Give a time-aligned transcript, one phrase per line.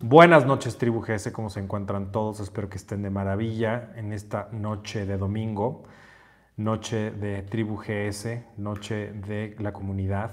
[0.00, 2.40] Buenas noches, tribu GS, ¿cómo se encuentran todos?
[2.40, 5.84] Espero que estén de maravilla en esta noche de domingo,
[6.56, 10.32] noche de tribu GS, noche de la comunidad.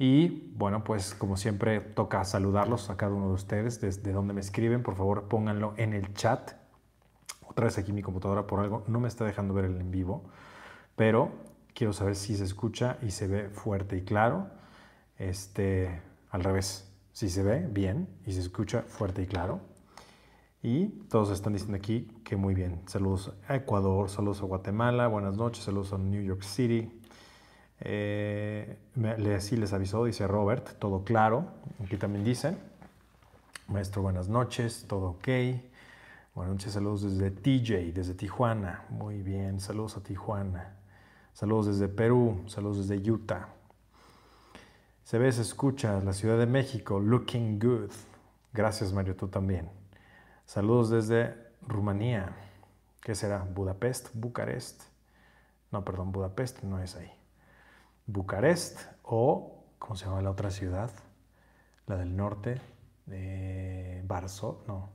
[0.00, 4.40] Y bueno, pues como siempre toca saludarlos a cada uno de ustedes desde donde me
[4.40, 4.82] escriben.
[4.82, 6.54] Por favor, pónganlo en el chat.
[7.46, 10.24] Otra vez aquí mi computadora por algo no me está dejando ver el en vivo,
[10.96, 11.30] pero
[11.72, 14.59] quiero saber si se escucha y se ve fuerte y claro.
[15.20, 19.60] Este, al revés, si se ve bien y se escucha fuerte y claro.
[20.62, 22.80] Y todos están diciendo aquí que muy bien.
[22.86, 26.90] Saludos a Ecuador, saludos a Guatemala, buenas noches, saludos a New York City,
[27.80, 31.44] eh, les avisó, dice Robert, todo claro.
[31.84, 32.58] Aquí también dicen.
[33.68, 35.28] Maestro, buenas noches, todo ok.
[36.34, 38.86] Buenas noches, saludos desde TJ, desde Tijuana.
[38.88, 40.76] Muy bien, saludos a Tijuana.
[41.34, 43.59] Saludos desde Perú, saludos desde Utah.
[45.10, 47.90] Se ve, se escucha, la Ciudad de México, looking good.
[48.52, 49.68] Gracias, Mario, tú también.
[50.46, 52.30] Saludos desde Rumanía.
[53.02, 53.42] ¿Qué será?
[53.42, 54.10] ¿Budapest?
[54.14, 54.84] ¿Bucarest?
[55.72, 57.10] No, perdón, Budapest no es ahí.
[58.06, 60.92] Bucarest o, ¿cómo se llama la otra ciudad?
[61.88, 62.60] La del norte,
[63.06, 64.90] de Varsovia, no.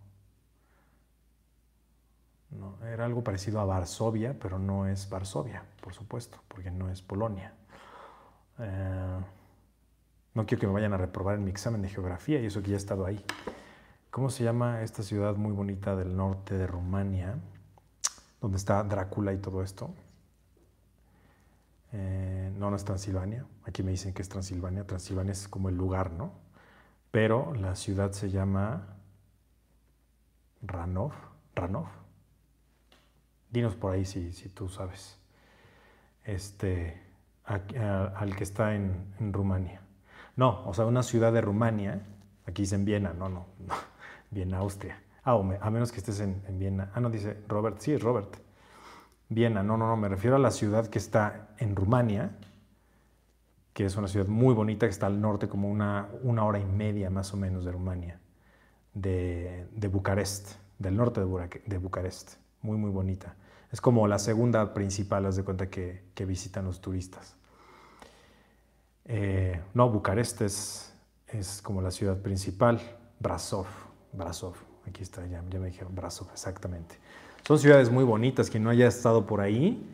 [2.51, 2.87] no.
[2.87, 7.53] Era algo parecido a Varsovia, pero no es Varsovia, por supuesto, porque no es Polonia.
[8.59, 9.19] Eh,
[10.35, 12.69] no quiero que me vayan a reprobar en mi examen de geografía y eso que
[12.69, 13.23] ya he estado ahí.
[14.11, 17.39] ¿Cómo se llama esta ciudad muy bonita del norte de Rumania,
[18.39, 19.93] donde está Drácula y todo esto?
[21.91, 23.45] Eh, no, no es Transilvania.
[23.63, 24.85] Aquí me dicen que es Transilvania.
[24.85, 26.33] Transilvania es como el lugar, ¿no?
[27.11, 28.97] Pero la ciudad se llama
[30.61, 31.13] Ranov.
[31.55, 31.87] Ranov.
[33.49, 35.17] Dinos por ahí si, si tú sabes.
[36.25, 37.01] Este,
[37.45, 39.81] al que está en, Rumania.
[40.35, 42.05] No, o sea, una ciudad de Rumania.
[42.45, 43.45] Aquí dicen Viena, no, no,
[44.31, 45.01] Viena, Austria.
[45.23, 46.91] Ah, a menos que estés en, en Viena.
[46.93, 47.79] Ah, no, dice Robert.
[47.79, 48.37] Sí, es Robert.
[49.29, 52.37] Viena, no, no, no, me refiero a la ciudad que está en Rumania,
[53.73, 56.65] que es una ciudad muy bonita, que está al norte, como una, una hora y
[56.65, 58.19] media más o menos de Rumania,
[58.93, 63.35] de, de Bucarest, del norte de, de, Bucarest, muy, muy bonita.
[63.71, 67.35] Es como la segunda principal, haz de cuenta que, que visitan los turistas.
[69.07, 70.93] Eh, no, Bucarest es,
[71.27, 72.81] es como la ciudad principal,
[73.19, 73.67] Brasov,
[74.13, 74.55] Brasov,
[74.87, 76.95] aquí está, ya, me dijeron Brasov, exactamente.
[77.47, 79.87] Son ciudades muy bonitas, quien no haya estado por ahí,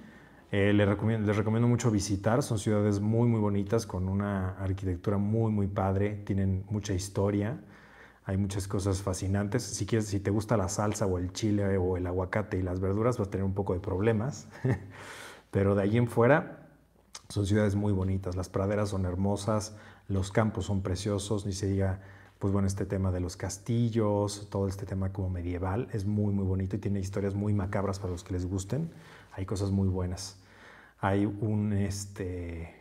[0.51, 5.67] eh, les, recomiendo, mucho visitar, son ciudades muy muy bonitas con una arquitectura muy muy
[5.67, 7.59] padre, tienen mucha historia,
[8.25, 9.63] hay muchas cosas fascinantes.
[9.63, 12.79] Si quieres, si te gusta la salsa o el chile o el aguacate y las
[12.79, 14.47] verduras, vas a tener un poco de problemas,
[15.51, 16.60] pero de allí en fuera
[17.29, 19.75] son ciudades muy bonitas, las praderas son hermosas,
[20.07, 22.01] los campos son preciosos, ni se diga
[22.41, 26.43] pues bueno, este tema de los castillos, todo este tema como medieval, es muy, muy
[26.43, 28.91] bonito y tiene historias muy macabras para los que les gusten.
[29.33, 30.39] Hay cosas muy buenas.
[30.99, 32.73] Hay un, este,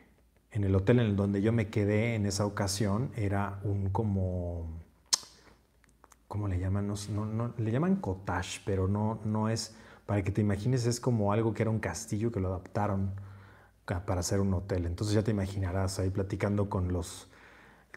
[0.51, 4.67] en el hotel en el donde yo me quedé en esa ocasión, era un como,
[6.27, 6.87] ¿cómo le llaman?
[6.87, 9.77] No, no, le llaman cottage, pero no, no es,
[10.07, 13.13] para que te imagines, es como algo que era un castillo que lo adaptaron
[14.07, 14.87] para hacer un hotel.
[14.87, 17.29] Entonces ya te imaginarás ahí platicando con los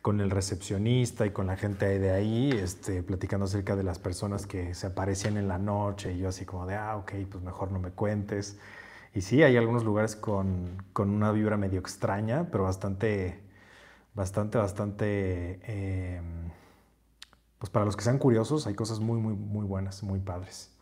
[0.04, 4.46] con el recepcionista y con la gente de ahí, este, platicando acerca de las personas
[4.46, 7.72] que se aparecían en la noche y yo así como de, ah, ok, pues mejor
[7.72, 8.60] no me cuentes.
[9.16, 13.40] Y sí, hay algunos lugares con, con una vibra medio extraña, pero bastante,
[14.14, 15.60] bastante, bastante,
[16.18, 16.52] em,
[17.58, 20.73] pues para los que sean curiosos, hay cosas muy, muy, muy buenas, muy padres.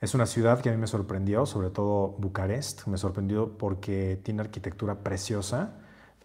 [0.00, 4.42] Es una ciudad que a mí me sorprendió, sobre todo Bucarest, me sorprendió porque tiene
[4.42, 5.74] arquitectura preciosa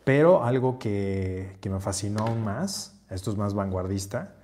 [0.03, 4.35] pero algo que, me fascinó aún más, esto es más vanguardista,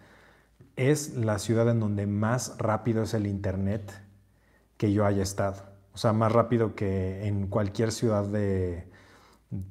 [0.75, 3.91] es la ciudad en donde más rápido es el Internet
[4.77, 5.63] que yo haya estado.
[5.93, 8.87] O sea, más rápido que en cualquier ciudad de,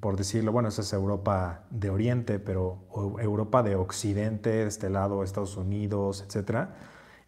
[0.00, 2.80] por decirlo, bueno, esa es Europa de Oriente, pero
[3.20, 6.74] Europa de Occidente, de este lado, Estados Unidos, etcétera,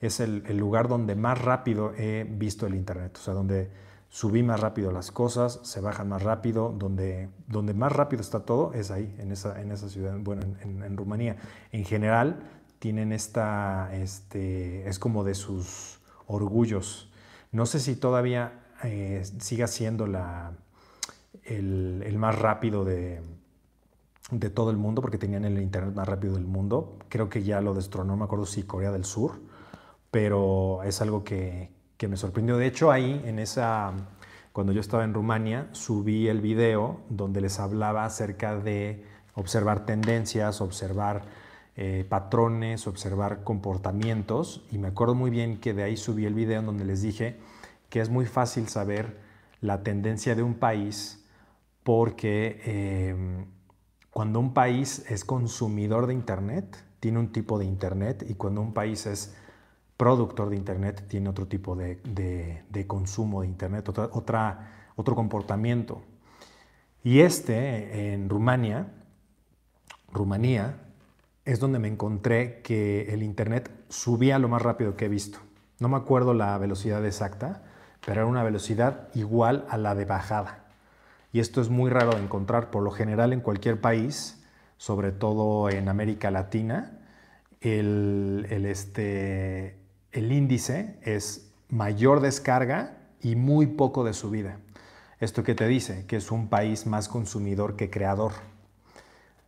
[0.00, 3.16] es el, el lugar donde más rápido he visto el Internet.
[3.18, 3.70] O sea, donde
[4.08, 8.72] subí más rápido las cosas, se bajan más rápido, donde, donde más rápido está todo
[8.72, 11.36] es ahí, en esa, en esa ciudad, bueno, en, Rumanía.
[11.72, 12.40] En general
[12.78, 17.10] tienen esta, este, es como de sus orgullos.
[17.52, 20.52] No sé si todavía eh, siga siendo la,
[21.44, 23.20] el, el más rápido de,
[24.30, 26.98] de todo el mundo, porque tenían el internet más rápido del mundo.
[27.08, 29.40] Creo que ya lo destronó, me acuerdo si Corea del Sur,
[30.10, 32.56] pero es algo que, que me sorprendió.
[32.56, 33.92] De hecho, ahí, en esa,
[34.52, 40.60] cuando yo estaba en Rumania, subí el video donde les hablaba acerca de observar tendencias,
[40.60, 41.22] observar
[41.76, 44.64] eh, patrones, observar comportamientos.
[44.72, 47.38] Y me acuerdo muy bien que de ahí subí el video en donde les dije
[47.88, 49.16] que es muy fácil saber
[49.60, 51.24] la tendencia de un país
[51.82, 53.46] porque em,
[54.10, 58.74] cuando un país es consumidor de Internet, tiene un tipo de Internet y cuando un
[58.74, 59.34] país es
[59.98, 66.00] productor de Internet, tiene otro tipo de, consumo de Internet, otra, otro comportamiento.
[67.04, 68.86] Y este, en Rumania,
[70.12, 70.76] Rumanía,
[71.44, 75.38] es donde me encontré que el Internet subía lo más rápido que he visto.
[75.80, 77.62] No me acuerdo la velocidad exacta,
[78.04, 80.64] pero era una velocidad igual a la de bajada.
[81.32, 82.70] Y esto es muy raro de encontrar.
[82.70, 84.44] Por lo general en cualquier país,
[84.76, 86.98] sobre todo en América Latina,
[87.60, 89.77] el, este,
[90.12, 94.58] el índice es mayor descarga y muy poco de subida.
[95.20, 96.06] ¿Esto qué te dice?
[96.06, 98.32] Que es un país más consumidor que creador.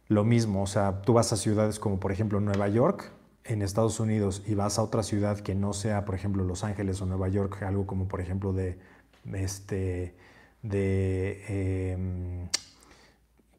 [0.09, 3.12] Lo mismo, o sea, tú vas a ciudades como por ejemplo Nueva York
[3.45, 7.01] en Estados Unidos y vas a otra ciudad que no sea, por ejemplo, Los Ángeles
[7.01, 8.79] o Nueva York, algo como por ejemplo de,
[9.33, 10.17] este,
[10.62, 12.49] de em,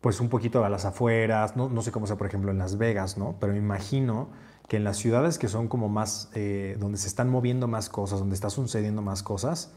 [0.01, 2.77] pues un poquito a las afueras, no, no, sé cómo sea, por ejemplo, en Las
[2.77, 3.37] Vegas, ¿no?
[3.39, 4.29] Pero me imagino
[4.71, 8.19] que en las ciudades que son como más, eh, donde se están moviendo más cosas,
[8.19, 9.73] donde está sucediendo más cosas,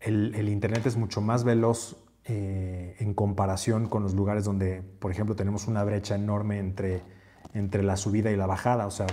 [0.00, 5.36] el, Internet es mucho más veloz eh, en comparación con los lugares donde, por ejemplo,
[5.36, 7.02] tenemos una brecha enorme entre,
[7.52, 8.86] entre la subida y la bajada.
[8.86, 9.06] O sea,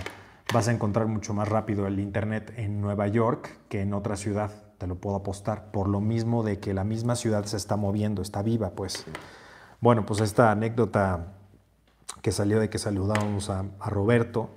[0.54, 4.52] vas a encontrar mucho más rápido el Internet en Nueva York que en otra ciudad,
[4.78, 8.22] te lo puedo apostar, por lo mismo de que la misma ciudad se está moviendo,
[8.22, 9.04] está viva, pues.
[9.82, 11.34] Bueno, pues esta anécdota
[12.22, 14.48] que salió de que saludábamos a, Roberto,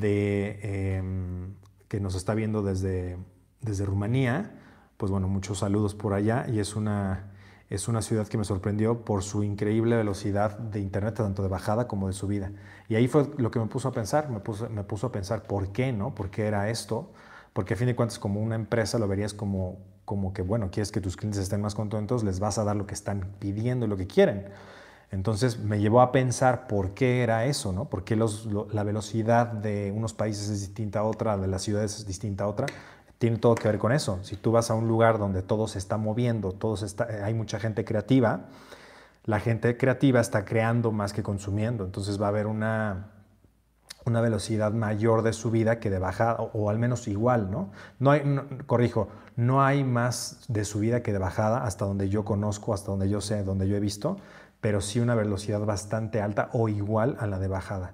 [0.00, 1.54] de, em,
[1.88, 3.16] que nos está viendo desde,
[3.60, 4.58] desde Rumanía,
[4.96, 7.32] pues bueno, muchos saludos por allá y es una,
[7.70, 11.88] es una ciudad que me sorprendió por su increíble velocidad de internet, tanto de bajada
[11.88, 12.52] como de subida.
[12.88, 15.42] Y ahí fue lo que me puso a pensar, me puso, me puso a pensar
[15.42, 16.14] por qué, ¿no?
[16.14, 17.12] ¿Por qué era esto?
[17.52, 20.92] Porque a fin de cuentas como una empresa lo verías como, como que, bueno, quieres
[20.92, 23.96] que tus clientes estén más contentos, les vas a dar lo que están pidiendo lo
[23.96, 24.48] que quieren.
[25.10, 27.84] Entonces me llevó a pensar por qué era eso, ¿no?
[27.86, 32.06] ¿Por qué la velocidad de unos países es distinta a otra, de las ciudades es
[32.06, 32.66] distinta a otra?
[33.18, 34.18] tiene todo que ver con eso.
[34.22, 37.58] Si tú vas a un lugar donde todo se está moviendo, todo está, hay mucha
[37.58, 38.46] gente creativa,
[39.24, 41.84] la gente creativa está creando más que consumiendo.
[41.84, 43.12] Entonces va a haber una,
[44.04, 47.70] una velocidad mayor de subida que de bajada, o, al menos igual, ¿no?
[47.98, 48.22] No hay,
[48.66, 53.08] corrijo, no hay más de subida que de bajada hasta donde yo conozco, hasta donde
[53.08, 54.18] yo sé, donde yo he visto,
[54.64, 57.92] pero sí una velocidad bastante alta o igual a la de bajada.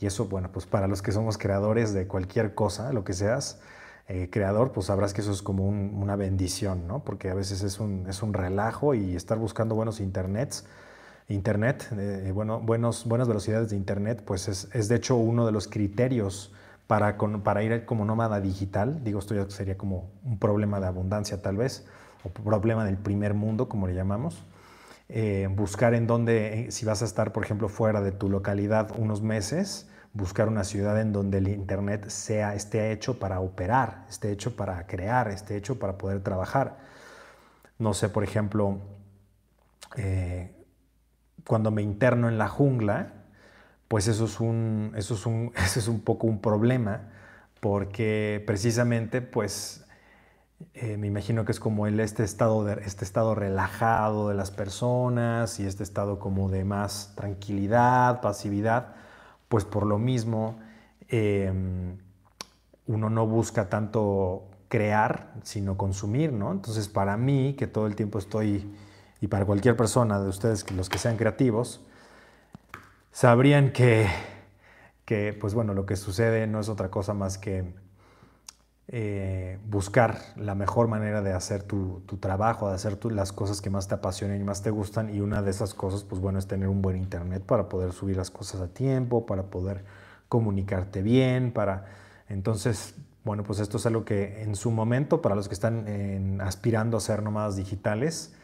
[0.00, 3.60] Y eso, bueno, pues para los que somos creadores de cualquier cosa, lo que seas,
[4.08, 7.04] eh, creador, pues sabrás que eso es como una bendición, ¿no?
[7.04, 10.66] Porque a veces es un, es un relajo y estar buscando buenos internets,
[11.28, 15.52] internet, eh, bueno, buenos, buenas velocidades de internet, pues es, es, de hecho uno de
[15.52, 16.52] los criterios
[16.88, 19.04] para, para ir como nómada digital.
[19.04, 21.86] Digo, esto ya sería como un problema de abundancia tal vez,
[22.24, 24.42] o problema del primer mundo, como le llamamos.
[25.10, 29.22] Eh, buscar en dónde, si vas a estar, por ejemplo, fuera de tu localidad unos
[29.22, 34.56] meses, buscar una ciudad en donde el Internet sea, esté hecho para operar, esté hecho
[34.56, 36.78] para crear, esté hecho para poder trabajar.
[37.78, 38.80] No sé, por ejemplo,
[39.96, 40.52] eh,
[41.46, 43.12] cuando me interno en la jungla,
[43.88, 47.10] pues eso es un, eso es un, eso es un poco un problema,
[47.60, 49.84] porque precisamente, pues,
[50.74, 54.50] eh, me imagino que es como el, este, estado de, este estado relajado de las
[54.50, 58.94] personas y este estado como de más tranquilidad, pasividad,
[59.48, 60.58] pues por lo mismo
[61.08, 61.98] em,
[62.86, 66.52] uno no busca tanto crear, sino consumir, ¿no?
[66.52, 68.74] Entonces, para mí, que todo el tiempo estoy,
[69.20, 71.80] y para cualquier persona de ustedes, los que sean creativos,
[73.12, 74.08] sabrían que,
[75.04, 77.74] que, pues bueno, lo que sucede no es otra cosa más que
[78.90, 83.86] eh, buscar la mejor manera de hacer tu, trabajo, de hacer las cosas que más
[83.86, 85.14] te apasionen y más te gustan.
[85.14, 88.16] Y una de esas cosas, pues bueno, es tener un buen internet para poder subir
[88.16, 89.84] las cosas a tiempo, para poder
[90.28, 91.86] comunicarte bien, para...
[92.28, 96.96] Entonces, bueno, pues esto es algo que en su momento, para los que están aspirando
[96.96, 98.34] a ser nómadas digitales,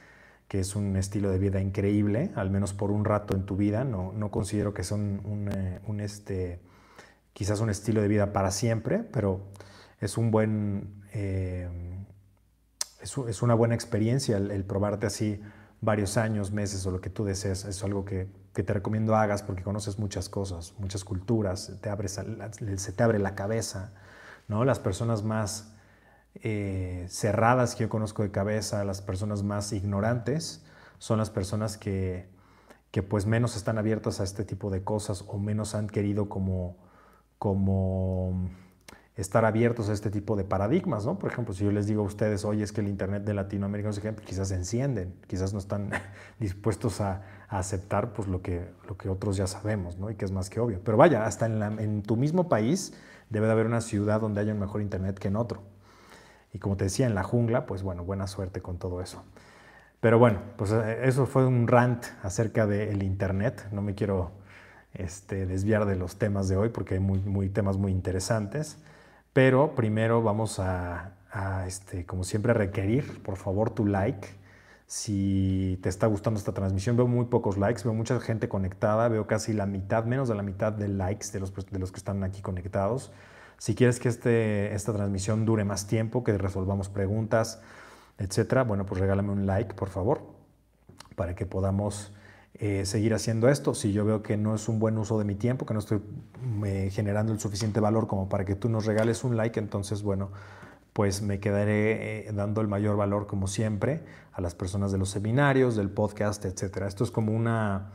[0.48, 3.84] que es un estilo de vida increíble, al menos por un rato en tu vida,
[3.84, 6.60] no, no considero que sea un, eh, un este,
[7.32, 9.40] quizás un estilo de vida para siempre, pero
[10.04, 11.66] es un buen, eh,
[13.00, 15.40] es, una buena experiencia el, probarte así
[15.80, 17.64] varios años, meses o lo que tú desees.
[17.64, 21.90] Es algo que, te recomiendo hagas porque conoces muchas cosas, muchas culturas, te
[22.78, 23.94] se te abre la cabeza.
[24.46, 24.64] ¿no?
[24.66, 25.72] Las personas más
[26.34, 30.66] eh, cerradas que yo conozco de cabeza, las personas más ignorantes,
[30.98, 32.28] son las personas que,
[32.90, 36.76] que pues menos están abiertas a este tipo de cosas o menos han querido como,
[37.38, 38.50] como
[39.16, 41.18] estar abiertos a este tipo de paradigmas, ¿no?
[41.18, 43.88] Por ejemplo, si yo les digo a ustedes, oye, es que el Internet de Latinoamérica,
[43.88, 45.90] no sé qué, quizás se encienden, quizás no están
[46.38, 50.10] dispuestos a, aceptar pues, lo, que, lo que otros ya sabemos, ¿no?
[50.10, 50.80] Y que es más que obvio.
[50.82, 52.94] Pero vaya, hasta en, en tu mismo país
[53.30, 55.62] debe de haber una ciudad donde haya un mejor Internet que en otro.
[56.52, 59.22] Y como te decía, en la jungla, pues bueno, buena suerte con todo eso.
[60.04, 63.68] Pero bueno, pues eh, eso fue un rant acerca del Internet.
[63.72, 64.32] No me quiero
[64.92, 68.76] este, desviar de los temas de hoy porque hay muy, temas muy interesantes.
[69.34, 71.16] Pero primero vamos a,
[71.66, 74.28] este, como siempre, requerir, por favor, tu like.
[74.86, 79.26] Si te está gustando esta transmisión, veo muy pocos likes, veo mucha gente conectada, veo
[79.26, 82.22] casi la mitad, menos de la mitad de likes de los, de los que están
[82.22, 83.10] aquí conectados.
[83.58, 87.60] Si quieres que este, esta transmisión dure más tiempo, que resolvamos preguntas,
[88.18, 90.22] etcétera, bueno, pues regálame un like, por favor,
[91.16, 92.12] para que podamos
[92.56, 93.74] eh, seguir haciendo esto.
[93.74, 96.00] Si yo veo que no es un buen uso de mi tiempo, que no estoy
[96.64, 100.30] eh, generando el suficiente valor como para que tú nos regales un like, entonces, bueno,
[100.92, 105.10] pues me quedaré eh, dando el mayor valor, como siempre, a las personas de los
[105.10, 106.86] seminarios, del podcast, etcétera.
[106.86, 107.90] Esto es como una,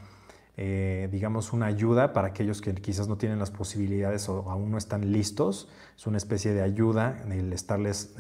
[0.58, 5.14] digamos, una ayuda para aquellos que quizás no tienen las posibilidades o aún no están
[5.14, 5.70] listos.
[5.98, 8.14] Es una especie de ayuda el estarles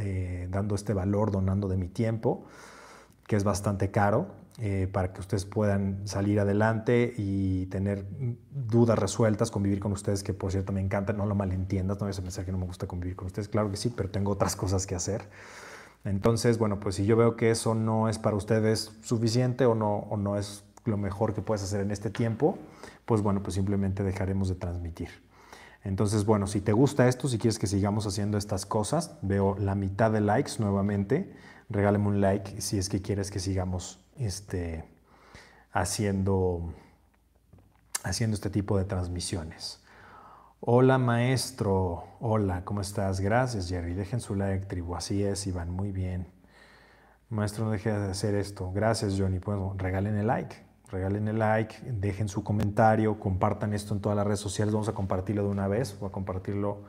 [0.50, 2.46] dando este valor, donando de mi tiempo,
[3.27, 8.06] que es bastante caro eh, para que ustedes puedan salir adelante y tener
[8.51, 12.20] dudas resueltas, convivir con ustedes, que por cierto me encanta, no lo malentiendas, no vayas
[12.20, 14.56] a pensar que no me gusta convivir con ustedes, claro que sí, pero tengo otras
[14.56, 15.30] cosas que hacer.
[16.04, 19.96] Entonces, bueno, pues si yo veo que eso no es para ustedes suficiente o no,
[20.10, 22.58] o no es lo mejor que puedes hacer en este tiempo,
[23.06, 25.10] pues bueno, pues simplemente dejaremos de transmitir.
[25.84, 29.75] Entonces, bueno, si te gusta esto, si quieres que sigamos haciendo estas cosas, veo la
[29.75, 31.34] mitad de likes nuevamente,
[31.69, 34.83] regálame un like si es que quieres que sigamos este,
[35.71, 36.73] haciendo,
[38.03, 39.81] haciendo este tipo de transmisiones.
[40.61, 43.21] Hola maestro, hola, ¿cómo estás?
[43.21, 46.27] Gracias Jerry, dejen su like tribu, así es Iván, muy bien.
[47.29, 48.71] Maestro, no deje de hacer esto.
[48.71, 50.55] Gracias Johnny, pues regalen el like,
[50.91, 54.93] regalen el like, dejen su comentario, compartan esto en todas las redes sociales, vamos a
[54.93, 56.83] compartirlo de una vez, voy a compartirlo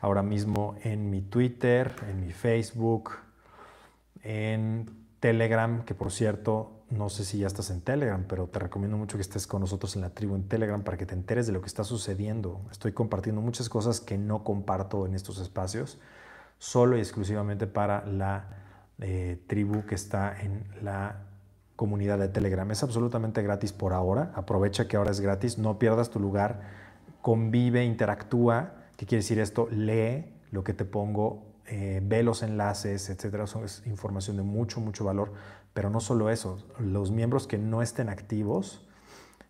[0.00, 3.12] ahora mismo en mi Twitter, en mi Facebook,
[4.22, 8.96] en Telegram, que por cierto, no sé si ya estás en Telegram, pero te recomiendo
[8.96, 11.52] mucho que estés con nosotros en la tribu en Telegram para que te enteres de
[11.52, 12.60] lo que está sucediendo.
[12.70, 15.98] Estoy compartiendo muchas cosas que no comparto en estos espacios,
[16.58, 18.48] solo y exclusivamente para la
[19.00, 21.24] eh, tribu que está en la
[21.76, 22.68] comunidad de Telegram.
[22.70, 24.32] Es absolutamente gratis por ahora.
[24.34, 25.58] Aprovecha que ahora es gratis.
[25.58, 26.60] No pierdas tu lugar.
[27.22, 28.72] Convive, interactúa.
[28.96, 29.68] ¿Qué quiere decir esto?
[29.70, 34.80] Lee lo que te pongo eh, ve los enlaces, etcétera, son, es información de mucho,
[34.80, 35.32] mucho valor.
[35.74, 38.86] Pero no solo eso, los miembros que no estén activos,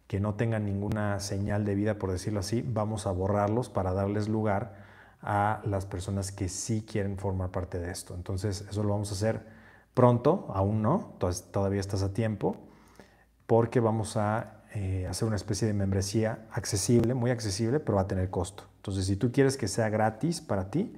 [0.06, 4.28] que no tengan ninguna señal de vida, por decirlo así, vamos a borrarlos para darles
[4.28, 4.86] lugar
[5.22, 8.14] a las personas que sí quieren formar parte de esto.
[8.14, 9.46] Entonces, eso lo vamos a hacer
[9.94, 11.14] pronto, aún no,
[11.50, 12.56] todavía estás a tiempo,
[13.46, 18.06] porque vamos a eh, hacer una especie de membresía accesible, muy accesible, pero va a
[18.08, 18.64] tener costo.
[18.76, 20.94] Entonces, si tú quieres que sea gratis para ti,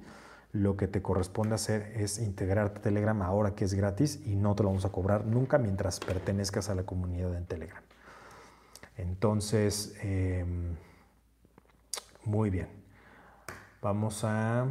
[0.53, 4.55] lo que te corresponde hacer es integrarte a Telegram ahora que es gratis y no
[4.55, 7.81] te lo vamos a cobrar nunca mientras pertenezcas a la comunidad en Telegram.
[8.97, 10.75] Entonces, em,
[12.25, 12.67] muy bien.
[13.81, 14.67] Vamos a,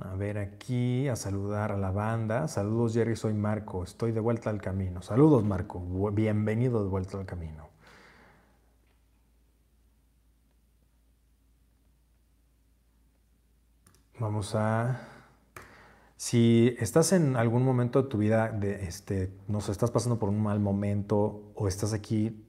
[0.00, 2.48] a ver aquí, a saludar a la banda.
[2.48, 5.02] Saludos Jerry, soy Marco, estoy de vuelta al camino.
[5.02, 5.80] Saludos Marco,
[6.12, 7.67] bienvenido de vuelta al camino.
[14.18, 15.00] Vamos a...
[16.16, 20.28] Si estás en algún momento de tu vida, de, este, no sé, estás pasando por
[20.28, 22.44] un mal momento o estás aquí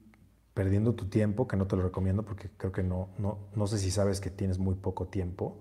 [0.52, 3.78] perdiendo tu tiempo, que no te lo recomiendo porque creo que no, no, no sé
[3.78, 5.60] si sabes que tienes muy poco tiempo,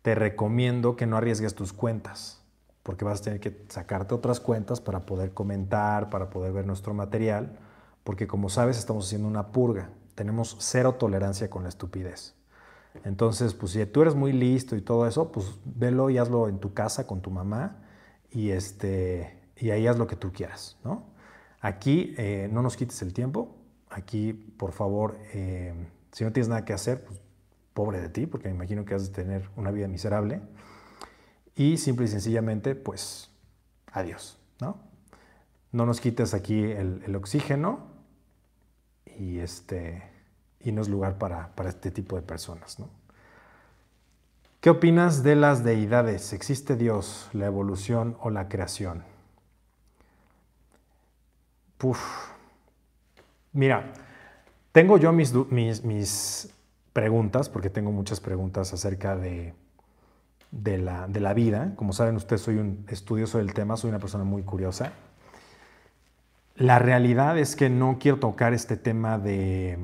[0.00, 2.42] te recomiendo que no arriesgues tus cuentas,
[2.82, 6.94] porque vas a tener que sacarte otras cuentas para poder comentar, para poder ver nuestro
[6.94, 7.58] material,
[8.02, 12.39] porque como sabes estamos haciendo una purga, tenemos cero tolerancia con la estupidez.
[13.04, 16.58] Entonces, pues si tú eres muy listo y todo eso, pues velo y hazlo en
[16.58, 17.82] tu casa con tu mamá
[18.30, 21.10] y, este, y ahí haz lo que tú quieras, ¿no?
[21.60, 23.56] Aquí eh, no nos quites el tiempo,
[23.88, 25.74] aquí por favor, eh,
[26.12, 27.20] si no tienes nada que hacer, pues
[27.74, 30.40] pobre de ti, porque me imagino que has de tener una vida miserable.
[31.54, 33.30] Y simple y sencillamente, pues
[33.92, 34.78] adiós, ¿no?
[35.72, 37.90] No nos quites aquí el, el oxígeno
[39.18, 40.02] y este
[40.60, 42.78] y no es lugar para, este tipo de personas.
[42.78, 42.88] ¿no?
[44.60, 46.32] ¿Qué opinas de las deidades?
[46.32, 49.04] ¿Existe Dios, la evolución o la creación?
[51.78, 52.30] Puf,
[53.52, 53.92] Mira,
[54.70, 55.34] tengo yo mis,
[55.82, 56.54] mis,
[56.92, 59.54] preguntas, porque tengo muchas preguntas acerca de,
[60.50, 61.72] de, la, de la vida.
[61.76, 64.92] Como saben ustedes, soy un estudioso del tema, soy una persona muy curiosa.
[66.56, 69.78] La realidad es que no quiero tocar este tema de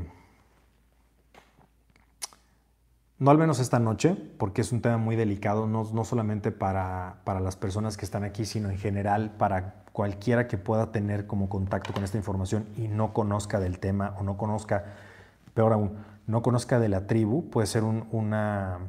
[3.18, 7.20] no al menos esta noche, porque es un tema muy delicado, no, no solamente para,
[7.24, 11.48] para, las personas que están aquí, sino en general para cualquiera que pueda tener como
[11.48, 14.84] contacto con esta información y no conozca del tema o no conozca,
[15.54, 15.96] peor aún,
[16.26, 18.80] no conozca de la tribu, puede ser una,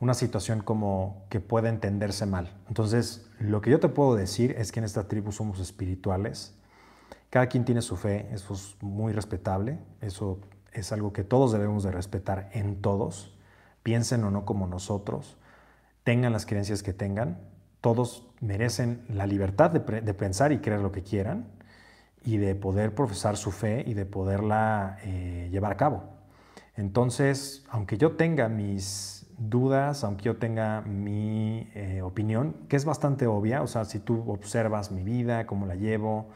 [0.00, 2.52] una situación como que pueda entenderse mal.
[2.68, 6.54] Entonces, lo que yo te puedo decir es que en esta tribu somos espirituales,
[7.30, 10.38] cada quien tiene su fe, eso es muy respetable, eso
[10.74, 13.32] es algo que todos debemos de respetar en todos
[13.82, 15.36] piensen o no como nosotros,
[16.04, 17.38] tengan las creencias que tengan,
[17.80, 21.46] todos merecen la libertad de, pensar y creer lo que quieran
[22.24, 26.04] y de poder profesar su fe y de poderla eh, llevar a cabo.
[26.76, 33.26] Entonces, aunque yo tenga mis dudas, aunque yo tenga mi eh, opinión, que es bastante
[33.26, 36.30] obvia, o sea, si tú observas mi vida, cómo la llevo,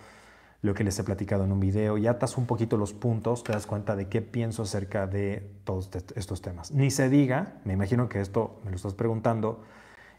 [0.63, 3.53] lo que les he platicado en un video y atas un poquito los puntos, te
[3.53, 6.73] das cuenta de qué pienso acerca de todos estos temas.
[6.73, 9.63] Ni se diga, me imagino que esto me lo estás preguntando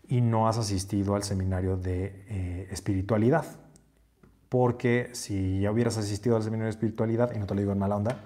[0.08, 3.46] y no has asistido al seminario de eh, espiritualidad.
[4.50, 7.80] Porque si ya hubieras asistido al seminario de espiritualidad, y no te lo digo en
[7.80, 8.24] mala onda,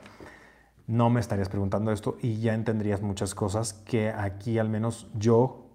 [0.86, 5.65] no me estarías preguntando esto y ya entenderías muchas cosas que aquí al menos yo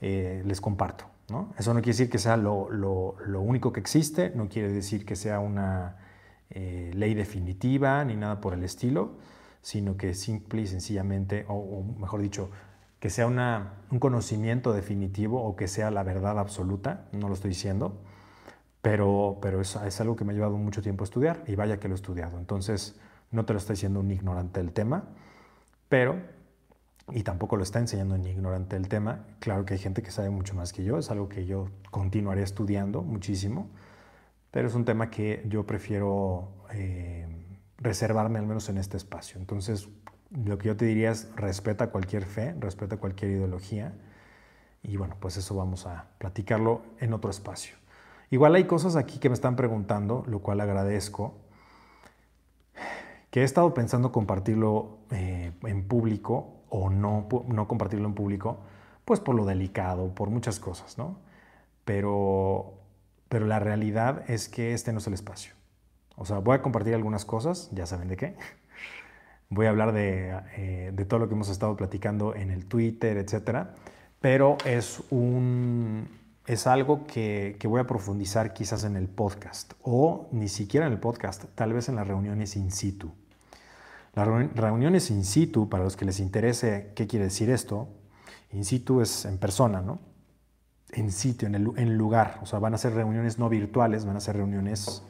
[0.00, 1.15] eh, les comparto.
[1.58, 2.68] Eso no quiere decir que sea lo,
[3.40, 5.96] único que existe, no quiere decir que sea una
[6.50, 9.16] eh, ley definitiva ni nada por el estilo,
[9.60, 12.50] sino que simple y sencillamente, o, mejor dicho,
[13.00, 18.00] que sea un conocimiento definitivo o que sea la verdad absoluta, no lo estoy diciendo,
[18.80, 21.80] pero, pero es, es algo que me ha llevado mucho tiempo a estudiar y vaya
[21.80, 22.38] que lo he estudiado.
[22.38, 22.98] Entonces,
[23.32, 25.04] no te lo estoy diciendo un ignorante del tema,
[25.88, 26.35] pero
[27.12, 29.24] y tampoco lo está enseñando ni ignorante del tema.
[29.38, 32.42] Claro que hay gente que sabe mucho más que yo, es algo que yo continuaré
[32.42, 33.68] estudiando muchísimo,
[34.50, 37.26] pero es un tema que yo prefiero eh,
[37.78, 39.38] reservarme al menos en este espacio.
[39.38, 39.88] Entonces,
[40.30, 43.94] lo que yo te diría es respeta cualquier fe, respeta cualquier ideología
[44.82, 47.76] y bueno, pues eso vamos a platicarlo en otro espacio.
[48.30, 51.34] Igual hay cosas aquí que me están preguntando, lo cual agradezco,
[53.30, 58.58] que he estado pensando compartirlo eh, en público o no, no compartirlo en público,
[59.04, 61.18] pues por lo delicado, por muchas cosas, ¿no?
[61.84, 62.74] Pero,
[63.28, 65.54] pero la realidad es que este no es el espacio.
[66.16, 68.36] O sea, voy a compartir algunas cosas, ya saben de qué.
[69.48, 73.16] Voy a hablar de, eh, de todo lo que hemos estado platicando en el Twitter,
[73.16, 73.74] etcétera.
[74.20, 76.08] Pero es, un,
[76.46, 80.92] es algo que, que voy a profundizar quizás en el podcast o ni siquiera en
[80.94, 83.12] el podcast, tal vez en las reuniones in situ.
[84.16, 87.86] Las reuniones in situ, para los que les interese qué quiere decir esto,
[88.50, 90.00] in situ es en persona, ¿no?
[90.92, 92.38] En sitio, en el lugar.
[92.40, 95.02] O sea, van a ser reuniones no virtuales, van a ser reuniones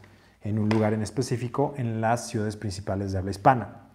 [0.43, 3.91] en un lugar en específico en las ciudades principales de habla hispana.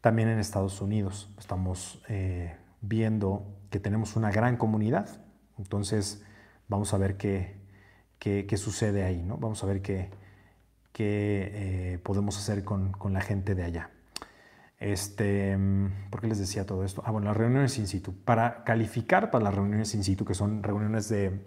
[0.00, 1.32] También en Estados Unidos.
[1.38, 5.08] Estamos eh, viendo que tenemos una gran comunidad.
[5.56, 6.24] Entonces,
[6.66, 7.60] vamos a ver qué,
[8.18, 9.36] qué, sucede ahí, ¿no?
[9.36, 10.10] Vamos a ver qué,
[10.92, 11.50] qué
[11.94, 13.90] eh, podemos hacer con, con la gente de allá.
[14.78, 15.58] Este,
[16.10, 17.02] ¿Por qué les decía todo esto?
[17.06, 18.14] Ah, bueno, las reuniones in situ.
[18.24, 21.40] Para calificar para las reuniones in situ, que son reuniones de,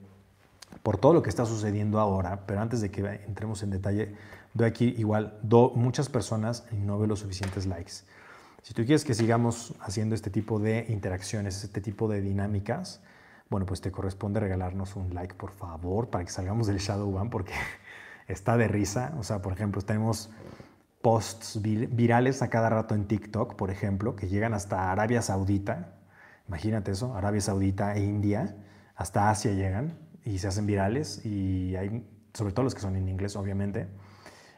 [0.84, 4.16] por todo lo que está sucediendo ahora, pero antes de que entremos en detalle,
[4.54, 7.94] doy aquí igual do, muchas personas no veo los suficientes likes.
[8.62, 13.02] Si tú quieres que sigamos haciendo este tipo de interacciones, este tipo de dinámicas,
[13.50, 17.30] bueno, pues te corresponde regalarnos un like, por favor, para que salgamos del Shadow Ban,
[17.30, 17.54] porque
[18.28, 19.14] está de risa.
[19.18, 20.30] O sea, por ejemplo, tenemos
[21.02, 25.96] posts virales a cada rato en TikTok, por ejemplo, que llegan hasta Arabia Saudita.
[26.48, 28.58] Imagínate eso, Arabia Saudita e India,
[28.96, 33.08] hasta Asia llegan y se hacen virales y hay, sobre todo los que son en
[33.08, 33.88] inglés, obviamente.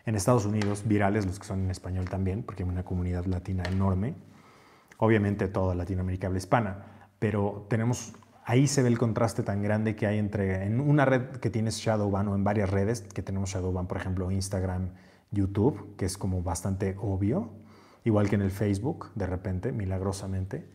[0.06, 3.64] En Estados Unidos, virales los que son en español también, porque hay una comunidad latina
[3.70, 4.16] enorme.
[4.98, 8.14] Obviamente toda Latinoamérica habla hispana, pero tenemos
[8.46, 11.78] ahí se ve el contraste tan grande que hay entre en una red que tienes
[11.78, 14.90] Shadowban o en varias redes que tenemos Shadowban, por ejemplo, Instagram,
[15.32, 17.50] YouTube, que es como bastante obvio,
[18.04, 20.66] igual que en el Facebook, de repente, milagrosamente,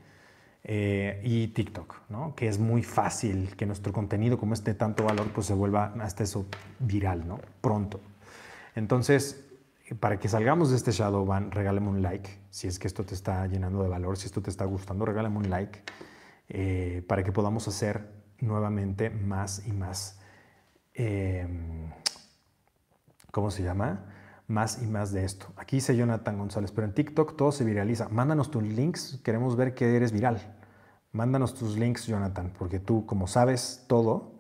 [0.65, 2.35] eh, y TikTok, ¿no?
[2.35, 6.25] que es muy fácil que nuestro contenido, como este tanto valor, pues se vuelva hasta
[6.25, 6.47] eso
[6.81, 7.39] viral, ¿no?
[7.61, 8.01] Pronto.
[8.75, 9.47] Entonces,
[10.01, 12.29] para que salgamos de este shadow ban, regálame un like.
[12.51, 15.39] Si es que esto te está llenando de valor, si esto te está gustando, regálame
[15.39, 15.83] un like
[16.49, 20.19] eh, para que podamos hacer nuevamente más y más,
[20.95, 21.91] em,
[23.31, 24.16] ¿cómo se llama?
[24.49, 25.47] Más y más de esto.
[25.57, 28.09] Aquí dice Jonathan González, pero en TikTok todo se viraliza.
[28.09, 30.41] Mándanos tus links, queremos ver que eres viral.
[31.13, 34.35] Mándanos tus links, Jonathan, porque tú, como sabes todo,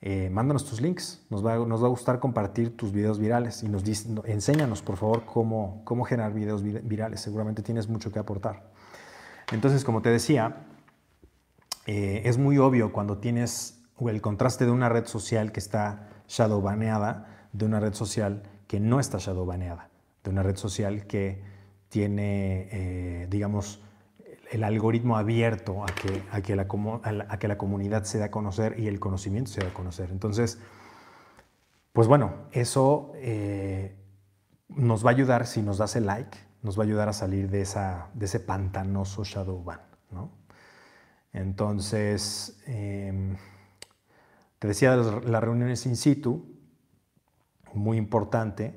[0.00, 1.26] eh, mándanos tus links.
[1.28, 3.82] Nos va, a gustar compartir tus videos virales y nos
[4.24, 7.20] enséñanos, por favor, cómo, cómo generar videos virales.
[7.20, 8.70] Seguramente tienes mucho que aportar.
[9.52, 10.66] Entonces, como te decía,
[11.86, 16.60] eh, es muy obvio cuando tienes el contraste de una red social que está shadow
[16.60, 19.90] baneada de una red social que no está shadow baneada,
[20.22, 21.42] de una red social que
[21.88, 23.82] tiene, eh, digamos,
[24.50, 26.66] el algoritmo abierto a que, a, que la,
[27.28, 30.10] a, que la, comunidad se dé a conocer y el conocimiento se dé a conocer.
[30.10, 30.58] Entonces,
[31.92, 33.96] pues bueno, eso eh,
[34.68, 37.50] nos va a ayudar si nos das el like, nos va a ayudar a salir
[37.50, 39.80] de, esa, de ese pantanoso shadow ban.
[40.10, 40.30] ¿no?
[41.32, 43.36] Entonces, em,
[44.58, 46.53] te decía de las reuniones in situ,
[47.74, 48.74] muy importante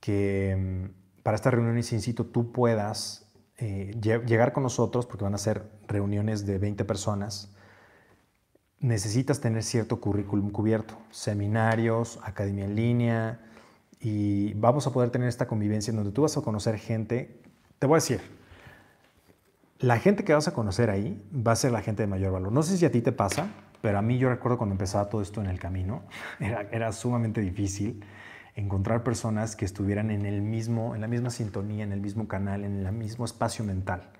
[0.00, 3.24] que em, para estas reuniones in situ tú puedas
[3.56, 7.54] eh, llegar con nosotros, porque van a ser reuniones de 20 personas,
[8.80, 13.40] necesitas tener cierto currículum cubierto, seminarios, academia en línea,
[14.00, 17.40] y vamos a poder tener esta convivencia en donde tú vas a conocer gente,
[17.78, 18.20] te voy a decir,
[19.78, 22.52] la gente que vas a conocer ahí va a ser la gente de mayor valor.
[22.52, 23.48] No sé si a ti te pasa,
[23.80, 26.02] pero a mí yo recuerdo cuando empezaba todo esto en el camino,
[26.40, 28.04] era, era sumamente difícil
[28.54, 32.64] encontrar personas que estuvieran en, el mismo, en la misma sintonía, en el mismo canal,
[32.64, 34.10] en el mismo espacio mental.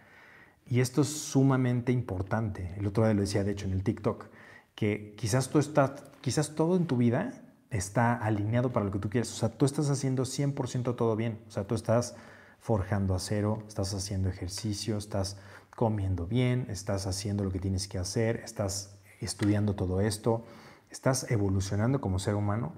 [0.67, 2.75] Y esto es sumamente importante.
[2.77, 4.27] El otro día lo decía, de hecho, en el TikTok,
[4.75, 7.33] que quizás, tú estás, quizás todo en tu vida
[7.71, 9.31] está alineado para lo que tú quieres.
[9.33, 11.41] O sea, tú estás haciendo 100% todo bien.
[11.49, 12.17] O sea, tú estás
[12.61, 15.37] forjando acero, estás haciendo ejercicio, estás
[15.77, 20.45] comiendo bien, estás haciendo lo que tienes que hacer, estás estudiando todo esto,
[20.91, 22.73] estás evolucionando como ser humano,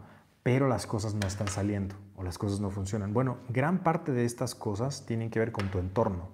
[0.46, 3.12] pero las cosas no están saliendo o las cosas no funcionan.
[3.12, 6.28] Bueno, gran parte de estas cosas tienen que ver con tu entorno.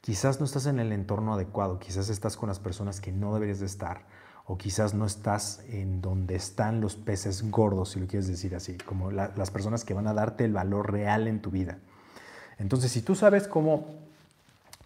[0.00, 3.58] Quizás no estás en el entorno adecuado, quizás estás con las personas que no deberías
[3.58, 4.06] de estar
[4.44, 8.78] o quizás no estás en donde están los peces gordos, si lo quieres decir así,
[8.86, 11.80] como las personas que van a darte el valor real en tu vida.
[12.58, 13.96] Entonces, si tú sabes cómo,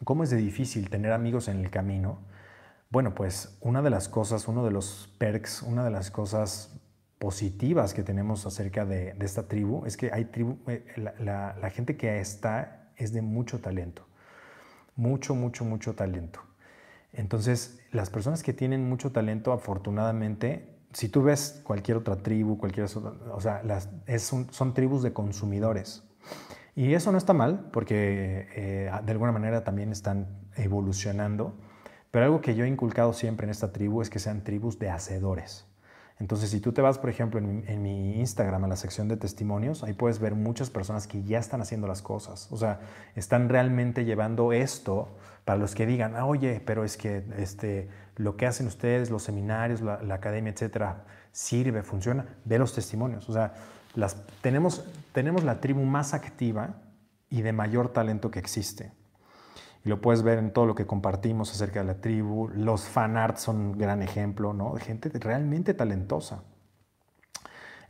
[0.04, 2.16] cómo es de difícil tener amigos en el camino,
[2.88, 6.70] bueno, pues una de las cosas, uno de los perks, una de las cosas
[7.20, 10.82] positivas que tenemos acerca de, esta tribu es que hay tribu, eh,
[11.18, 14.06] la, gente que está es de mucho talento,
[14.96, 16.40] mucho, mucho, mucho talento.
[17.12, 22.86] Entonces, las personas que tienen mucho talento, afortunadamente, si tú ves cualquier otra tribu, cualquier
[22.86, 23.62] o sea,
[24.18, 26.02] son tribus de consumidores.
[26.74, 31.54] Y eso no está mal, porque eh, de alguna manera también están evolucionando.
[32.10, 34.88] Pero algo que yo he inculcado siempre en esta tribu es que sean tribus de
[34.88, 35.69] hacedores.
[36.20, 39.82] Entonces, si tú te vas, por ejemplo, en mi, Instagram, a la sección de testimonios,
[39.82, 42.48] ahí puedes ver muchas personas que ya están haciendo las cosas.
[42.52, 42.80] O sea,
[43.16, 45.08] están realmente llevando esto
[45.46, 49.22] para los que digan, ah, oye, pero es que este, lo que hacen ustedes, los
[49.22, 52.26] seminarios, la, academia, etcétera, sirve, funciona.
[52.44, 53.26] Ve los testimonios.
[53.30, 53.54] O sea,
[53.94, 56.74] las, tenemos, tenemos la tribu más activa
[57.30, 58.92] y de mayor talento que existe.
[59.84, 62.48] Y lo puedes ver en todo lo que compartimos acerca de la tribu.
[62.48, 64.74] Los fanarts son un gran ejemplo, ¿no?
[64.74, 66.42] De gente realmente talentosa.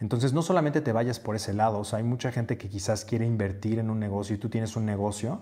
[0.01, 3.05] Entonces, no solamente te vayas por ese lado, o sea, hay mucha gente que quizás
[3.05, 5.41] quiere invertir en un negocio y tú tienes un negocio,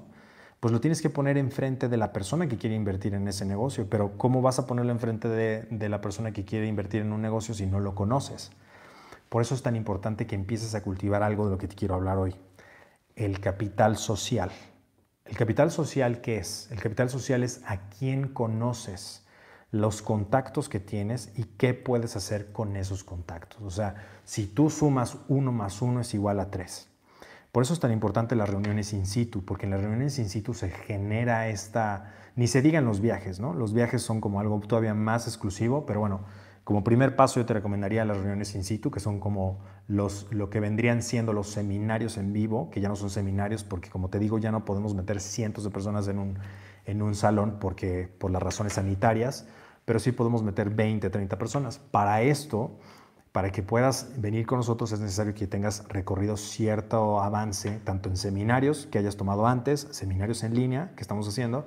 [0.58, 3.86] pues lo tienes que poner enfrente de la persona que quiere invertir en ese negocio.
[3.88, 7.22] Pero, ¿cómo vas a ponerlo enfrente de, de la persona que quiere invertir en un
[7.22, 8.50] negocio si no lo conoces?
[9.28, 11.94] Por eso es tan importante que empieces a cultivar algo de lo que te quiero
[11.94, 12.34] hablar hoy,
[13.14, 14.50] el capital social.
[15.28, 16.68] ¿El capital social qué es?
[16.70, 19.26] El capital social es a quién conoces,
[19.70, 23.60] los contactos que tienes y qué puedes hacer con esos contactos.
[23.60, 26.88] O sea, si tú sumas uno más uno es igual a tres.
[27.52, 30.54] Por eso es tan importante las reuniones in situ, porque en las reuniones in situ
[30.54, 33.52] se genera esta, ni se digan los viajes, ¿no?
[33.52, 36.20] Los viajes son como algo todavía más exclusivo, pero bueno,
[36.68, 40.50] como primer paso yo te recomendaría las reuniones in situ, que son como los, lo
[40.50, 44.18] que vendrían siendo los seminarios en vivo, que ya no son seminarios porque como te
[44.18, 46.38] digo ya no podemos meter cientos de personas en un,
[46.84, 49.46] en un salón porque, por las razones sanitarias,
[49.86, 51.78] pero sí podemos meter 20, 30 personas.
[51.78, 52.72] Para esto,
[53.32, 58.18] para que puedas venir con nosotros es necesario que tengas recorrido cierto avance, tanto en
[58.18, 61.64] seminarios que hayas tomado antes, seminarios en línea que estamos haciendo,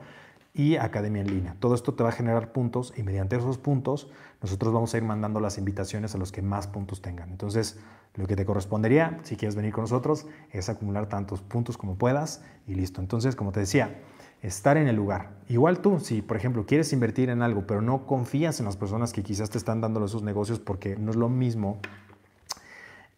[0.54, 1.56] y academia en línea.
[1.60, 4.10] Todo esto te va a generar puntos y mediante esos puntos
[4.42, 7.30] nosotros vamos a ir mandando las invitaciones a los que más puntos tengan.
[7.30, 7.80] Entonces,
[8.16, 12.44] lo que te correspondería, si quieres venir con nosotros, es acumular tantos puntos como puedas
[12.68, 13.02] y listo.
[13.02, 14.02] Entonces, como te decía,
[14.42, 15.30] estar en el lugar.
[15.48, 19.14] Igual tú, si por ejemplo quieres invertir en algo, pero no confías en las personas
[19.14, 21.80] que quizás te están dando esos negocios porque no es lo mismo,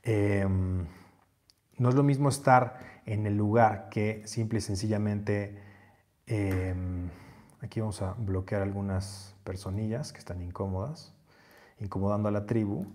[0.04, 0.86] em,
[1.78, 5.58] no es lo mismo estar en el lugar que simple y sencillamente,
[6.28, 7.10] em,
[7.62, 11.14] aquí vamos a bloquear algunas personillas que están incómodas,
[11.80, 12.86] incomodando a la tribu.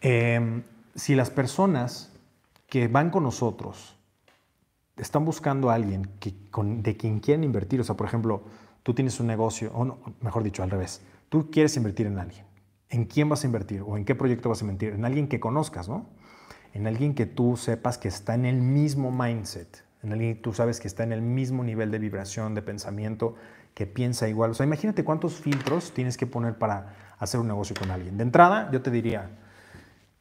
[0.00, 0.62] Em,
[0.94, 2.12] si las personas
[2.68, 3.96] que van con nosotros
[4.96, 8.42] están buscando a alguien de quien quieren invertir, o sea, por ejemplo,
[8.82, 12.44] tú tienes un negocio, o mejor dicho, al revés, tú quieres invertir en alguien.
[12.90, 14.94] ¿En quién vas a invertir o en qué proyecto vas a invertir?
[14.94, 16.06] En alguien que conozcas, ¿no?
[16.72, 20.52] En alguien que tú sepas que está en el mismo mindset, en alguien que tú
[20.52, 23.34] sabes que está en el mismo nivel de vibración, de pensamiento,
[23.78, 24.50] que piensa igual.
[24.50, 28.16] O sea, imagínate cuántos filtros tienes que poner para hacer un negocio con alguien.
[28.16, 29.38] De entrada, yo te diría,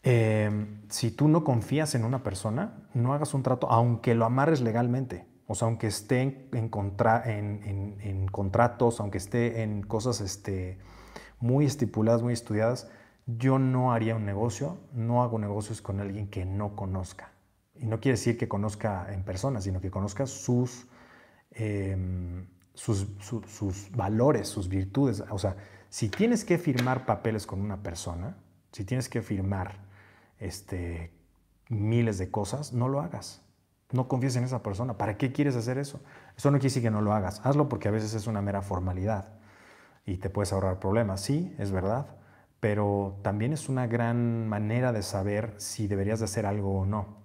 [0.04, 4.62] em, si tú no confías en una persona, no hagas un trato, aunque lo amarres
[4.62, 5.26] legalmente.
[5.48, 6.70] O sea, aunque esté en,
[8.00, 10.78] en, contratos, aunque esté en cosas este,
[11.40, 12.92] muy estipuladas, muy estudiadas,
[13.26, 17.32] yo no haría un negocio, no hago negocios con alguien que no conozca.
[17.74, 20.86] Y no quiere decir que conozca en persona, sino que conozca sus,
[21.50, 22.46] em,
[22.78, 25.24] sus, valores, sus virtudes.
[25.30, 25.56] O sea,
[25.90, 28.38] si tienes que firmar papeles con una persona,
[28.72, 29.80] si tienes que firmar
[30.40, 31.12] este,
[31.70, 33.42] miles de cosas, no lo hagas.
[33.92, 34.98] No confíes en esa persona.
[34.98, 36.02] ¿Para qué quieres hacer eso?
[36.38, 37.42] Eso no quiere decir que no lo hagas.
[37.44, 39.30] Hazlo porque a veces es una mera formalidad
[40.06, 41.22] y te puedes ahorrar problemas.
[41.22, 42.08] Sí, es verdad,
[42.60, 47.18] pero también es una gran manera de saber si deberías de hacer algo o no.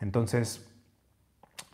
[0.00, 0.69] Entonces,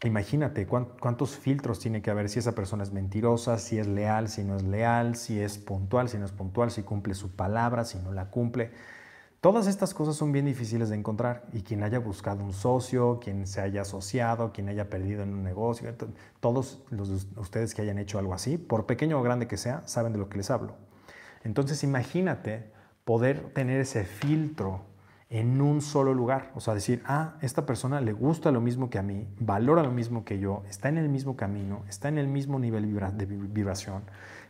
[0.05, 4.45] imagínate cuántos filtros tiene que haber si esa persona es mentirosa, si es leal, si
[4.45, 7.99] no es leal, si es puntual, si no es puntual, si cumple su palabra, si
[7.99, 8.71] no la cumple.
[9.41, 13.47] Todas estas cosas son bien difíciles de encontrar y quien haya buscado un socio, quien
[13.47, 15.95] se haya asociado, quien haya perdido en un negocio,
[16.41, 20.13] todos los, ustedes que hayan hecho algo así, por pequeño o grande que sea, saben
[20.13, 20.75] de lo que les hablo.
[21.45, 22.73] Entonces imagínate
[23.05, 24.83] poder tener ese filtro
[25.29, 28.99] en un solo lugar, o sea, decir, ah, esta persona le gusta lo mismo que
[28.99, 32.29] a mí, valora lo mismo que yo, está en el mismo camino, está en el
[32.29, 32.83] mismo nivel
[33.17, 34.03] de vibración,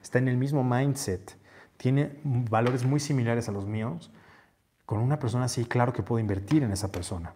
[0.03, 1.39] está en el mismo mindset,
[1.79, 4.11] tiene valores muy similares a los míos
[4.85, 7.35] con una persona así, claro que puedo invertir en esa persona.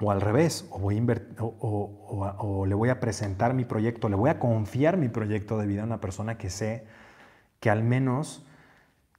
[0.00, 1.02] O al revés, o, voy
[1.38, 5.82] o, le voy a presentar mi proyecto, le voy a confiar mi proyecto de vida
[5.82, 6.86] a una persona que sé
[7.60, 8.44] que al menos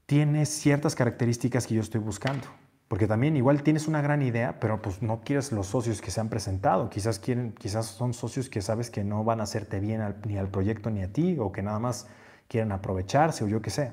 [0.06, 2.48] tiene ciertas características que yo estoy buscando.
[2.88, 6.21] Porque también igual tienes una gran idea, pero pues no quieres los socios que se
[6.21, 6.89] han presentado.
[6.89, 10.47] Quizás, quieren, quizás son socios que sabes que no van a hacerte bien ni al
[10.47, 12.08] proyecto ni a ti, o que nada más
[12.47, 13.91] quieren aprovecharse, o yo qué sé.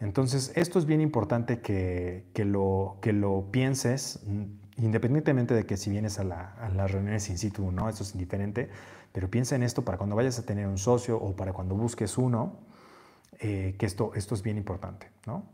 [0.00, 5.90] Entonces, esto es bien importante que, lo, que lo pienses, mm, independientemente de que si
[5.90, 8.70] vienes a, las reuniones in situ o no, eso es indiferente,
[9.12, 12.16] pero piensa en esto para cuando vayas a tener un socio o para cuando busques
[12.16, 12.56] uno,
[13.40, 15.10] eh, que esto, esto es bien importante.
[15.26, 15.44] ¿no?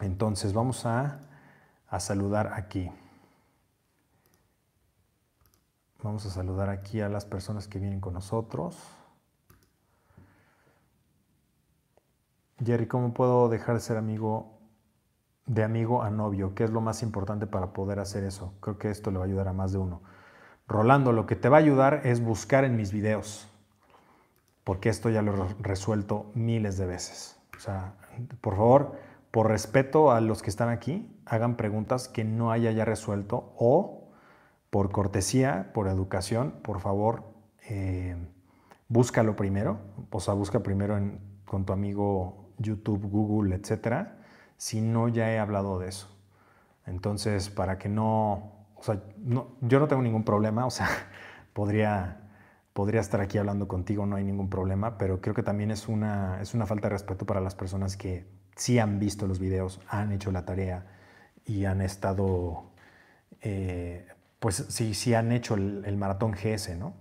[0.00, 1.20] Entonces, vamos a,
[1.90, 2.90] a saludar aquí.
[6.02, 8.78] Vamos a saludar aquí a las personas que vienen con nosotros.
[12.64, 14.58] Jerry, ¿cómo puedo dejar de ser amigo
[15.46, 16.54] de amigo a novio?
[16.54, 18.54] ¿Qué es lo más importante para poder hacer eso?
[18.60, 20.00] Creo que esto le va a ayudar a más de uno.
[20.68, 23.48] Rolando, lo que te va a ayudar es buscar en mis videos,
[24.62, 27.40] porque esto ya lo he resuelto miles de veces.
[27.56, 27.94] O sea,
[28.40, 28.92] por favor,
[29.32, 34.08] por respeto a los que están aquí, hagan preguntas que no haya ya resuelto o
[34.68, 37.22] por cortesía, por educación, por favor,
[37.68, 38.16] eh,
[38.88, 39.78] búscalo primero.
[40.10, 40.98] O sea, busca primero
[41.44, 44.18] con tu amigo YouTube, Google, etcétera,
[44.56, 46.08] si no ya he hablado de eso.
[46.84, 49.00] Entonces, para que no, o sea,
[49.60, 50.88] yo no tengo ningún problema, o sea,
[51.52, 52.28] podría,
[52.72, 56.40] podría estar aquí hablando contigo, no hay ningún problema, pero creo que también es una,
[56.42, 60.10] es una falta de respeto para las personas que sí han visto los videos, han
[60.10, 60.96] hecho la tarea
[61.44, 62.64] y han estado,
[63.40, 64.06] eh,
[64.38, 66.94] pues sí, sí han hecho el, maratón GS, ¿no?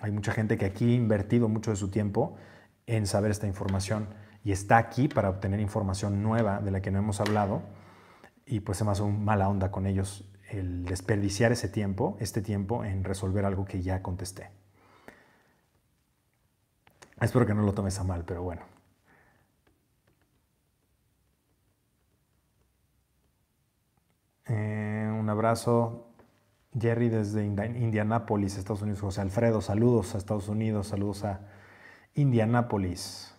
[0.00, 2.36] Hay mucha gente que aquí ha invertido mucho de su tiempo
[2.86, 4.08] en saber esta información
[4.44, 7.62] y está aquí para obtener información nueva de la que no hemos hablado
[8.44, 12.42] y pues se me hace un mala onda con ellos el desperdiciar ese tiempo, este
[12.42, 14.50] tiempo en resolver algo que ya contesté.
[17.20, 18.75] Espero que no lo tomes a mal, pero bueno.
[24.48, 26.06] Eh, un abrazo,
[26.78, 29.00] Jerry, desde Indianápolis, Estados Unidos.
[29.00, 31.40] José Alfredo, saludos a Estados Unidos, saludos a
[32.14, 33.36] Indianápolis.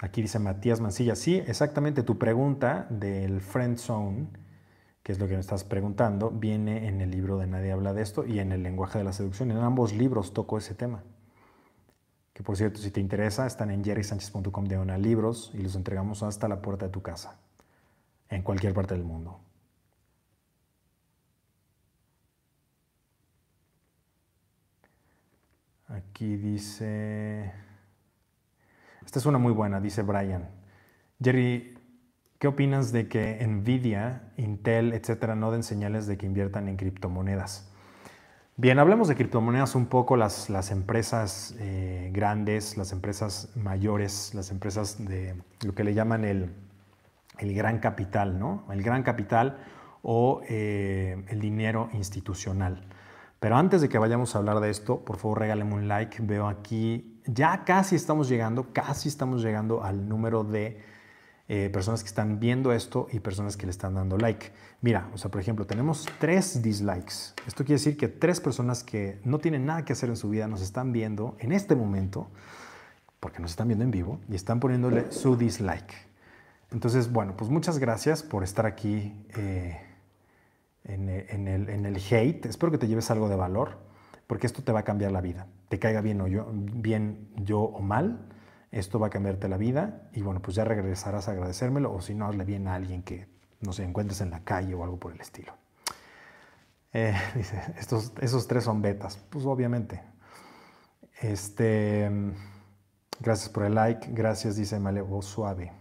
[0.00, 4.28] Aquí dice Matías Mancilla, sí, exactamente tu pregunta del friend zone,
[5.02, 8.02] que es lo que me estás preguntando, viene en el libro de Nadie habla de
[8.02, 9.50] esto y en el lenguaje de la seducción.
[9.50, 11.02] En ambos libros toco ese tema.
[12.32, 16.46] Que por cierto, si te interesa, están en jerrysanchez.com de libros y los entregamos hasta
[16.46, 17.40] la puerta de tu casa,
[18.30, 19.40] en cualquier parte del mundo.
[25.88, 27.52] Aquí dice...
[29.04, 30.50] Esta es una muy buena, dice Brian.
[31.22, 31.78] Jerry,
[32.38, 37.72] ¿qué opinas de que Nvidia, Intel, etcétera, no den señales de que inviertan en criptomonedas?
[38.56, 44.50] Bien, hablemos de criptomonedas un poco, las, las empresas eh, grandes, las empresas mayores, las
[44.50, 46.52] empresas de lo que le llaman el,
[47.38, 48.64] el gran capital, ¿no?
[48.70, 49.58] El gran capital
[50.02, 52.86] o eh, el dinero institucional.
[53.40, 56.20] Pero antes de que vayamos a hablar de esto, por favor regáleme un like.
[56.22, 60.82] Veo aquí, ya casi estamos llegando, casi estamos llegando al número de
[61.50, 64.50] eh, personas que están viendo esto y personas que le están dando like.
[64.80, 67.34] Mira, o sea, por ejemplo, tenemos tres dislikes.
[67.46, 70.48] Esto quiere decir que tres personas que no tienen nada que hacer en su vida
[70.48, 72.28] nos están viendo en este momento,
[73.20, 76.07] porque nos están viendo en vivo, y están poniéndole su dislike.
[76.70, 79.26] Entonces, bueno, pues muchas gracias por estar aquí.
[79.36, 79.80] Eh,
[80.88, 82.46] en, el, hate.
[82.46, 83.78] Espero que te lleves algo de valor,
[84.26, 85.46] porque esto te va a cambiar la vida.
[85.68, 88.26] Te caiga bien, o yo, bien yo o mal,
[88.70, 92.14] esto va a cambiarte la vida y bueno, pues ya regresarás a agradecérmelo o si
[92.14, 93.28] no, hazle bien a alguien que,
[93.60, 95.54] no sé, encuentres en la calle o algo por el estilo.
[96.92, 99.16] Eh, dice, estos, esos tres son betas.
[99.30, 100.02] Pues obviamente.
[101.20, 102.10] Este,
[103.20, 104.08] gracias por el like.
[104.12, 105.72] Gracias, dice Malevo Suave.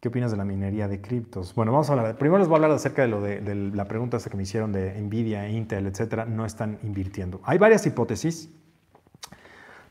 [0.00, 1.56] ¿Qué opinas de la minería de criptos?
[1.56, 2.16] Bueno, vamos a hablar.
[2.18, 4.96] Primero les voy a hablar acerca de, lo de, la pregunta que me hicieron de
[5.02, 6.24] Nvidia, Intel, etcétera.
[6.24, 7.40] No están invirtiendo.
[7.42, 8.48] Hay varias hipótesis.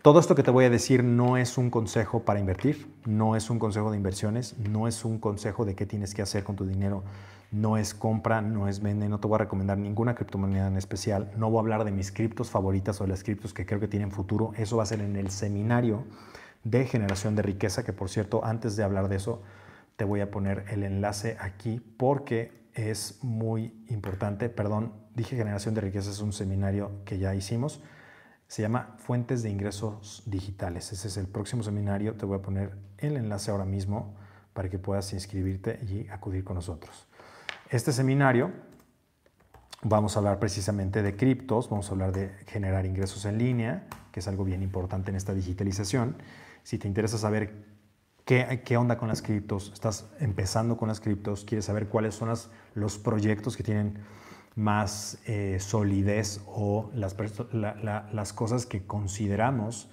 [0.02, 3.50] Todo esto que te voy a decir no es un consejo para invertir, no es
[3.50, 6.66] un consejo de inversiones, no es un consejo de qué tienes que hacer con tu
[6.66, 7.04] dinero,
[7.52, 11.34] no es compra, no es vende, no te voy a recomendar ninguna criptomoneda en especial,
[11.36, 13.90] no voy a hablar de mis criptos favoritas o de las criptos que creo que
[13.90, 16.06] tienen futuro, eso va a ser en el seminario
[16.64, 19.42] de generación de riqueza, que por cierto, antes de hablar de eso,
[19.98, 24.48] te voy a poner el enlace aquí porque es muy importante.
[24.48, 27.82] Perdón, dije generación de riqueza, es un seminario que ya hicimos.
[28.48, 30.94] Se llama Fuentes de Ingresos Digitales.
[30.94, 32.14] Ese es el próximo seminario.
[32.14, 34.16] Te voy a poner el enlace ahora mismo
[34.54, 37.08] para que puedas inscribirte y acudir con nosotros.
[37.70, 38.52] Este seminario
[39.82, 44.20] vamos a hablar precisamente de criptos, vamos a hablar de generar ingresos en línea, que
[44.20, 46.16] es algo bien importante en esta digitalización.
[46.64, 47.67] Si te interesa saber
[48.28, 49.72] ¿Qué, onda con las criptos?
[49.74, 52.30] Estás empezando con las criptos, quieres saber cuáles son
[52.76, 54.00] los proyectos que tienen
[54.54, 59.90] más eh, solidez o las, cosas que consideramos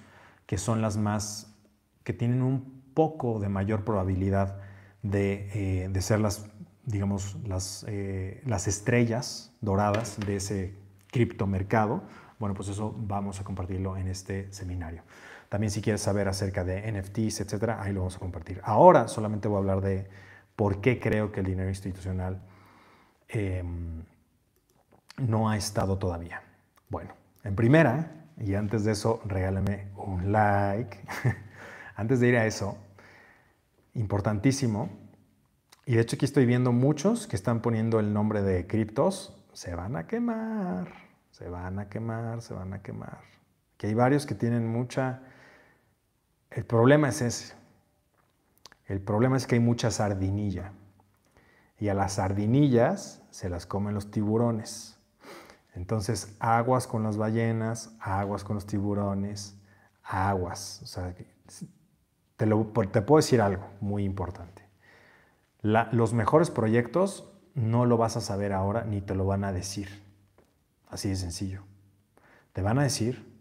[0.47, 1.55] que son las más,
[2.03, 4.59] que tienen un poco de mayor probabilidad
[5.01, 6.51] de, eh, ser las,
[6.83, 10.75] digamos, las, eh, las estrellas doradas de ese
[11.09, 12.03] criptomercado.
[12.37, 15.03] Bueno, pues eso vamos a compartirlo en este seminario.
[15.55, 18.59] También si quieres saber acerca de NFTs, etcétera, ahí lo vamos a compartir.
[18.61, 20.05] Ahora solamente voy a hablar de
[20.53, 22.41] por qué creo que el dinero institucional
[23.29, 24.03] em,
[25.15, 26.41] no ha estado todavía.
[26.89, 27.13] Bueno,
[27.45, 30.99] en primera, y antes de eso, regálame un like.
[31.95, 32.77] antes de ir a eso,
[33.93, 34.89] importantísimo,
[35.85, 39.73] y de hecho aquí estoy viendo muchos que están poniendo el nombre de criptos, se
[39.73, 40.91] van a quemar,
[41.31, 43.21] se van a quemar, se van a quemar.
[43.77, 45.21] Que hay varios que tienen mucha
[46.55, 47.53] el problema es ese.
[48.85, 50.71] El problema es que hay mucha sardinilla.
[51.77, 54.97] Y a las sardinillas se las comen los tiburones.
[55.73, 59.57] Entonces, aguas con las ballenas, aguas con los tiburones,
[60.01, 60.79] aguas.
[60.83, 61.25] O sea, te,
[62.37, 64.63] te puedo decir algo muy importante.
[65.61, 70.01] los mejores proyectos no lo vas a saber ahora ni te lo van a decir.
[70.87, 71.63] Así de sencillo.
[72.53, 73.34] Te van a decir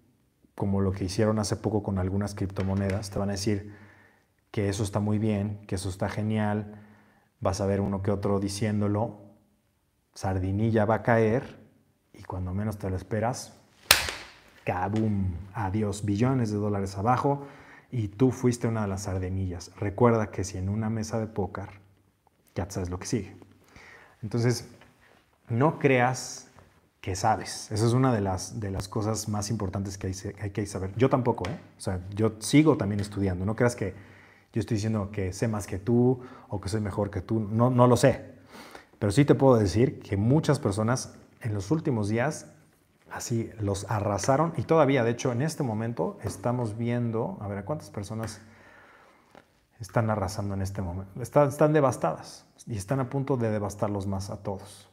[0.55, 3.75] como lo que hicieron hace poco con algunas criptomonedas, te van a decir
[4.51, 6.81] que eso está muy bien, que eso está genial,
[7.41, 9.19] vas a ver uno que otro diciéndolo,
[10.15, 11.59] sardinilla va a caer
[12.13, 13.55] y cuando menos te lo esperas,
[14.65, 15.35] ¡kabum!
[15.55, 17.47] Adiós, billones de dólares abajo
[17.91, 19.73] y tú fuiste una de las sardinillas.
[19.77, 21.69] Recuerda que si en una mesa de póker,
[22.55, 23.37] ya sabes lo que sigue.
[24.23, 24.69] Entonces,
[25.49, 26.49] no creas
[27.05, 27.71] que sabes.
[27.71, 30.91] Esa es una de las, de las cosas más importantes que hay, hay, que saber.
[30.97, 31.59] Yo tampoco, ¿eh?
[31.77, 33.45] O sea, yo sigo también estudiando.
[33.45, 33.93] No creas que
[34.55, 37.41] yo estoy diciendo que sé más que tú o que soy mejor que tú.
[37.41, 38.25] No, no lo sé.
[38.99, 42.47] Pero sí te puedo decir que muchas personas en los últimos días
[43.13, 47.65] así los arrasaron y todavía, de hecho, en este momento estamos viendo, a ver, ¿a
[47.67, 48.41] cuántas personas
[49.79, 51.21] están arrasando en este momento?
[51.21, 54.89] Están, están devastadas y están a punto de devastarlos más a todos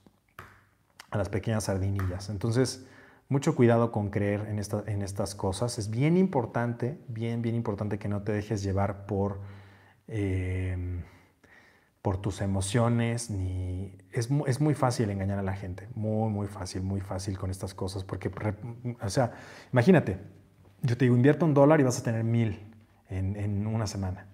[1.12, 2.30] a las pequeñas sardinillas.
[2.30, 2.86] Entonces,
[3.30, 5.78] mucho cuidado con creer en, en estas cosas.
[5.78, 9.40] Es bien importante, bien, bien importante que no te dejes llevar por,
[10.08, 11.04] em,
[12.02, 13.30] por tus emociones.
[13.30, 13.96] Ni...
[14.12, 17.74] Es, es, muy fácil engañar a la gente, muy, muy fácil, muy fácil con estas
[17.74, 18.04] cosas.
[18.04, 18.32] Porque,
[19.02, 19.32] o sea,
[19.72, 20.18] imagínate,
[20.82, 22.60] yo te digo, invierta un dólar y vas a tener mil
[23.12, 24.26] en, una semana.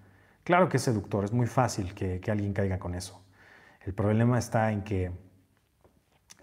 [0.43, 3.21] Claro que es seductor, es muy fácil que, alguien caiga con eso.
[3.85, 5.11] El problema está en que,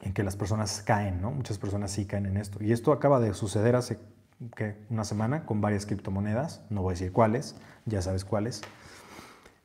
[0.03, 1.31] en que las personas caen, ¿no?
[1.31, 2.63] Muchas personas sí caen en esto.
[2.63, 3.99] Y esto acaba de suceder hace
[4.91, 8.63] una semana con varias criptomonedas, no voy a decir cuáles, ya sabes cuáles,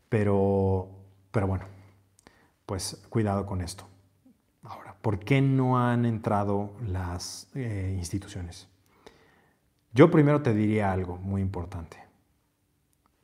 [0.10, 0.90] pero,
[1.32, 1.66] pero bueno,
[2.66, 3.86] pues cuidado con esto.
[4.64, 8.68] Ahora, ¿por qué no han entrado las eh, instituciones?
[9.92, 11.98] Yo primero te diría algo muy importante.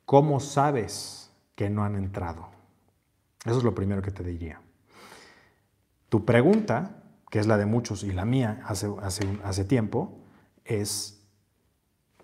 [0.04, 2.48] ¿Cómo sabes que no han entrado?
[3.44, 4.60] Eso es lo primero que te diría.
[6.08, 10.18] Tu pregunta, que es la de muchos y la mía hace, hace, hace tiempo,
[10.64, 11.26] es,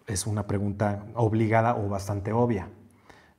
[0.07, 2.68] es una pregunta obligada o bastante obvia.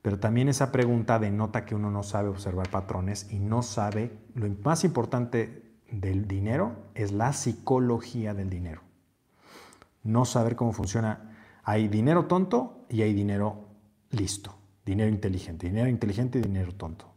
[0.02, 4.46] Pero también esa pregunta denota que uno no sabe observar patrones y no sabe, lo
[4.62, 8.82] más importante del dinero es la psicología del dinero.
[10.02, 11.30] No saber cómo funciona.
[11.62, 13.68] Hay dinero tonto y hay dinero
[14.10, 17.13] listo, dinero inteligente, dinero inteligente y dinero tonto.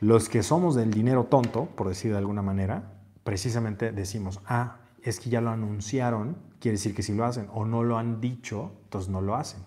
[0.00, 2.92] Los que somos del dinero tonto, por decir de alguna manera,
[3.22, 7.64] precisamente decimos, ah, es que ya lo anunciaron, quiere decir que si lo hacen, o
[7.64, 9.62] no lo han dicho, entonces no lo hacen.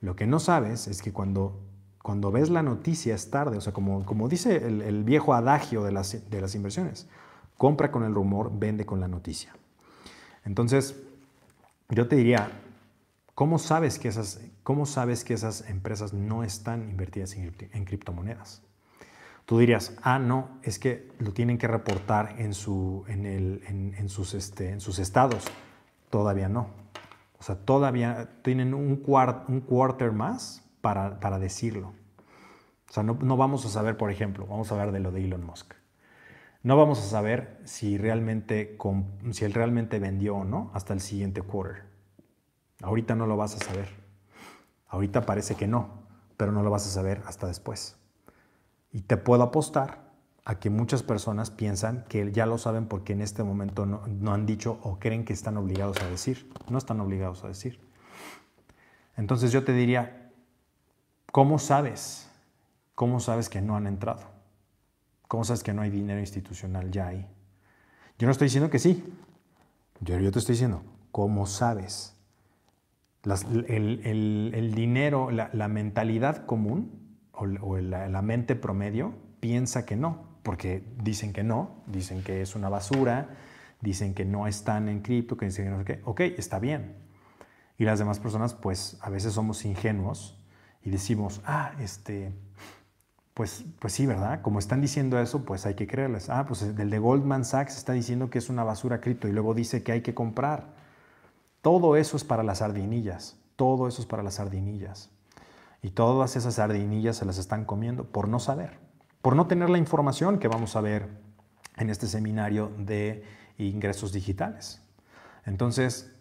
[0.00, 1.60] Lo que no sabes es que cuando,
[2.02, 5.92] cuando ves la noticia es tarde, o sea, como, como dice el, viejo adagio de
[5.92, 7.08] las, de las inversiones,
[7.56, 9.54] compra con el rumor, vende con la noticia.
[10.44, 10.96] Entonces,
[11.90, 12.50] yo te diría,
[13.34, 18.62] ¿cómo sabes que esas, cómo sabes que esas empresas no están invertidas en, criptomonedas?
[19.50, 24.08] Tú dirías, ah, no, es que lo tienen que reportar en, su, en, el, en,
[24.08, 25.44] sus, este, en sus estados.
[26.08, 26.68] Todavía no.
[27.36, 29.02] O sea, todavía tienen un,
[29.48, 31.88] un quarter más para, para, decirlo.
[32.88, 35.24] O sea, no, no, vamos a saber, por ejemplo, vamos a hablar de lo de
[35.24, 35.74] Elon Musk.
[36.62, 38.78] No vamos a saber si, realmente,
[39.32, 41.86] si él realmente vendió o no hasta el siguiente quarter.
[42.82, 43.88] Ahorita no lo vas a saber.
[44.86, 46.04] Ahorita parece que no,
[46.36, 47.99] pero no lo vas a saber hasta después.
[48.92, 50.10] Y te puedo apostar
[50.44, 54.46] a que muchas personas piensan que ya lo saben porque en este momento no, han
[54.46, 56.50] dicho o creen que están obligados a decir.
[56.68, 57.80] No están obligados a decir.
[59.16, 60.32] Entonces yo te diría,
[61.30, 62.28] ¿cómo sabes?
[62.94, 64.22] ¿Cómo sabes que no han entrado?
[65.28, 67.26] ¿Cómo sabes que no hay dinero institucional ya ahí?
[68.18, 69.04] Yo no estoy diciendo que sí.
[70.00, 70.82] Yo, yo te estoy diciendo,
[71.12, 72.16] ¿cómo sabes?
[73.24, 76.99] el, dinero, la, mentalidad común
[77.40, 82.68] o, la mente promedio piensa que no porque dicen que no, dicen que es una
[82.68, 83.28] basura,
[83.80, 86.00] dicen que no están en cripto, que dicen que no qué.
[86.04, 86.96] Ok, está bien.
[87.78, 90.38] Y las demás personas, pues a veces somos ingenuos
[90.82, 92.32] y decimos, ah, este,
[93.34, 94.42] pues, pues sí, ¿verdad?
[94.42, 96.28] Como están diciendo eso, pues hay que creerles.
[96.30, 99.54] Ah, pues el de Goldman Sachs está diciendo que es una basura cripto y luego
[99.54, 100.74] dice que hay que comprar.
[101.62, 105.10] Todo eso es para las sardinillas, todo eso es para las sardinillas.
[105.82, 108.90] Y todas esas sardinillas se las están comiendo por no saber
[109.22, 111.08] por no tener la información que vamos a ver
[111.76, 113.24] en este seminario de
[113.58, 114.82] ingresos digitales.
[115.44, 116.12] Entonces,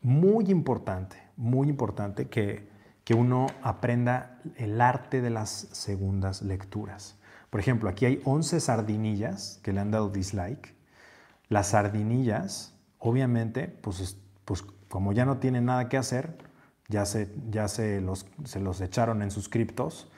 [0.00, 2.68] muy importante, muy importante que,
[3.04, 7.18] que uno aprenda el arte de las segundas lecturas.
[7.50, 10.74] Por ejemplo, aquí hay 11 sardinillas que le han dado dislike.
[11.48, 14.16] Las sardinillas, obviamente, pues,
[14.46, 16.38] pues como ya no tienen nada que hacer,
[16.92, 20.12] ya, se, ya se, los, se los echaron en sus criptos,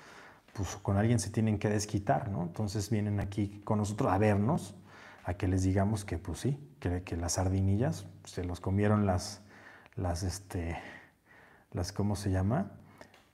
[0.53, 2.43] pues con alguien se tienen que desquitar, ¿no?
[2.43, 4.75] Entonces vienen aquí con nosotros a vernos,
[5.25, 9.41] a que les digamos que pues sí, que, que las sardinillas se los comieron las,
[9.95, 10.77] las, este,
[11.73, 12.73] las, ¿cómo se llama?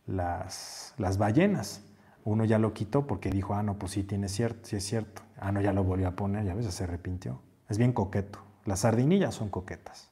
[0.06, 1.82] Las, las ballenas.
[2.24, 5.22] Uno ya lo quitó porque dijo, ah, no, pues sí, tiene cierto, sí es cierto.
[5.38, 7.40] Ah, no, ya lo volvió a poner, ya ves, se arrepintió.
[7.70, 8.40] Es bien coqueto.
[8.66, 10.10] Las sardinillas son coquetas.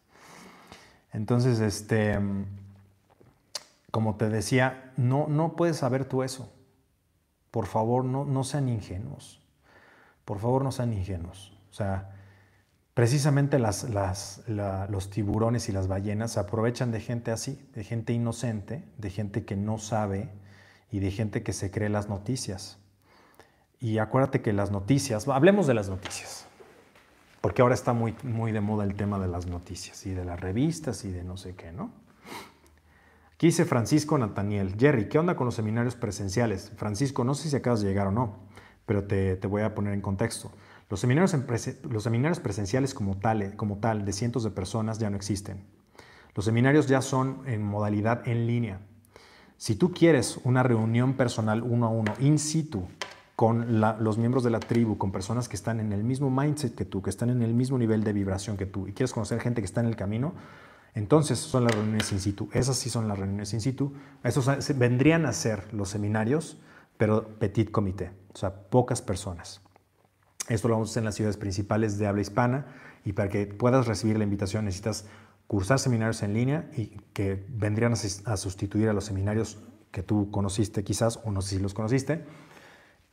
[1.12, 2.18] Entonces, este,
[3.91, 6.53] como te decía, no, no puedes saber tú eso.
[7.51, 9.41] Por favor, no, no sean ingenuos.
[10.24, 11.57] Por favor, no sean ingenuos.
[11.70, 12.11] O sea,
[12.93, 19.11] precisamente los tiburones y las ballenas se aprovechan de gente así, de gente inocente, de
[19.11, 20.30] gente que no sabe
[20.91, 22.78] y de gente que se cree las noticias.
[23.80, 26.47] Y acuérdate que las noticias, hablemos de las noticias,
[27.41, 30.41] porque ahora está muy, muy de moda el tema de las noticias y de las
[30.41, 31.93] revistas y de no sé qué, ¿no?
[33.39, 34.74] Aquí dice Francisco Nathaniel.
[34.76, 36.72] Jerry, ¿qué onda con los seminarios presenciales?
[36.74, 38.34] Francisco, no sé si acabas de llegar o no,
[38.84, 40.51] pero te, voy a poner en contexto.
[40.91, 41.36] Los seminarios,
[41.89, 45.62] los seminarios presenciales como tal, como tal de cientos de personas ya no existen.
[46.34, 48.80] Los seminarios ya son en modalidad en línea.
[49.57, 52.89] Si tú quieres una reunión personal uno a uno, in situ,
[53.36, 56.84] con los miembros de la tribu, con personas que están en el mismo mindset que
[56.84, 59.61] tú, que están en el mismo nivel de vibración que tú, y quieres conocer gente
[59.61, 60.34] que está en el camino,
[60.95, 62.49] Entonces son las reuniones in situ.
[62.53, 63.93] Esas sí son las reuniones in situ.
[64.22, 66.61] Esos vendrían a ser los seminarios,
[66.97, 69.61] pero petit comité, o sea, pocas personas.
[70.49, 72.66] Esto lo vamos a hacer en las ciudades principales de habla hispana
[73.05, 75.07] y para que puedas recibir la invitación necesitas
[75.47, 79.59] cursar seminarios en línea y que vendrían a sustituir a los seminarios
[79.91, 82.24] que tú conociste quizás o no sé si los conociste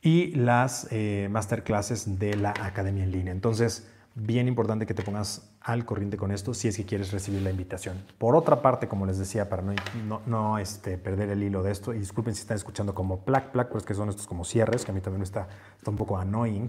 [0.02, 3.32] y las eh, masterclasses de la academia en línea.
[3.32, 7.42] Entonces, bien importante que te pongas al corriente con esto si es que quieres recibir
[7.42, 8.02] la invitación.
[8.18, 11.94] Por otra parte, como les decía, para no, no, este, perder el hilo de esto,
[11.94, 14.90] y disculpen si están escuchando como plac, plac, pues que son estos como cierres, que
[14.90, 16.68] a mí también está, está un poco annoying,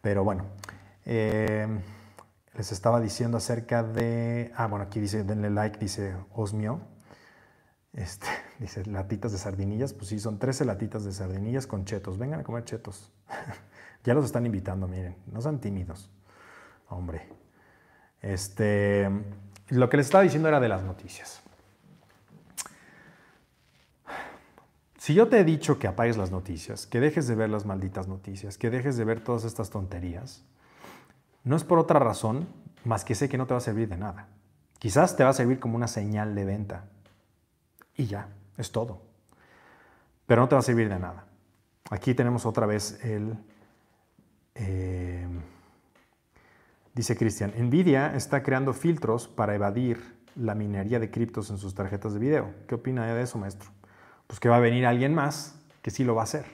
[0.00, 0.46] pero bueno.
[1.04, 1.68] Eh,
[2.56, 6.80] les estaba diciendo acerca de, ah, bueno, aquí dice, denle like, dice Osmio,
[7.92, 8.26] este,
[8.58, 12.44] dice latitas de sardinillas, pues sí, son 13 latitas de sardinillas con chetos, vengan a
[12.44, 13.12] comer chetos.
[14.04, 16.10] ya los están invitando, miren, no sean tímidos.
[16.90, 17.28] Hombre.
[18.20, 19.08] Este,
[19.68, 21.42] lo que les estaba diciendo era de las noticias.
[24.98, 28.06] Si yo te he dicho que apagues las noticias, que dejes de ver las malditas
[28.06, 30.44] noticias, que dejes de ver todas estas tonterías,
[31.42, 32.46] no es por otra razón
[32.84, 34.28] más que sé que no te va a servir de nada.
[34.78, 36.84] Quizás te va a servir como una señal de venta.
[37.96, 38.28] Y ya,
[38.58, 39.00] es todo.
[40.26, 41.24] Pero no te va a servir de nada.
[41.90, 43.36] Aquí tenemos otra vez el...
[44.54, 45.26] Eh,
[46.94, 52.14] Dice Cristian, Nvidia está creando filtros para evadir la minería de criptos en sus tarjetas
[52.14, 52.52] de video.
[52.66, 53.70] ¿Qué opina de eso, maestro?
[54.26, 56.46] Pues que va a venir alguien más que sí lo va a hacer.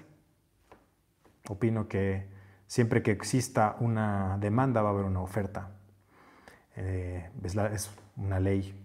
[1.49, 2.28] Opino que
[2.66, 5.70] siempre que exista una demanda va a haber una oferta.
[6.76, 8.78] Eh, es, una ley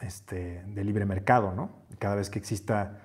[0.00, 1.70] este, de libre mercado, ¿no?
[2.00, 2.98] Cada vez que exista,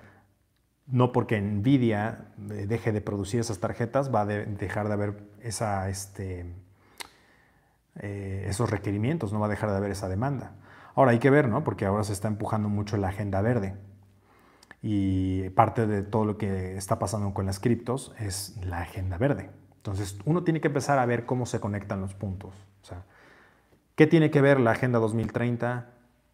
[0.86, 5.88] no porque Nvidia deje de producir esas tarjetas, va a dejar de haber esa...
[5.88, 6.44] Este,
[7.96, 10.52] eh, esos requerimientos, no va a dejar de haber esa demanda.
[10.94, 11.64] Ahora hay que ver, ¿no?
[11.64, 13.76] Porque ahora se está empujando mucho la agenda verde.
[14.82, 19.50] Y parte de todo lo que está pasando con las criptos es la agenda verde.
[19.76, 22.54] Entonces, uno tiene que empezar a ver cómo se conectan los puntos.
[22.82, 23.04] O sea,
[23.94, 25.90] ¿qué tiene que ver la agenda 2030?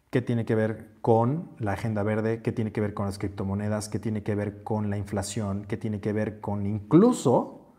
[0.09, 2.41] ¿Qué tiene que ver con la agenda verde?
[2.41, 3.89] ¿Qué tiene que ver con las criptomonedas?
[3.89, 5.65] ¿Qué tiene que ver con la inflación?
[5.65, 7.73] ¿Qué tiene que ver con incluso,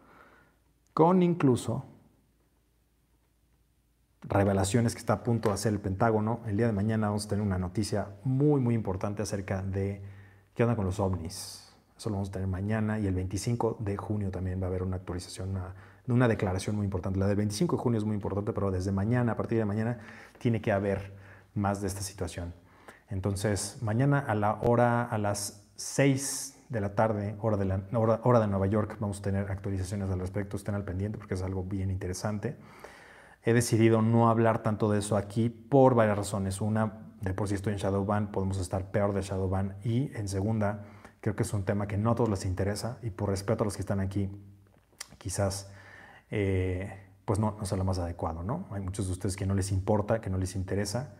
[0.92, 1.86] con incluso
[4.22, 6.40] revelaciones que está a punto de hacer el Pentágono.
[6.46, 10.02] El día de mañana vamos a tener una noticia muy, muy importante acerca de
[10.54, 11.72] qué onda con los ovnis.
[11.96, 14.82] Eso lo vamos a tener mañana y el 25 de junio también va a haber
[14.82, 15.74] una actualización, una,
[16.06, 17.18] una declaración muy importante.
[17.18, 19.98] La del 25 de junio es muy importante, pero desde mañana, a partir de mañana,
[20.38, 21.12] tiene que haber
[21.54, 22.54] más de esta situación.
[23.08, 28.20] Entonces, mañana a la hora, a las 6 de la tarde, hora de, la, hora,
[28.22, 30.56] hora de Nueva York, vamos a tener actualizaciones al respecto.
[30.56, 32.56] Estén al pendiente porque es algo bien interesante
[33.48, 36.60] he decidido no hablar tanto de eso aquí por varias razones.
[36.60, 39.76] Una, de por si estoy en Shadowban, podemos estar peor de Shadowban.
[39.82, 40.84] Y en segunda,
[41.22, 43.64] creo que es un tema que no a todos les interesa y por respeto a
[43.64, 44.28] los que están aquí,
[45.16, 45.70] quizás
[46.30, 46.92] eh,
[47.24, 48.42] pues no, no sea lo más adecuado.
[48.42, 48.66] ¿no?
[48.70, 51.14] Hay muchos de ustedes que no les importa, que no les interesa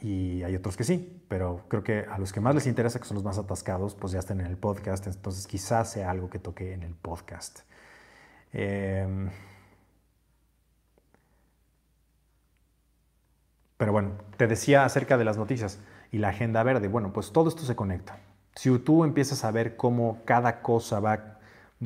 [0.00, 3.06] y hay otros que sí, pero creo que a los que más les interesa, que
[3.06, 6.38] son los más atascados, pues ya están en el podcast, entonces quizás sea algo que
[6.38, 7.62] toque en el podcast.
[8.52, 9.28] Eh,
[13.76, 15.78] Pero bueno, te decía acerca de las noticias
[16.10, 16.88] y la agenda verde.
[16.88, 18.18] Bueno, pues todo esto se conecta.
[18.54, 21.38] Si tú empiezas a ver cómo cada cosa va,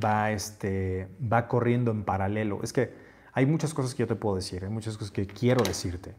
[0.03, 2.95] va, este, va corriendo en paralelo, es que
[3.33, 6.15] hay muchas cosas que yo te puedo decir, hay muchas cosas que quiero decirte,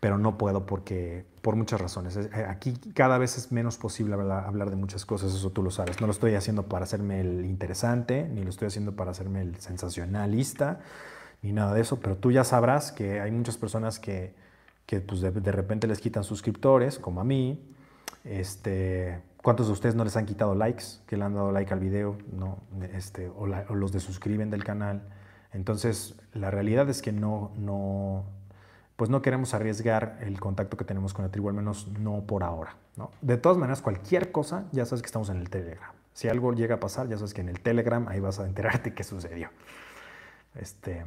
[0.00, 2.16] pero no puedo porque, por muchas razones.
[2.16, 6.00] Eh, aquí cada vez es menos posible hablar de muchas cosas, eso tú lo sabes.
[6.00, 9.56] No lo estoy haciendo para hacerme el interesante, ni lo estoy haciendo para hacerme el
[9.56, 10.80] sensacionalista,
[11.42, 14.34] ni nada de eso, pero tú ya sabrás que hay muchas personas que
[14.86, 17.60] que pues, de, repente les quitan suscriptores, como a mí.
[18.24, 21.80] Este, ¿Cuántos de ustedes no les han quitado likes, que le han dado like al
[21.80, 22.58] video, no,
[22.92, 25.08] este, o, los de suscriben del canal?
[25.52, 28.24] Entonces, la realidad es que no, no,
[28.96, 32.42] pues no queremos arriesgar el contacto que tenemos con la tribu, al menos no por
[32.42, 32.76] ahora.
[32.96, 33.10] ¿no?
[33.20, 35.92] De todas maneras, cualquier cosa, ya sabes que estamos en el Telegram.
[36.12, 38.94] Si algo llega a pasar, ya sabes que en el Telegram ahí vas a enterarte
[38.94, 39.50] qué sucedió.
[40.54, 41.04] Este,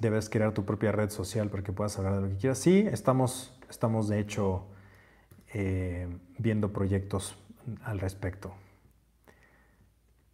[0.00, 2.58] debes crear tu propia red social para que puedas hablar de lo que quieras.
[2.58, 4.66] Sí, estamos, estamos de hecho
[5.52, 7.36] eh, viendo proyectos
[7.84, 8.52] al respecto.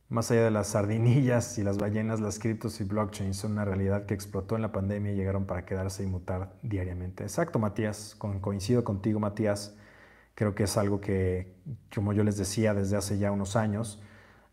[0.09, 4.07] Más allá de las sardinillas y las ballenas, las criptos y blockchain son una realidad
[4.07, 7.25] que explotó en la pandemia y llegaron para quedarse y mutar diariamente.
[7.25, 8.15] Exacto, Matías.
[8.41, 9.75] coincido contigo, Matías.
[10.37, 11.57] Creo que es algo que,
[11.93, 14.01] como yo les decía desde hace ya unos años,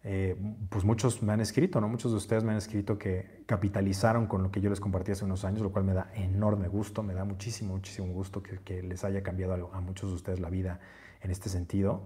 [0.05, 0.35] eh,
[0.69, 1.87] pues muchos me han escrito, ¿no?
[1.87, 5.23] Muchos de ustedes me han escrito que capitalizaron con lo que yo les compartí hace
[5.23, 9.05] unos años, lo cual me da enorme gusto, me da muchísimo, muchísimo gusto que, les
[9.05, 10.81] haya cambiado a, muchos de ustedes la vida
[11.21, 12.03] en este sentido.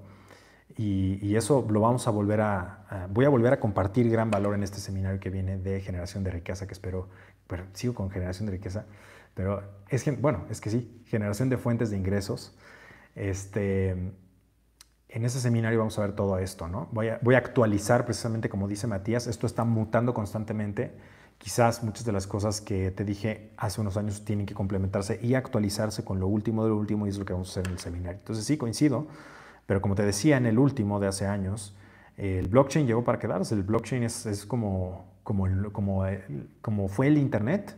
[0.78, 4.62] Y, eso lo vamos a volver a, voy a volver a compartir gran valor en
[4.62, 7.10] este seminario que viene de generación de riqueza, que espero,
[7.48, 8.86] pero sigo con generación de riqueza,
[9.34, 12.56] pero es que, bueno, es que sí, generación de fuentes de ingresos.
[13.16, 14.14] Este,
[15.10, 16.90] en ese seminario vamos a ver todo esto, ¿no?
[16.92, 20.96] Voy a, voy a actualizar precisamente como dice Matías, esto está mutando constantemente.
[21.38, 25.36] Quizás muchas de las cosas que te dije hace unos años tienen que complementarse y
[25.36, 27.74] actualizarse con lo último de lo último y es lo que vamos a hacer en
[27.74, 28.18] el seminario.
[28.20, 29.08] Entonces sí, coincido,
[29.66, 31.76] pero como te decía en el último de hace años,
[32.18, 33.54] el blockchain llegó para quedarse.
[33.54, 36.04] El blockchain es, es como, como, como,
[36.62, 37.78] como fue el Internet,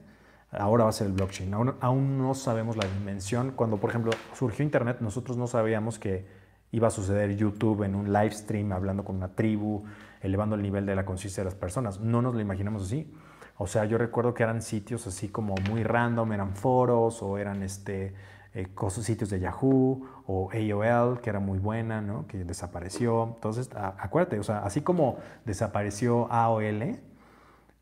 [0.51, 1.53] ahora va a ser el blockchain.
[1.53, 3.51] Aún, aún no sabemos la dimensión.
[3.51, 6.38] Cuando, por ejemplo, surgió Internet, nosotros no sabíamos que
[6.71, 9.83] iba a suceder YouTube en un live stream hablando con una tribu,
[10.21, 11.99] elevando el nivel de la conciencia de las personas.
[11.99, 13.11] No nos lo imaginamos así.
[13.57, 17.61] O sea, yo recuerdo que eran sitios así como muy random, eran foros o eran
[17.61, 18.13] este,
[18.53, 22.25] eh, sitios de Yahoo o AOL, que era muy buena, ¿no?
[22.27, 23.33] que desapareció.
[23.35, 26.99] Entonces, acuérdate, o sea, así como desapareció AOL,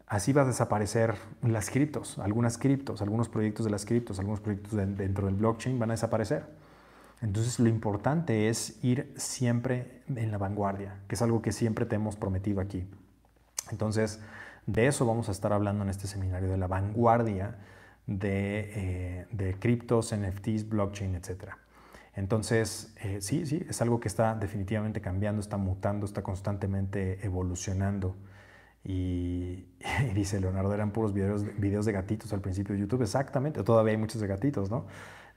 [0.08, 4.74] así va a desaparecer las criptos, algunas criptos, algunos proyectos de las criptos, algunos proyectos
[4.74, 6.46] dentro del blockchain van a desaparecer.
[7.22, 11.96] Entonces lo importante es ir siempre en la vanguardia, que es algo que siempre te
[11.96, 12.88] hemos prometido aquí.
[13.72, 14.22] Entonces,
[14.66, 17.58] de eso vamos a estar hablando en este seminario, de la vanguardia
[18.06, 21.54] de, eh, criptos, NFTs, blockchain, etc.
[22.16, 28.16] Entonces, eh, sí, sí, es algo que está definitivamente cambiando, está mutando, está constantemente evolucionando.
[28.90, 29.68] Y,
[30.16, 33.02] dice Leonardo, eran puros videos, videos de gatitos al principio de YouTube.
[33.02, 34.86] Exactamente, todavía hay muchos de gatitos, ¿no?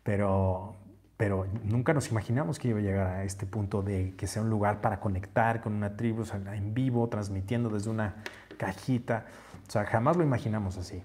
[0.04, 0.76] Pero,
[1.20, 4.48] pero nunca nos imaginamos que iba a llegar a este punto de que sea un
[4.48, 8.14] lugar para conectar con una tribu en vivo, transmitiendo desde una
[8.56, 9.26] cajita.
[9.68, 11.02] O sea, jamás lo imaginamos así.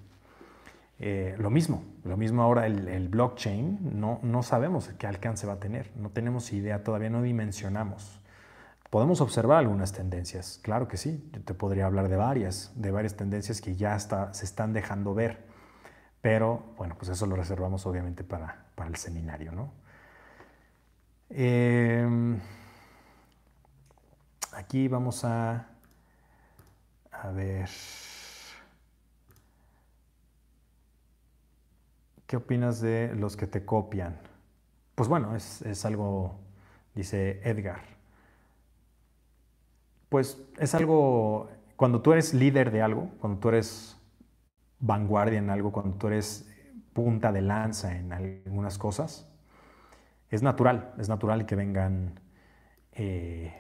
[1.00, 5.60] Eh, lo mismo, lo mismo ahora el, blockchain, no, no sabemos qué alcance va a
[5.60, 8.22] tener, no tenemos idea, todavía no dimensionamos.
[8.90, 13.18] Podemos observar algunas tendencias, claro que sí, yo te podría hablar de varias, de varias
[13.18, 15.44] tendencias que ya está, se están dejando ver,
[16.22, 19.84] pero bueno, pues eso lo reservamos obviamente para, para el seminario, ¿no?
[21.30, 22.40] Em,
[24.54, 25.68] aquí vamos a,
[27.12, 27.70] a ver.
[32.28, 34.18] ¿Qué opinas de los que te copian?
[34.96, 36.40] Pues bueno, es, es algo,
[36.96, 37.82] dice Edgar.
[40.10, 43.98] Pues es algo, cuando tú eres líder de algo, cuando tú eres
[44.80, 46.50] vanguardia en algo, cuando tú eres
[46.94, 49.28] punta de lanza en algunas cosas,
[50.30, 52.20] es natural, es natural que vengan
[52.94, 53.54] eh,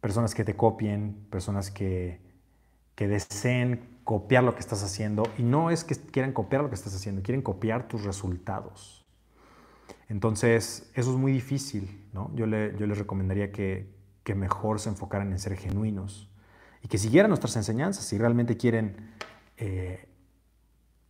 [0.00, 2.20] personas que te copien, personas que,
[2.96, 5.22] deseen copiar lo que estás haciendo.
[5.38, 9.06] Y no es que quieran copiar lo que estás haciendo, quieren copiar tus resultados.
[10.08, 12.08] Entonces, eso es muy difícil.
[12.12, 12.30] ¿no?
[12.34, 16.28] Yo, yo les recomendaría que, que mejor se enfocaran en ser genuinos
[16.82, 18.04] y que siguieran nuestras enseñanzas.
[18.04, 18.96] Si realmente quieren
[19.56, 20.07] eh,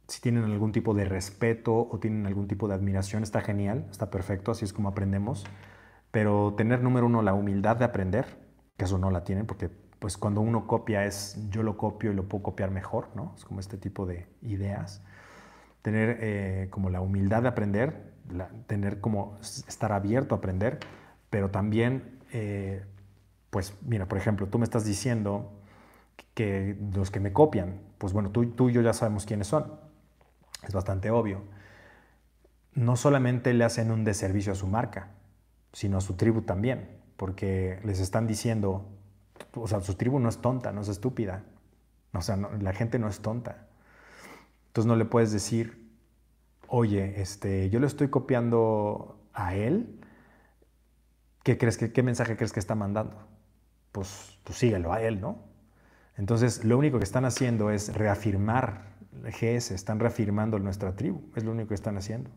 [0.09, 4.11] si tienen algún tipo de respeto o tienen algún tipo de admiración, está genial, está
[4.11, 5.45] perfecto, así es como aprendemos.
[6.11, 8.27] Pero tener número uno la humildad de aprender,
[8.79, 12.15] que eso no la tienen, porque pues cuando uno copia es yo lo copio y
[12.15, 13.35] lo puedo copiar mejor, ¿no?
[13.37, 15.03] Es como este tipo de ideas.
[15.83, 18.15] Tener eh, como la humildad de aprender,
[18.67, 20.79] tener como estar abierto a aprender,
[21.31, 22.85] pero también, eh,
[23.51, 25.53] pues mira, por ejemplo, tú me estás diciendo
[26.35, 29.88] que los que me copian, pues bueno, tú, tú y yo ya sabemos quiénes son
[30.67, 31.43] es bastante obvio.
[32.75, 35.11] No solamente le hacen un deservicio a su marca,
[35.73, 38.89] sino a su tribu también, porque les están diciendo,
[39.55, 41.45] o sea, su tribu no es tonta, no es estúpida,
[42.13, 43.67] o sea, la gente no es tonta.
[44.69, 45.91] Entonces no le puedes decir,
[46.69, 50.01] oye, este, yo le estoy copiando a él,
[51.43, 53.17] ¿qué, crees que, qué mensaje crees que está mandando?
[53.93, 55.43] Pues, pues síguelo a él, ¿no?
[56.17, 61.53] Entonces, lo único que están haciendo es reafirmar GS, están reafirmando nuestra tribu, es lo
[61.53, 62.31] único que están haciendo.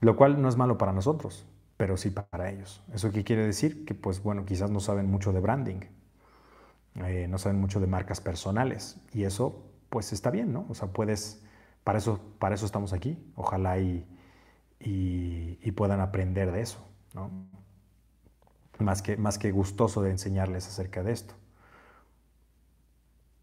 [0.00, 1.46] Lo cual no es malo para nosotros,
[1.76, 2.82] pero sí para ellos.
[2.92, 3.84] ¿Eso qué quiere decir?
[3.84, 5.80] Que pues bueno, quizás no saben mucho de branding,
[6.96, 10.66] eh, no saben mucho de marcas personales y eso pues está bien, ¿no?
[10.68, 11.42] O sea, puedes,
[11.84, 14.06] para eso, para eso estamos aquí, ojalá y,
[14.80, 16.78] y, puedan aprender de eso,
[17.14, 17.30] ¿no?
[18.78, 21.34] Más que, más que gustoso de enseñarles acerca de esto.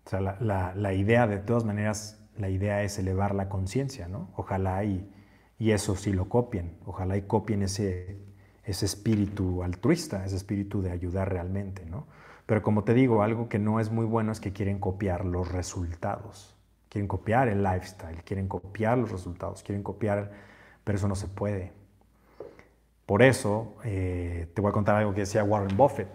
[0.05, 4.07] O sea, la, la, la idea de todas maneras la idea es elevar la conciencia,
[4.07, 4.29] ¿no?
[4.35, 5.09] Ojalá y,
[5.59, 8.17] y, eso sí lo copien, ojalá y copien ese,
[8.63, 12.07] ese espíritu altruista, ese espíritu de ayudar realmente, ¿no?
[12.45, 15.51] Pero como te digo, algo que no es muy bueno es que quieren copiar los
[15.51, 16.55] resultados.
[16.89, 20.31] Quieren copiar el lifestyle, quieren copiar los resultados, quieren copiar,
[20.83, 21.71] pero eso no se puede.
[23.05, 26.09] Por eso eh, te voy a contar algo que decía Warren Buffett.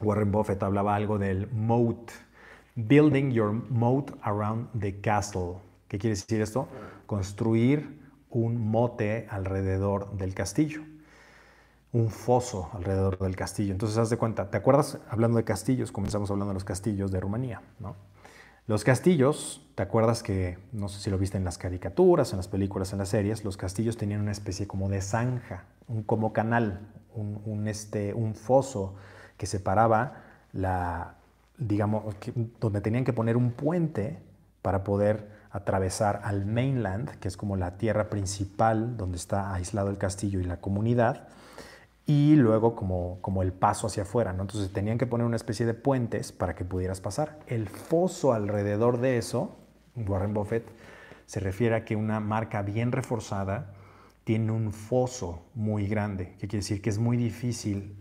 [0.00, 2.10] Warren Buffett hablaba algo del moat,
[2.76, 5.56] building your moat around the castle.
[5.88, 6.68] ¿Qué quiere decir esto?
[7.06, 8.00] Construir
[8.30, 10.82] un mote alrededor del castillo,
[11.92, 13.72] un foso alrededor del castillo.
[13.72, 14.98] Entonces, haz de cuenta, ¿te acuerdas?
[15.08, 17.96] Hablando de castillos, comenzamos hablando de los castillos de Rumanía, ¿no?
[18.66, 22.48] Los castillos, ¿te acuerdas que, no sé si lo viste en las caricaturas, en las
[22.48, 26.80] películas, en las series, los castillos tenían una especie como de zanja, un como canal,
[27.14, 28.96] un, este, un foso
[29.36, 31.14] que separaba la,
[31.58, 32.14] digamos,
[32.60, 34.18] donde tenían que poner un puente
[34.62, 39.98] para poder atravesar al mainland, que es como la tierra principal donde está aislado el
[39.98, 41.28] castillo y la comunidad,
[42.04, 44.42] y luego como, como el paso hacia afuera, ¿no?
[44.42, 47.38] Entonces tenían que poner una especie de puentes para que pudieras pasar.
[47.46, 49.56] El foso alrededor de eso,
[49.96, 50.68] Warren Buffett,
[51.26, 53.72] se refiere a que una marca bien reforzada
[54.24, 57.96] tiene un foso muy grande, que quiere decir que es muy difícil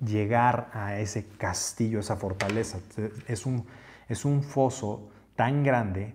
[0.00, 2.78] llegar a ese castillo, esa fortaleza.
[3.26, 3.66] Es un,
[4.08, 6.14] es un foso tan grande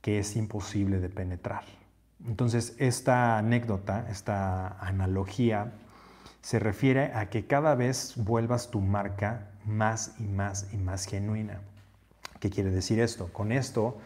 [0.00, 1.64] que es imposible de penetrar.
[2.26, 5.72] Entonces, esta anécdota, esta analogía,
[6.40, 11.60] se refiere a que cada vez vuelvas tu marca más y más y más genuina.
[12.38, 13.32] ¿Qué quiere decir esto?
[13.32, 13.98] Con esto,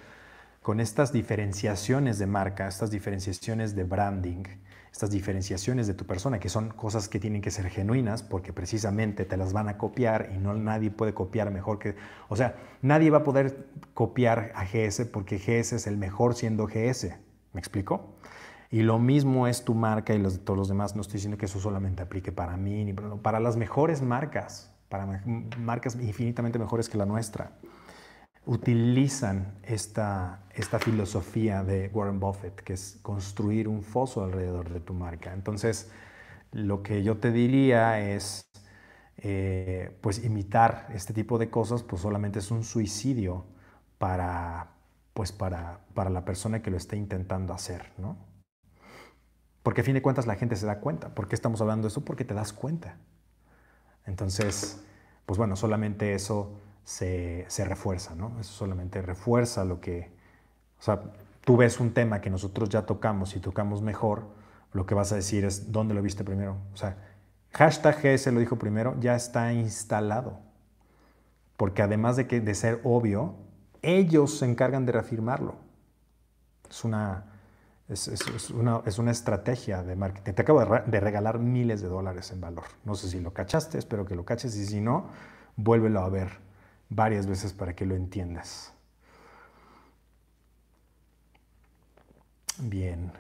[0.62, 4.44] con estas diferenciaciones de marca, estas diferenciaciones de branding,
[4.92, 9.24] estas diferenciaciones de tu persona, que son cosas que tienen que ser genuinas porque precisamente
[9.24, 11.94] te las van a copiar y no nadie puede copiar mejor que,
[12.28, 16.66] o sea, nadie va a poder copiar a GS porque GS es el mejor siendo
[16.66, 17.16] GS.
[17.52, 18.18] ¿Me explico?
[18.70, 20.94] Y lo mismo es tu marca y los de todos los demás.
[20.94, 25.22] No estoy diciendo que eso solamente aplique para mí, ni para las mejores marcas, para
[25.58, 27.52] marcas infinitamente mejores que la nuestra.
[28.44, 34.94] Utilizan esta, esta filosofía de Warren Buffett, que es construir un foso alrededor de tu
[34.94, 35.32] marca.
[35.32, 35.90] Entonces,
[36.52, 38.48] lo que yo te diría es,
[39.18, 43.44] eh, pues imitar este tipo de cosas, pues solamente es un suicidio
[43.98, 44.70] para,
[45.14, 48.16] pues para, para la persona que lo está intentando hacer, ¿no?
[49.62, 51.14] Porque a fin de cuentas la gente se da cuenta.
[51.14, 52.04] ¿Por qué estamos hablando de eso?
[52.04, 52.96] Porque te das cuenta.
[54.06, 54.80] Entonces,
[55.26, 58.32] pues bueno, solamente eso se, refuerza, ¿no?
[58.40, 60.10] Eso solamente refuerza lo que,
[60.78, 61.00] o sea,
[61.44, 64.26] tú ves un tema que nosotros ya tocamos y tocamos mejor,
[64.72, 66.58] lo que vas a decir es, ¿dónde lo viste primero?
[66.72, 66.96] O sea,
[67.52, 70.40] hashtag GS lo dijo primero, ya está instalado.
[71.56, 73.34] Porque además de, que, de ser obvio,
[73.82, 75.56] ellos se encargan de reafirmarlo.
[76.70, 77.24] Es una,
[77.88, 80.34] es, una, es, una, estrategia de marketing.
[80.34, 82.64] Te acabo de, regalar miles de dólares en valor.
[82.84, 85.06] No sé si lo cachaste, espero que lo caches y si no,
[85.56, 86.28] vuélvelo a ver
[86.90, 88.74] varias veces para que lo entiendas.
[92.60, 93.12] Bien.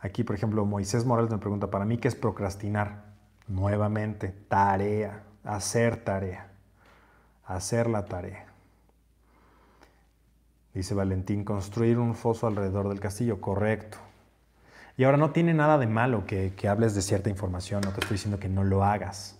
[0.00, 3.04] Aquí, por ejemplo, Moisés Morales me pregunta, ¿para mí qué es procrastinar?
[3.48, 6.52] Nuevamente, tarea, hacer tarea,
[7.44, 8.49] hacer la tarea.
[10.74, 13.98] Dice Valentín, construir un foso alrededor del castillo, correcto.
[14.96, 18.00] Y ahora no tiene nada de malo que, que hables de cierta información, no te
[18.00, 19.38] estoy diciendo que no lo hagas,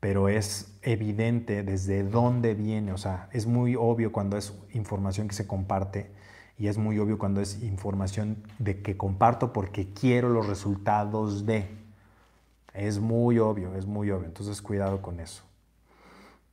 [0.00, 5.34] pero es evidente desde dónde viene, o sea, es muy obvio cuando es información que
[5.34, 6.10] se comparte
[6.58, 11.68] y es muy obvio cuando es información de que comparto porque quiero los resultados de.
[12.72, 14.26] Es muy obvio, es muy obvio.
[14.26, 15.42] Entonces cuidado con eso.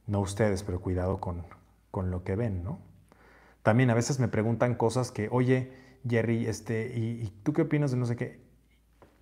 [0.07, 1.43] No ustedes, pero cuidado con,
[1.91, 2.79] con lo que ven, ¿no?
[3.63, 5.73] También a veces me preguntan cosas que, oye,
[6.07, 8.41] Jerry, este, ¿y, tú qué opinas de no sé qué?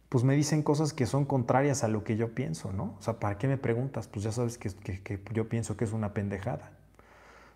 [0.10, 2.96] Pues me dicen cosas que son contrarias a lo que yo pienso, ¿no?
[3.00, 4.08] O sea, ¿para qué me preguntas?
[4.08, 6.72] Pues ya sabes que, que, que yo pienso que es una pendejada.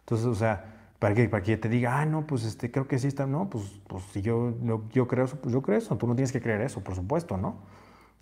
[0.02, 3.00] Entonces, o sea, para que, para que te diga, ah, no, pues este, creo que
[3.00, 4.54] sí está, no, pues, pues si yo,
[4.92, 7.38] yo creo eso, pues yo creo eso, tú no tienes que creer eso, por supuesto,
[7.38, 7.58] ¿no?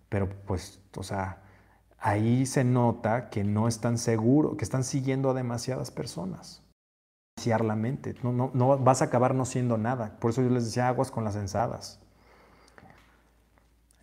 [0.09, 1.43] Pero pues, o sea,
[1.99, 6.62] ahí se nota que no están seguros, que están siguiendo a demasiadas personas.
[7.63, 10.17] La mente, no, no, no vas a acabar no siendo nada.
[10.19, 11.99] Por eso yo les decía aguas con las ensadas.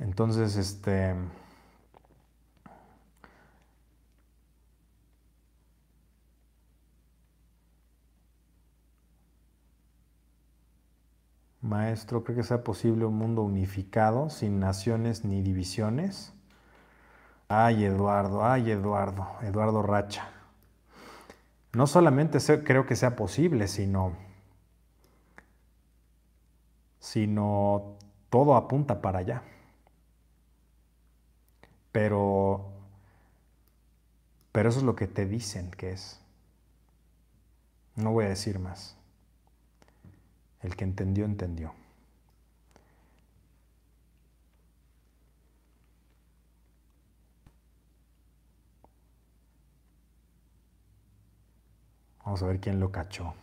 [0.00, 1.14] Entonces, este...
[11.62, 16.34] Maestro, ¿cree que sea posible un mundo unificado, sin naciones ni divisiones?
[17.48, 20.39] Ay, Eduardo, ay, Eduardo, Eduardo Racha.
[21.72, 24.16] No solamente creo que sea posible, sino,
[26.98, 27.96] sino
[28.28, 29.42] todo apunta para allá.
[31.92, 32.70] Pero,
[34.52, 36.20] pero eso es lo que te dicen que es.
[37.96, 38.96] No voy a decir más.
[40.62, 41.74] El que entendió, entendió.
[52.30, 53.34] Vamos a ver quién lo cachó.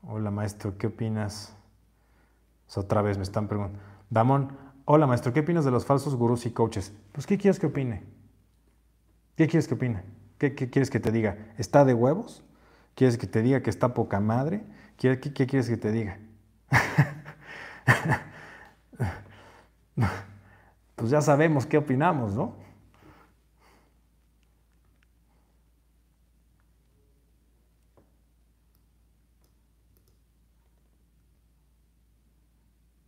[0.00, 1.54] Hola maestro, ¿qué opinas?
[2.74, 3.82] otra vez me están preguntando.
[4.08, 4.56] Damón,
[4.86, 6.94] hola maestro, ¿qué opinas de los falsos gurús y coaches?
[7.12, 8.02] Pues ¿qué quieres que opine?
[9.36, 10.04] ¿Qué quieres que opine?
[10.38, 11.36] ¿Qué, quieres que te diga?
[11.58, 12.42] ¿Está de huevos?
[12.94, 14.64] ¿Quieres que te diga que está poca madre?
[14.96, 16.18] qué quieres que te diga?
[20.96, 22.54] pues ya sabemos qué opinamos, ¿no?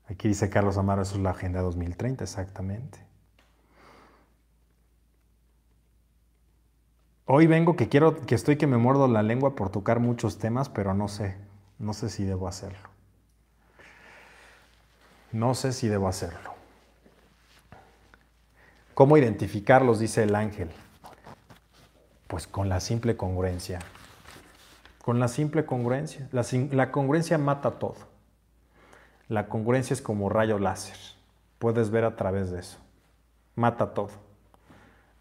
[0.09, 2.99] Aquí dice Carlos Amaro, eso es la Agenda 2030, exactamente.
[7.27, 10.69] Hoy vengo que quiero, que estoy que me muerdo la lengua por tocar muchos temas,
[10.71, 11.37] pero no sé,
[11.79, 12.89] no sé si debo hacerlo.
[15.33, 16.55] No sé si debo hacerlo.
[18.95, 20.01] ¿Cómo identificarlos?
[20.01, 20.71] Dice el ángel.
[22.27, 23.79] Pues con la simple congruencia.
[25.03, 26.29] Con la simple congruencia.
[26.33, 27.97] La, congruencia mata todo.
[29.29, 30.97] La congruencia es como rayo láser.
[31.59, 32.79] Puedes ver a través de eso.
[33.55, 34.11] Mata todo.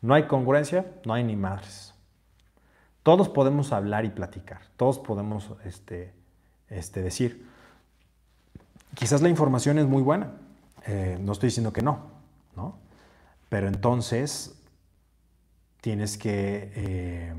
[0.01, 1.93] No hay congruencia, no hay ni madres.
[3.03, 4.61] Todos podemos hablar y platicar.
[4.75, 6.13] Todos podemos este,
[6.69, 7.47] este, decir,
[8.95, 10.31] Quizás la información es muy buena,
[10.85, 11.99] eh, no estoy diciendo que no,
[12.55, 12.77] ¿no?
[13.49, 14.57] Pero entonces
[15.81, 17.33] tienes que eh,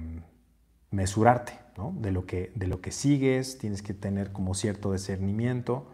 [0.90, 1.92] mesurarte ¿no?
[1.96, 5.86] de, lo que, de lo que sigues, tienes que tener como cierto discernimiento.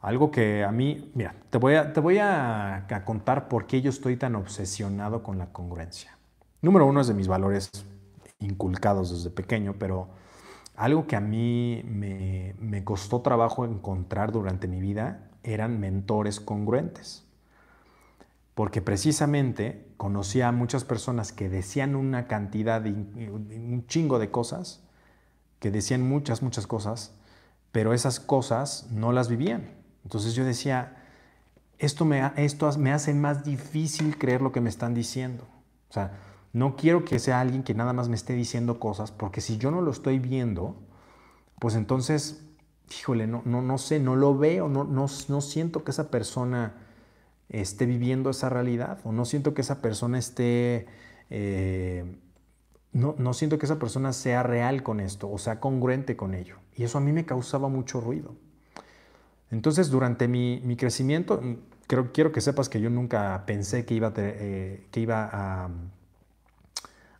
[0.00, 3.80] Algo que a mí, mira, te voy a, te voy a, a contar por qué
[3.80, 6.16] yo estoy tan obsesionado con la congruencia.
[6.60, 7.70] Número uno es de mis valores
[8.38, 10.08] inculcados desde pequeño, pero
[10.76, 17.24] algo que a mí me, costó trabajo encontrar durante mi vida eran mentores congruentes.
[18.54, 24.82] Porque precisamente conocía a muchas personas que decían una cantidad, de, un chingo de cosas,
[25.58, 27.14] que decían muchas, muchas cosas,
[27.72, 29.70] pero esas cosas no las vivían.
[30.04, 30.96] Entonces yo decía,
[31.78, 35.44] esto me, esto me hace más difícil creer lo que me están diciendo.
[35.90, 36.12] O sea,
[36.54, 39.72] no quiero que sea alguien que nada más me esté diciendo cosas, porque si yo
[39.72, 40.76] no lo estoy viendo,
[41.58, 42.46] pues entonces,
[42.96, 46.74] híjole, no, no, no sé, no lo veo, no, no, no siento que esa persona
[47.48, 50.86] esté viviendo esa realidad, o no siento que esa persona esté,
[51.28, 52.20] eh,
[52.92, 56.58] no, no siento que esa persona sea real con esto, o sea congruente con ello.
[56.76, 58.36] Y eso a mí me causaba mucho ruido.
[59.50, 61.40] Entonces, durante mi, mi crecimiento,
[61.88, 65.70] creo, quiero que sepas que yo nunca pensé que iba, eh, que iba a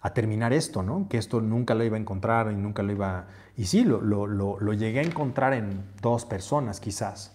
[0.04, 1.08] a terminar esto, ¿no?
[1.08, 3.26] Que esto nunca lo iba a encontrar y nunca lo iba...
[3.56, 7.34] Y sí, lo, lo, lo, llegué a encontrar en dos personas quizás,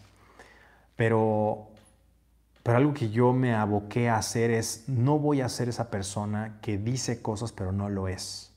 [0.95, 1.69] pero,
[2.61, 6.59] pero algo que yo me aboqué a hacer es, no voy a ser esa persona
[6.61, 8.53] que dice cosas pero no lo es.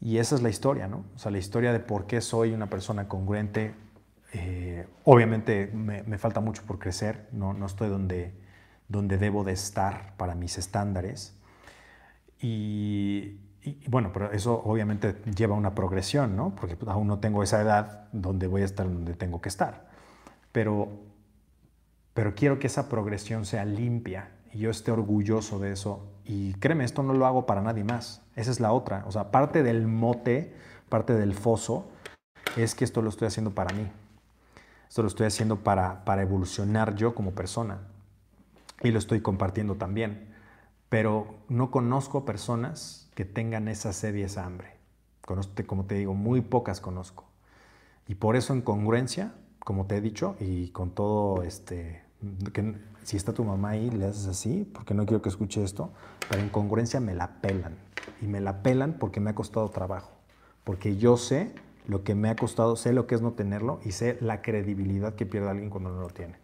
[0.00, 1.04] Y esa es la historia, ¿no?
[1.16, 3.74] O sea, la historia de por qué soy una persona congruente.
[4.32, 8.32] Eh, obviamente me, me, falta mucho por crecer, no, no estoy donde,
[8.86, 11.34] donde debo de estar para mis estándares
[12.40, 13.40] y,
[13.88, 16.54] bueno, pero eso obviamente lleva una progresión, ¿no?
[16.54, 19.88] Porque pues, aún no tengo esa edad donde voy a estar donde tengo que estar.
[20.52, 20.88] Pero,
[22.14, 26.06] pero quiero que esa progresión sea limpia y yo esté orgulloso de eso.
[26.24, 28.22] Y créeme, esto no lo hago para nadie más.
[28.36, 29.04] Esa es la otra.
[29.06, 30.54] O sea, parte del mote,
[30.88, 31.90] parte del foso,
[32.56, 33.90] es que esto lo estoy haciendo para mí.
[34.88, 37.78] Esto lo estoy haciendo para, para evolucionar yo como persona.
[38.82, 40.27] Y lo estoy compartiendo también
[40.88, 44.76] pero no conozco personas que tengan esa sed y esa hambre.
[45.66, 47.24] como te digo, muy pocas conozco.
[48.06, 52.02] Y por eso en congruencia, como te he dicho, y con todo este,
[52.52, 52.74] que
[53.04, 55.92] si está tu mamá ahí, le haces así, porque no quiero que escuche esto,
[56.28, 57.76] pero en congruencia me la pelan.
[58.22, 60.12] Y me la pelan porque me ha costado trabajo.
[60.64, 61.52] Porque yo sé
[61.86, 65.14] lo que me ha costado, sé lo que es no tenerlo y sé la credibilidad
[65.14, 66.36] que pierde alguien cuando no lo tiene.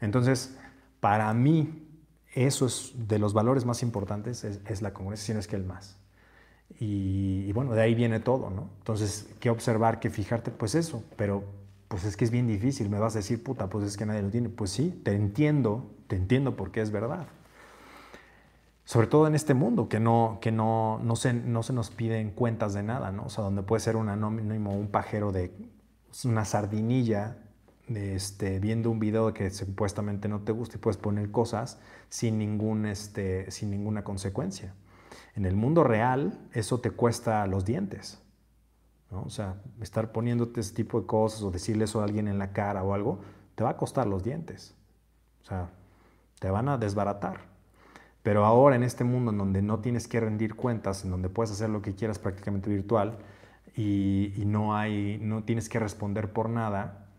[0.00, 0.56] Entonces,
[1.00, 1.89] para mí,
[2.32, 5.96] eso es de los valores más importantes, es, la congruencia, si es que el más.
[6.78, 8.70] Y, bueno, de ahí viene todo, ¿no?
[8.78, 10.50] Entonces, ¿qué observar, qué fijarte?
[10.50, 11.44] Pues eso, pero
[11.88, 14.22] pues es que es bien difícil, me vas a decir, puta, pues es que nadie
[14.22, 14.48] lo tiene.
[14.48, 17.26] Pues sí, te entiendo, te entiendo porque es verdad.
[18.84, 22.30] Sobre todo en este mundo, que no, que no, no, se, no se nos piden
[22.30, 23.24] cuentas de nada, ¿no?
[23.24, 25.52] O sea, donde puede ser un anónimo, un pajero de
[26.24, 27.36] una sardinilla,
[27.94, 31.78] este, viendo un video que supuestamente no te gusta y puedes poner cosas
[32.08, 34.74] sin, ningún, este, sin ninguna consecuencia.
[35.34, 38.20] En el mundo real, eso te cuesta los dientes.
[39.10, 42.52] O sea, estar poniéndote ese tipo de cosas o decirle eso a alguien en la
[42.52, 43.20] cara o algo,
[43.56, 44.76] te va a costar los dientes.
[45.42, 45.70] O sea,
[46.38, 47.50] te van a desbaratar.
[48.22, 51.50] Pero ahora en este mundo en donde no tienes que rendir cuentas, en donde puedes
[51.50, 53.18] hacer lo que quieras prácticamente virtual
[53.74, 57.09] y, no, hay, no tienes que responder por nada,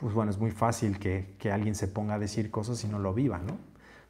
[0.00, 3.12] pues bueno, es muy fácil que, alguien se ponga a decir cosas y no lo
[3.12, 3.58] viva, ¿no?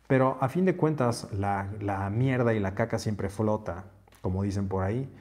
[0.06, 3.86] Pero a fin de cuentas, la, la mierda y la caca siempre flota,
[4.22, 5.12] como dicen por ahí.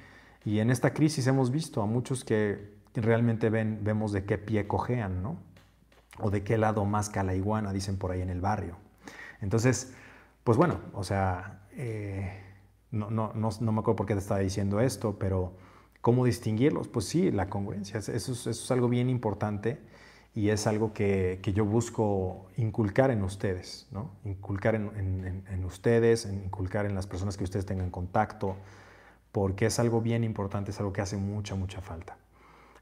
[0.46, 4.68] Y en esta crisis hemos visto a muchos que realmente ven, vemos de qué pie
[4.68, 5.38] cojean, ¿no?
[6.20, 8.76] O de qué lado más la iguana, dicen por ahí en el barrio.
[9.42, 9.94] Entonces,
[10.44, 12.44] pues bueno, o sea, eh,
[12.92, 15.54] no, no, no, me acuerdo por qué te estaba diciendo esto, pero
[16.02, 16.88] ¿cómo distinguirlos?
[16.88, 19.89] Pues sí, la congruencia, eso es, eso es algo bien importante
[20.36, 24.12] y es algo que, que, yo busco inculcar en ustedes, ¿no?
[24.24, 28.56] Inculcar en, en, en, ustedes, inculcar en las personas que ustedes tengan contacto,
[29.32, 32.18] porque es algo bien importante, es algo que hace mucha, mucha falta.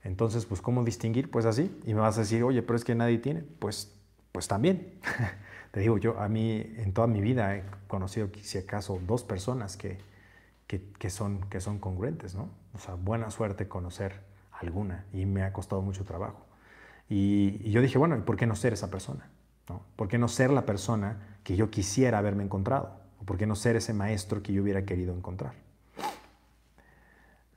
[0.04, 1.30] Entonces, pues, ¿cómo distinguir?
[1.30, 1.76] Pues así.
[1.86, 3.41] Y me vas a decir, oye, pero es que nadie tiene.
[3.41, 3.93] Pues,
[4.32, 5.00] pues también.
[5.72, 9.76] Te digo, yo a mí en toda mi vida he conocido, si acaso, dos personas
[9.76, 10.00] que,
[10.66, 12.50] que, son, que son congruentes, ¿no?
[12.74, 14.22] O sea, buena suerte conocer
[14.52, 16.47] alguna y me ha costado mucho trabajo.
[17.10, 19.30] Y, yo dije, bueno, ¿y por qué no ser esa persona?
[19.70, 19.82] ¿no?
[19.95, 22.99] ¿Por qué no ser la persona que yo quisiera haberme encontrado?
[23.20, 25.53] ¿O por qué no ser ese maestro que yo hubiera querido encontrar?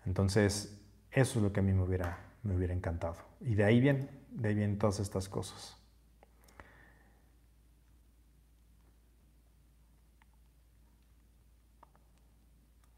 [0.07, 0.80] Entonces,
[1.11, 3.16] eso es lo que a mí me hubiera, me hubiera encantado.
[3.40, 5.76] Y de ahí vienen, de ahí vienen todas estas cosas.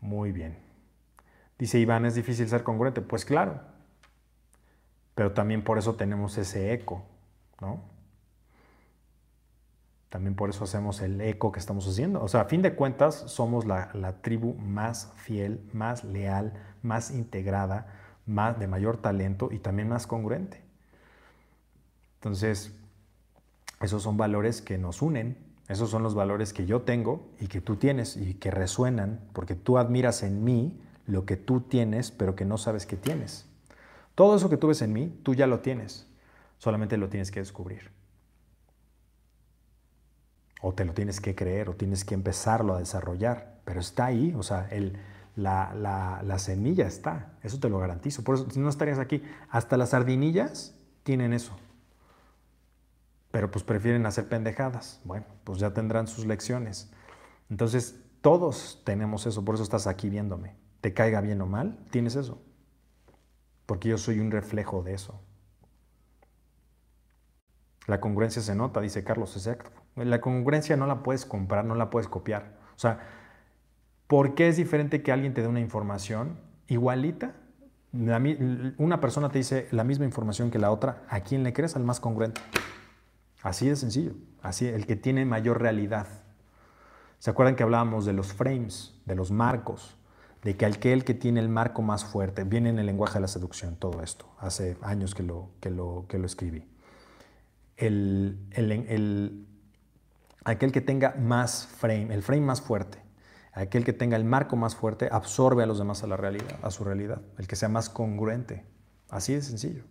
[0.00, 0.58] Muy bien.
[1.58, 3.00] Dice Iván, ¿es difícil ser congruente?
[3.00, 3.60] Pues claro,
[5.14, 7.02] pero también por eso tenemos ese eco,
[7.60, 7.80] ¿no?
[10.08, 12.22] También por eso hacemos el eco que estamos haciendo.
[12.22, 16.52] O sea, a fin de cuentas, somos la, la tribu más fiel, más leal,
[16.82, 17.86] más integrada,
[18.26, 20.62] más, de mayor talento y también más congruente.
[22.16, 22.74] Entonces,
[23.80, 25.38] esos son valores que nos unen,
[25.68, 29.54] esos son los valores que yo tengo y que tú tienes y que resuenan, porque
[29.54, 33.46] tú admiras en mí lo que tú tienes, pero que no sabes que tienes.
[34.14, 36.06] Todo eso que tú ves en mí, tú ya lo tienes,
[36.58, 37.90] solamente lo tienes que descubrir
[40.62, 44.32] o te lo tienes que creer o tienes que empezarlo a desarrollar, pero está ahí,
[44.36, 44.96] o sea, el,
[45.34, 48.22] la, la, la, semilla está, eso te lo garantizo.
[48.22, 51.56] Por eso, no estarías aquí, hasta las sardinillas tienen eso,
[53.32, 55.00] pero pues prefieren hacer pendejadas.
[55.04, 56.90] Bueno, pues ya tendrán sus lecciones.
[57.50, 60.54] Entonces, todos tenemos eso, por eso estás aquí viéndome.
[60.80, 62.40] Te caiga bien o mal, tienes eso,
[63.66, 65.20] porque yo soy un reflejo de eso.
[67.86, 69.70] La congruencia se nota, dice Carlos, exacto.
[69.96, 72.58] La congruencia no la puedes comprar, no la puedes copiar.
[72.76, 73.00] O sea,
[74.06, 76.38] ¿por qué es diferente que alguien te dé una información
[76.68, 77.34] igualita?
[78.78, 81.76] una persona te dice la misma información que la otra, ¿a quién le crees?
[81.76, 82.40] Al más congruente.
[83.42, 84.14] Así de sencillo.
[84.40, 86.06] Así, el que tiene mayor realidad.
[87.18, 89.96] ¿Se acuerdan que hablábamos de los frames, de los marcos?
[90.42, 93.28] De que aquel que tiene el marco más fuerte, viene en el lenguaje de la
[93.28, 94.26] seducción todo esto.
[94.38, 96.68] Hace años que lo, que lo, que lo escribí.
[97.76, 99.46] El, el, el,
[100.44, 102.98] aquel que tenga más frame, el frame más fuerte,
[103.52, 106.70] aquel que tenga el marco más fuerte, absorbe a los demás a la realidad, a
[106.70, 108.64] su realidad, el que sea más congruente.
[109.10, 109.84] Así de sencillo.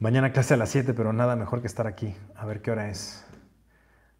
[0.00, 2.14] Mañana clase a las 7, pero nada mejor que estar aquí.
[2.36, 3.24] A ver qué hora es.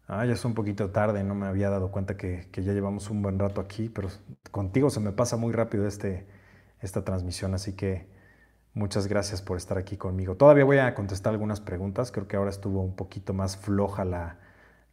[0.09, 3.09] Ah, ya es un poquito tarde, no me había dado cuenta que, que ya llevamos
[3.09, 4.09] un buen rato aquí, pero
[4.51, 6.27] contigo se me pasa muy rápido este,
[6.81, 8.09] esta transmisión, así que
[8.73, 10.35] muchas gracias por estar aquí conmigo.
[10.35, 14.39] Todavía voy a contestar algunas preguntas, creo que ahora estuvo un poquito más floja la,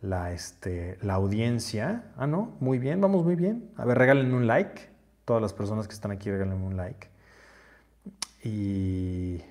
[0.01, 2.13] la, este, la audiencia.
[2.17, 3.73] Ah, no, muy bien, vamos muy bien.
[3.77, 4.83] A ver, regálenme un like.
[5.25, 7.09] Todas las personas que están aquí, regálenme un like.
[8.45, 9.43] Y,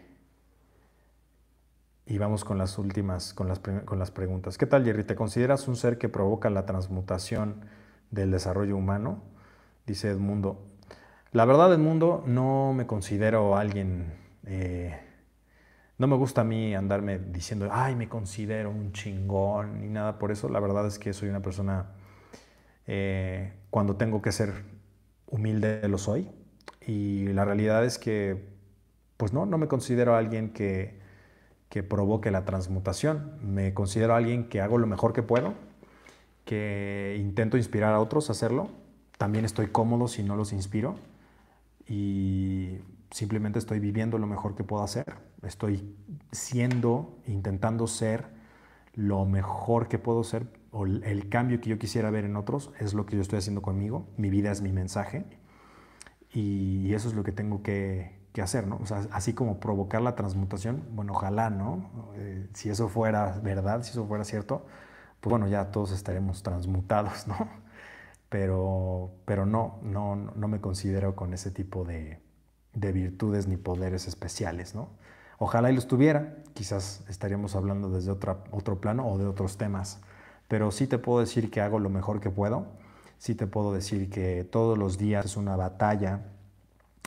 [2.05, 4.57] y vamos con las últimas, con las, con las preguntas.
[4.57, 5.03] ¿Qué tal, Jerry?
[5.03, 7.65] ¿Te consideras un ser que provoca la transmutación
[8.11, 9.21] del desarrollo humano?
[9.85, 10.65] Dice Edmundo.
[11.31, 14.13] La verdad del mundo, no me considero alguien,
[14.45, 14.99] eh,
[15.97, 20.31] no me gusta a mí andarme diciendo, ay, me considero un chingón ni nada por
[20.31, 20.49] eso.
[20.49, 21.91] La verdad es que soy una persona
[22.87, 24.53] Eh, cuando tengo que ser
[25.25, 26.29] humilde lo soy.
[26.85, 28.45] Y la realidad es que,
[29.17, 31.01] pues no, no me considero alguien que,
[31.75, 33.33] que provoque la transmutación.
[33.41, 35.55] Me considero alguien que hago lo mejor que puedo,
[36.45, 38.69] que intento inspirar a otros a hacerlo.
[39.17, 40.95] También estoy cómodo si no los inspiro.
[41.85, 42.77] Y
[43.11, 45.15] simplemente estoy viviendo lo mejor que puedo hacer.
[45.43, 45.93] Estoy
[46.31, 48.23] siendo, intentando ser
[48.93, 52.93] lo mejor que puedo ser o el cambio que yo quisiera ver en otros es
[52.93, 54.07] lo que yo estoy haciendo conmigo.
[54.15, 55.25] Mi vida es mi mensaje
[56.31, 58.77] y eso es lo que tengo que, hacer, ¿no?
[58.81, 61.89] O sea, así como provocar la transmutación, bueno, ojalá, ¿no?
[62.15, 64.65] Eh, si eso fuera verdad, si eso fuera cierto,
[65.21, 67.35] pues bueno, ya todos estaremos transmutados, ¿no?
[68.29, 72.19] Pero, pero no, no, no me considero con ese tipo de,
[72.73, 74.89] de virtudes ni poderes especiales, ¿no?
[75.37, 80.01] Ojalá y los tuviera, quizás estaríamos hablando desde otra, otro plano o de otros temas,
[80.47, 82.67] pero sí te puedo decir que hago lo mejor que puedo,
[83.17, 86.21] sí te puedo decir que todos los días es una batalla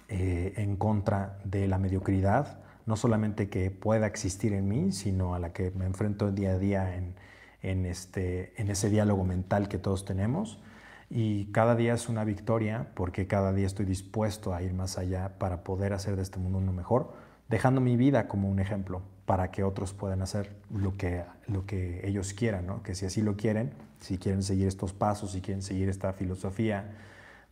[0.09, 5.39] eh, en contra de la mediocridad, no solamente que pueda existir en mí, sino a
[5.39, 7.15] la que me enfrento día a día en,
[7.63, 10.63] en, este, en ese diálogo mental que todos tenemos.
[11.11, 15.39] Y cada día es una victoria porque cada día estoy dispuesto a ir más allá
[15.39, 17.13] para poder hacer de este mundo uno mejor,
[17.49, 22.07] dejando mi vida como un ejemplo para que otros puedan hacer lo que, lo que
[22.07, 22.83] ellos quieran, ¿no?
[22.83, 26.95] que si así lo quieren, si quieren seguir estos pasos, si quieren seguir esta filosofía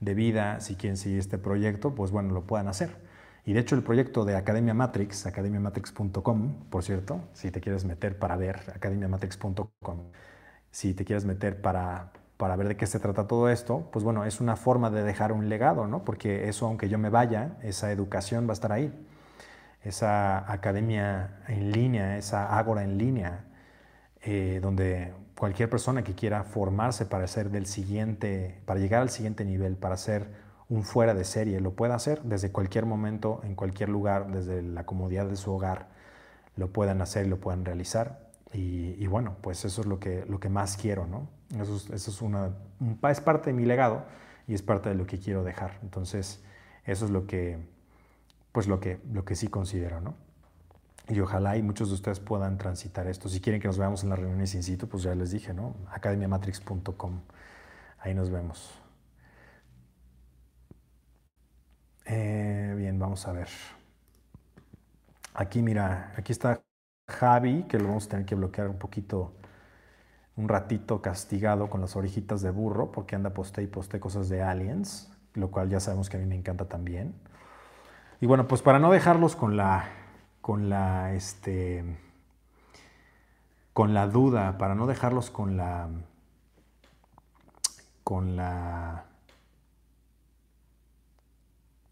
[0.00, 2.96] de vida, si quieren seguir este proyecto, pues bueno, lo puedan hacer.
[3.44, 8.18] Y de hecho el proyecto de Academia Matrix, academiamatrix.com, por cierto, si te quieres meter
[8.18, 9.98] para ver, academiamatrix.com,
[10.70, 14.24] si te quieres meter para, para ver de qué se trata todo esto, pues bueno,
[14.24, 16.04] es una forma de dejar un legado, ¿no?
[16.04, 18.92] Porque eso, aunque yo me vaya, esa educación va a estar ahí.
[19.82, 23.44] Esa academia en línea, esa ágora en línea,
[24.22, 29.44] eh, donde cualquier persona que quiera formarse para ser del siguiente, para llegar al siguiente
[29.44, 30.30] nivel, para ser
[30.68, 34.84] un fuera de serie, lo pueda hacer desde cualquier momento, en cualquier lugar, desde la
[34.84, 35.88] comodidad de su hogar,
[36.56, 38.26] lo puedan hacer y lo puedan realizar.
[38.52, 41.28] Y, bueno, pues eso es lo que, lo que más quiero, ¿no?
[41.60, 42.52] Eso, es, eso una,
[43.10, 44.06] es parte de mi legado
[44.48, 45.78] y es parte de lo que quiero dejar.
[45.82, 46.42] Entonces,
[46.86, 47.58] eso es lo que,
[48.52, 50.14] pues lo que, lo que sí considero, ¿no?
[51.08, 53.28] Y ojalá y muchos de ustedes puedan transitar esto.
[53.28, 55.76] Si quieren que nos veamos en las reuniones in situ, pues ya les dije, ¿no?
[55.92, 57.20] academiamatrix.com.
[58.00, 58.74] Ahí nos vemos.
[62.06, 63.48] Eh, bien, vamos a ver.
[65.34, 66.62] Aquí, mira, aquí está
[67.08, 69.34] Javi, que lo vamos a tener que bloquear un poquito,
[70.36, 74.42] un ratito castigado con las orejitas de burro, porque anda poste y poste cosas de
[74.42, 77.14] aliens, lo cual ya sabemos que a mí me encanta también.
[78.20, 79.84] Y bueno, pues para no dejarlos con la,
[80.46, 81.82] con la, este,
[83.72, 85.88] con la duda, para no dejarlos con la,
[88.04, 89.06] con la,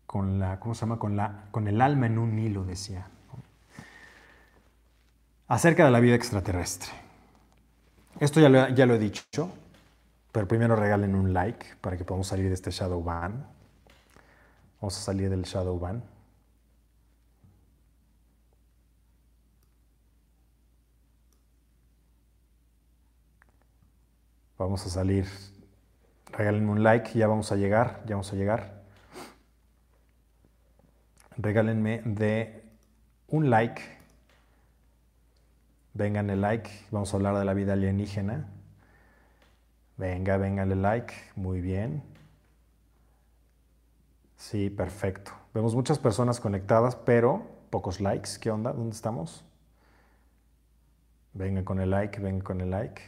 [0.07, 1.01] con la, ¿cómo se llama?
[1.01, 3.09] Con la, con el alma en un hilo, decía
[5.49, 6.93] acerca de la vida extraterrestre.
[8.21, 9.51] Esto ya lo, ya lo he dicho,
[10.31, 13.49] pero primero regalen un like para que podamos salir de este shadow ban.
[14.81, 16.14] Vamos a salir del shadow ban.
[24.59, 25.27] Vamos a salir.
[26.33, 28.83] Regálenme un like, ya vamos a llegar, ya vamos a llegar.
[31.37, 32.65] Regálenme de
[33.29, 33.95] un like
[35.95, 38.49] Vengan el like, vamos a hablar de la vida alienígena.
[39.97, 42.03] Venga, el like, muy bien.
[44.37, 45.31] Sí, perfecto.
[45.55, 48.31] Vemos muchas personas conectadas, pero pocos likes.
[48.41, 48.73] ¿Qué onda?
[48.73, 49.45] ¿Dónde estamos?
[51.33, 53.01] Venga con el like, venga con el like.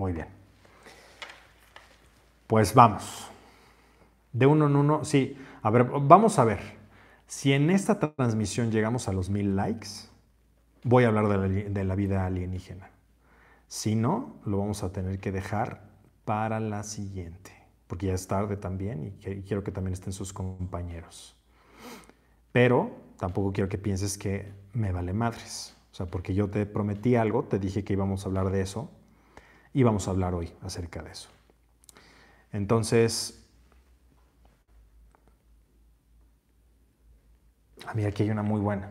[0.00, 0.28] Muy bien.
[2.46, 3.28] Pues vamos.
[4.32, 5.36] De uno en uno, sí.
[5.60, 6.58] A ver, vamos a ver.
[7.26, 9.88] Si en esta transmisión llegamos a los mil likes,
[10.84, 12.88] voy a hablar de la, vida alienígena.
[13.68, 15.82] Si no, lo vamos a tener que dejar
[16.24, 17.52] para la siguiente,
[17.86, 21.36] porque ya es tarde también y quiero que también estén sus compañeros.
[22.52, 25.76] Pero tampoco quiero que pienses que me vale madres.
[25.92, 28.88] O sea, porque yo te prometí algo, te dije que íbamos a hablar de eso
[29.72, 31.28] y vamos a hablar hoy acerca de eso.
[32.52, 33.44] Entonces,
[37.86, 38.90] a mí aquí hay una muy buena.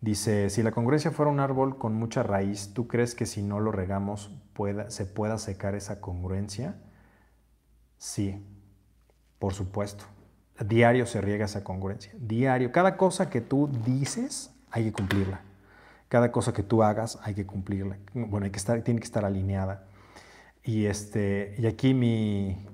[0.00, 3.58] Dice, si la congruencia fuera un árbol con mucha raíz, ¿tú crees que si no
[3.58, 4.30] lo regamos
[4.88, 6.76] se pueda secar esa congruencia?
[7.96, 8.44] Sí,
[9.38, 10.04] por supuesto.
[10.64, 12.12] diario se riega esa congruencia.
[12.16, 12.70] Diario.
[12.70, 15.47] Cada cosa que tú dices, hay que cumplirla.
[16.08, 17.98] Cada cosa que tú hagas, hay que cumplirla.
[18.14, 19.84] Bueno, hay que estar, tiene que estar alineada.
[20.62, 22.66] Y, este, y aquí mi,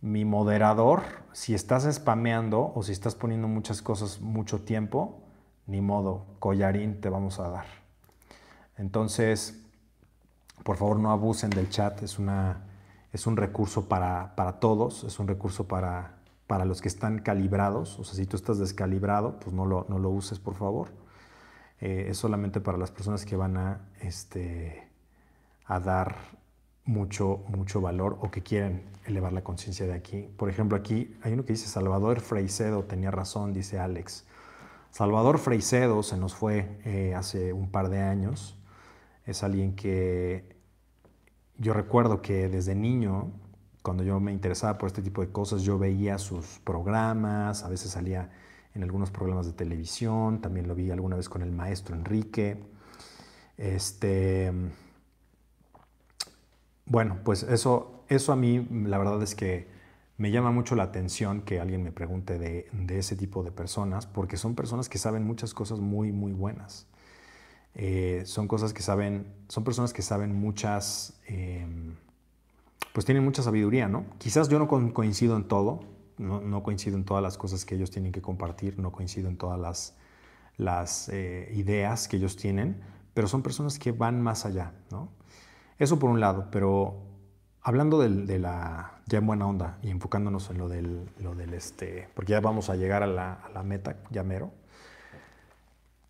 [0.00, 5.22] mi moderador, si estás spameando o si estás poniendo muchas cosas mucho tiempo,
[5.66, 7.66] ni modo, collarín te vamos a dar.
[8.76, 9.62] Entonces,
[10.64, 12.64] por favor no abusen del chat, es, una,
[13.12, 16.14] es un recurso para, todos, es un recurso para,
[16.46, 19.98] para, los que están calibrados, o sea, si tú estás descalibrado, pues no lo, no
[19.98, 20.88] lo uses, por favor.
[21.80, 24.86] Eh, es solamente para las personas que van a, este,
[25.64, 26.16] a dar
[26.84, 30.28] mucho, mucho valor o que quieren elevar la conciencia de aquí.
[30.36, 34.26] Por ejemplo, aquí hay uno que dice Salvador Freicedo, tenía razón, dice Alex.
[34.90, 38.58] Salvador Freicedo se nos fue eh, hace un par de años.
[39.24, 40.56] Es alguien que
[41.58, 43.30] yo recuerdo que desde niño,
[43.82, 47.92] cuando yo me interesaba por este tipo de cosas, yo veía sus programas, a veces
[47.92, 48.30] salía
[48.74, 52.62] en algunos programas de televisión, también lo vi alguna vez con el maestro Enrique.
[53.56, 54.52] Este,
[56.86, 59.68] bueno, pues eso, eso a mí la verdad es que
[60.20, 64.36] me llama mucho la atención que alguien me pregunte de, ese tipo de personas, porque
[64.36, 66.86] son personas que saben muchas cosas muy, muy buenas.
[67.74, 71.94] Eh, son cosas que saben, son personas que saben muchas, em,
[72.92, 74.04] pues tienen mucha sabiduría, ¿no?
[74.18, 75.80] Quizás yo no coincido en todo,
[76.20, 79.94] no, coincido en todas las cosas que ellos tienen que compartir, no coincido en todas
[80.56, 82.80] las, eh, ideas que ellos tienen,
[83.14, 85.08] pero son personas que van más allá, ¿no?
[85.78, 87.02] Eso por un lado, pero
[87.62, 92.08] hablando de la, ya en buena onda y enfocándonos en lo del, lo del este,
[92.14, 94.52] porque ya vamos a llegar a la, a la meta, ya mero.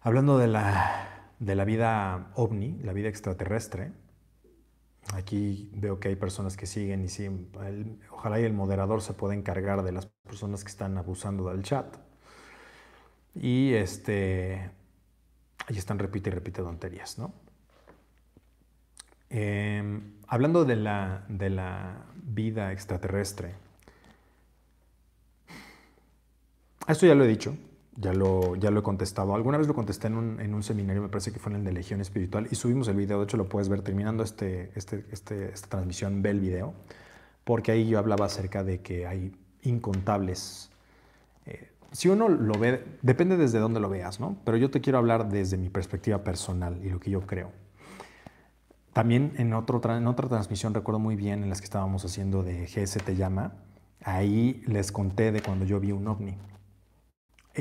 [0.00, 3.92] Hablando de la, de la vida ovni, la vida extraterrestre,
[5.14, 7.48] aquí veo que hay personas que siguen y siguen,
[8.10, 11.97] ojalá y el moderador se pueda encargar de las personas que están abusando del chat.
[13.35, 14.70] Y este,
[15.66, 17.32] ahí están repite y repite tonterías, ¿no?
[19.31, 23.55] Em, hablando de la, de la vida extraterrestre,
[26.89, 27.56] esto ya lo he dicho,
[28.01, 29.35] ya lo, ya lo he contestado.
[29.35, 31.64] Alguna vez lo contesté en un, en un, seminario, me parece que fue en el
[31.64, 35.05] de Legión Espiritual, y subimos el video, de hecho lo puedes ver terminando este, este,
[35.12, 36.72] este, esta transmisión, ve el video,
[37.44, 39.32] porque ahí yo hablaba acerca de que hay
[39.62, 40.70] incontables...
[41.47, 44.36] Eh, si uno lo ve, depende desde dónde lo veas, ¿no?
[44.44, 47.51] Pero yo te quiero hablar desde mi perspectiva personal y lo que yo creo.
[48.93, 52.66] También en, otro, en otra transmisión, recuerdo muy bien, en las que estábamos haciendo de
[52.66, 53.55] GS Te Llama,
[54.02, 56.36] ahí les conté de cuando yo vi un ovni.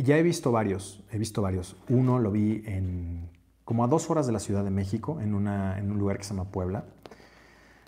[0.03, 1.75] Ya he visto varios, he visto varios.
[1.89, 3.29] Uno lo vi en
[3.69, 6.23] como a dos horas de la Ciudad de México, en, una, en un lugar que
[6.23, 6.85] se llama Puebla.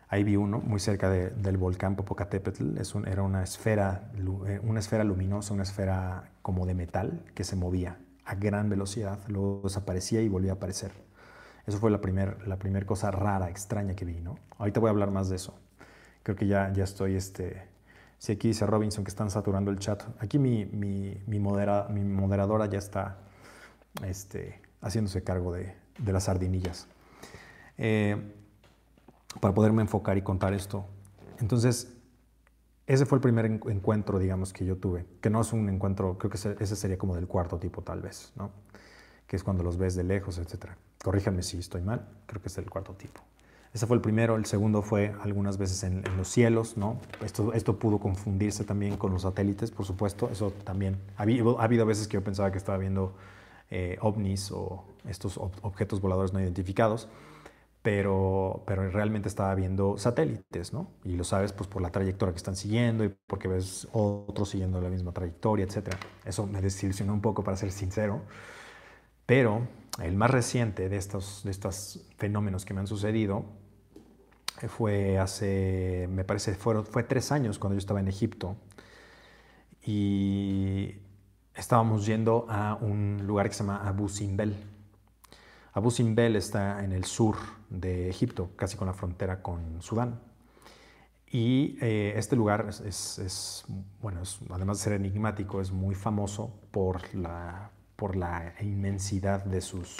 [0.10, 2.78] Ahí vi uno muy cerca del volcán Popocatépetl.
[2.78, 4.12] Es era una esfera,
[4.46, 9.18] eh, una esfera luminosa, una esfera como de metal que se movía a gran velocidad.
[9.28, 10.92] Luego desaparecía y volvía a aparecer.
[11.66, 14.38] Eso fue la primera la primer cosa rara, extraña que vi, ¿no?
[14.60, 15.56] Ahorita voy a hablar más de eso.
[16.22, 17.71] Creo que ya, ya estoy, este...
[18.22, 20.04] Si aquí dice Robinson que están saturando el chat.
[20.20, 23.18] Aquí mi, mi, mi, modera, mi moderadora ya está
[24.06, 26.86] este, haciéndose cargo de, de las sardinillas.
[27.80, 28.16] Eh,
[29.40, 30.86] para poderme enfocar y contar esto.
[31.40, 31.98] Entonces,
[32.86, 36.30] ese fue el primer encuentro, digamos, que yo tuve, que no es un encuentro, creo
[36.30, 38.52] que ese sería como del cuarto tipo tal vez, ¿no?
[39.26, 40.78] Que es cuando los ves de lejos, etcétera.
[41.04, 43.22] Corríjanme si estoy mal, creo que es el cuarto tipo.
[43.74, 47.00] Ese fue el primero, el segundo fue algunas veces en, los cielos, ¿no?
[47.24, 50.98] Esto, esto pudo confundirse también con los satélites, por supuesto, eso también.
[51.16, 53.16] Ha ha habido veces que yo pensaba que estaba viendo
[53.74, 57.08] eh, ovnis o estos objetos voladores no identificados,
[57.82, 60.88] pero, pero realmente estaba viendo satélites, ¿no?
[61.06, 64.82] Y lo sabes pues por la trayectoria que están siguiendo y porque ves otros siguiendo
[64.82, 65.96] la misma trayectoria, etc.
[66.26, 68.22] Eso me desilusionó un poco, para ser sincero,
[69.26, 69.62] pero
[70.04, 73.46] el más reciente de estos, de estos fenómenos que me han sucedido
[74.68, 78.56] fue hace, me parece, fue, fue tres años cuando yo estaba en Egipto
[79.86, 80.96] y
[81.56, 84.56] estábamos yendo a un lugar que se llama Abu Simbel.
[85.74, 87.38] Abu Simbel está en el sur
[87.70, 90.20] de Egipto, casi con la frontera con Sudán.
[91.32, 93.66] Y eh, este lugar es,
[94.02, 97.72] bueno, además de ser enigmático, es muy famoso por la
[98.02, 99.98] por la inmensidad de sus,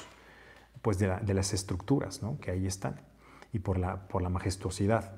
[0.82, 2.40] pues de, las estructuras ¿no?
[2.40, 3.00] que ahí están
[3.54, 5.14] y por la, por la majestuosidad.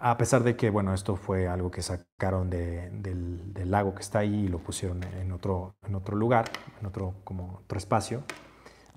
[0.00, 4.20] A pesar de que, bueno, esto fue algo que sacaron del, del, lago que está
[4.20, 6.46] ahí y lo pusieron en otro, en otro lugar,
[6.80, 8.24] en otro, como otro espacio,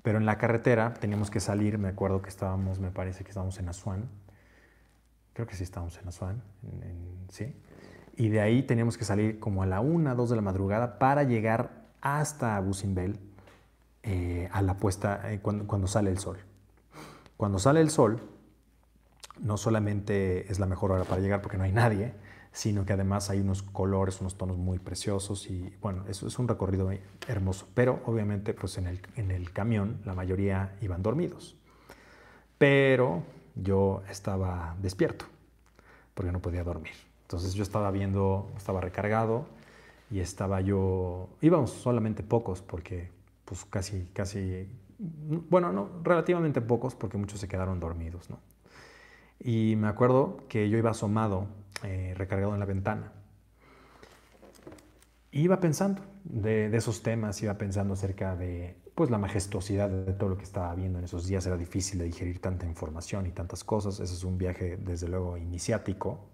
[0.02, 3.58] pero en la carretera teníamos que salir, me acuerdo que estábamos, me parece que estábamos
[3.58, 4.08] en Asuán,
[5.32, 6.42] creo que sí estábamos en Asuán,
[7.28, 7.54] sí,
[8.16, 11.22] y de ahí teníamos que salir como a la 1, 2 de la madrugada para
[11.22, 13.20] llegar hasta Busimbel
[14.02, 16.38] eh, a la puesta eh, cuando, cuando sale el sol.
[17.38, 18.20] Cuando sale el sol,
[19.40, 22.12] no solamente es la mejor hora para llegar porque no hay nadie,
[22.50, 26.48] sino que además hay unos colores, unos tonos muy preciosos y bueno, eso es un
[26.48, 26.90] recorrido
[27.28, 27.68] hermoso.
[27.74, 31.54] Pero obviamente pues en el, en el camión la mayoría iban dormidos.
[32.58, 33.22] Pero
[33.54, 35.26] yo estaba despierto
[36.14, 36.94] porque no podía dormir.
[37.22, 39.46] Entonces yo estaba viendo, estaba recargado
[40.10, 43.10] y estaba yo, íbamos solamente pocos porque
[43.44, 44.68] pues casi, casi,
[44.98, 48.40] bueno, no, relativamente pocos porque muchos se quedaron dormidos, ¿no?
[49.40, 51.46] Y me acuerdo que yo iba asomado,
[51.84, 53.12] eh, recargado en la ventana.
[55.30, 60.36] Iba pensando de, esos temas, iba pensando acerca de pues, la majestuosidad de todo lo
[60.36, 61.46] que estaba viendo en esos días.
[61.46, 64.00] Era difícil de digerir tanta información y tantas cosas.
[64.00, 66.26] Ese es un viaje, desde luego, iniciático.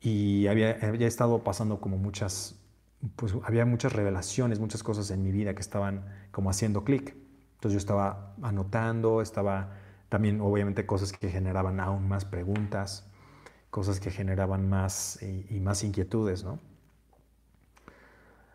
[0.00, 2.58] Y había, había estado pasando como muchas,
[3.16, 7.14] pues había muchas revelaciones, muchas cosas en mi vida que estaban como haciendo clic.
[7.54, 9.76] Entonces yo estaba anotando, estaba
[10.08, 13.06] también obviamente cosas que generaban aún más preguntas,
[13.70, 16.58] cosas que generaban más y, más inquietudes, ¿no?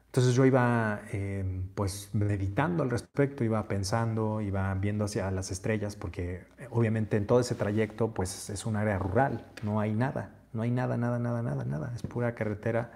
[0.08, 5.96] Entonces yo iba em, pues meditando al respecto, iba pensando, iba viendo hacia las estrellas,
[5.98, 10.36] porque eh, obviamente en todo ese trayecto pues es un área rural, no hay nada,
[10.54, 12.92] no hay nada, nada, nada, nada, nada, es pura carretera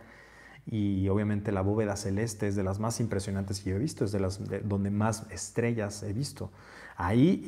[0.72, 4.12] y obviamente la bóveda celeste es de las más impresionantes que yo he visto, es
[4.12, 6.52] de las donde más estrellas he visto
[6.96, 7.42] ahí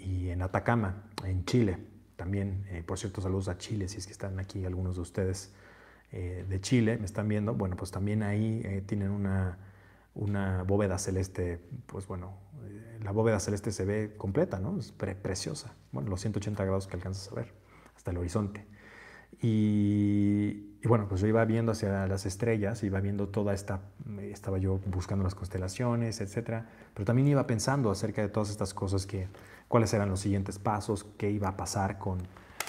[0.00, 1.78] y, en Atacama, en Chile.
[2.14, 5.52] También, eh, por cierto, saludos a Chile, si es que están aquí algunos de ustedes
[6.12, 7.54] eh, de Chile, me están viendo.
[7.54, 9.58] Bueno, pues también ahí eh, tienen una,
[10.14, 12.36] una, bóveda celeste, pues bueno,
[13.02, 14.78] la bóveda celeste se ve completa, ¿no?
[14.78, 15.74] Es preciosa.
[15.90, 17.52] Bueno, los 180 grados que alcanzas a ver
[17.96, 18.66] hasta el horizonte.
[19.40, 23.80] Y, bueno, pues yo iba viendo hacia las estrellas, iba viendo toda esta,
[24.20, 29.06] estaba yo buscando las constelaciones, etcétera, pero también iba pensando acerca de todas estas cosas,
[29.06, 29.28] que,
[29.68, 32.18] cuáles eran los siguientes pasos, qué iba a pasar con,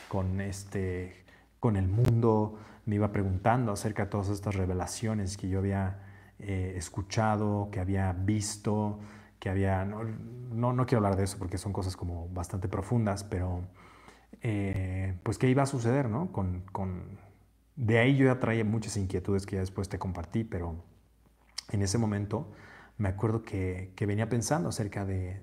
[0.07, 1.25] con, este,
[1.59, 5.99] con el mundo, me iba preguntando acerca de todas estas revelaciones que yo había
[6.39, 8.99] eh, escuchado, que había visto,
[9.39, 13.23] que había, no, no, no quiero hablar de eso porque son cosas como bastante profundas,
[13.23, 13.61] pero
[14.41, 16.31] eh, pues qué iba a suceder, ¿no?
[16.31, 16.63] Con,
[17.75, 20.75] De ahí yo ya muchas inquietudes que ya después te compartí, pero
[21.71, 22.51] en ese momento
[22.97, 25.41] me acuerdo que, venía pensando acerca de,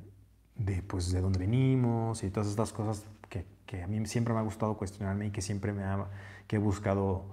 [0.54, 4.42] de, pues, de dónde venimos y todas estas cosas que, a mí siempre me ha
[4.42, 6.08] gustado cuestionarme y que siempre me ha,
[6.48, 7.26] que he buscado,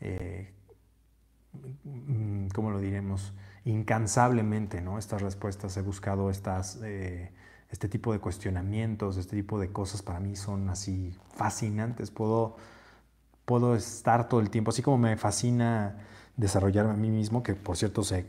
[0.00, 0.54] eh,
[2.54, 3.34] ¿cómo lo diremos?
[3.66, 4.98] Incansablemente, ¿no?
[4.98, 6.80] Estas respuestas, he buscado estas...
[6.82, 7.32] Eh,
[7.72, 12.10] este tipo de cuestionamientos, este tipo de cosas para mí son así fascinantes.
[12.10, 12.56] Puedo,
[13.44, 15.96] puedo estar todo el tiempo, así como me fascina
[16.36, 18.26] desarrollarme a mí mismo, que por cierto se,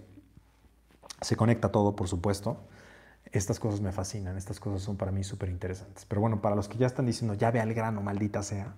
[1.21, 2.57] se conecta todo, por supuesto.
[3.31, 6.05] Estas cosas me fascinan, estas cosas son para mí súper interesantes.
[6.05, 8.75] Pero bueno, para los que ya están diciendo, ya ve al grano, maldita sea,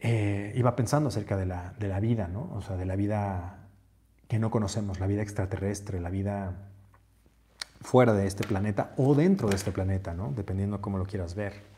[0.00, 2.50] eh, iba pensando acerca de la, de la vida, ¿no?
[2.54, 3.68] O sea, de la vida
[4.28, 6.70] que no conocemos, la vida extraterrestre, la vida
[7.80, 10.32] fuera de este planeta o dentro de este planeta, ¿no?
[10.32, 11.69] dependiendo cómo lo quieras ver.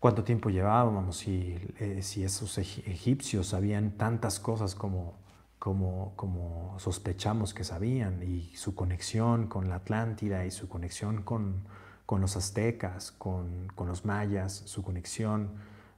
[0.00, 1.16] ¿Cuánto tiempo llevábamos?
[1.16, 5.14] Si, eh, si esos egipcios sabían tantas cosas como,
[5.58, 11.64] como, sospechamos que sabían y su conexión con la Atlántida y su conexión con,
[12.06, 15.50] con los aztecas, con, con, los mayas, su conexión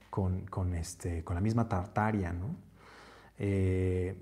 [0.09, 2.55] con, con, este, la misma Tartaria, ¿no?
[3.37, 4.15] Eh,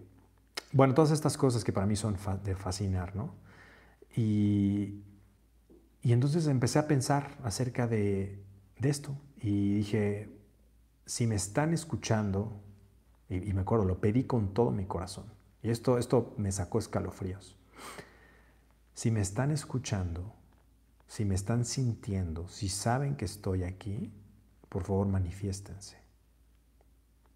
[0.72, 3.34] bueno, todas estas cosas que para mí son de fascinar, ¿no?
[4.15, 5.03] Y,
[6.03, 8.41] entonces empecé a pensar acerca de,
[8.81, 10.30] esto y dije,
[11.06, 12.61] si me están escuchando,
[13.30, 15.26] y, me acuerdo, lo pedí con todo mi corazón,
[15.61, 17.57] y esto, esto me sacó escalofríos,
[18.94, 20.34] si me están escuchando,
[21.07, 24.11] si me están sintiendo, si saben que estoy aquí,
[24.68, 25.98] por favor manifiéstense.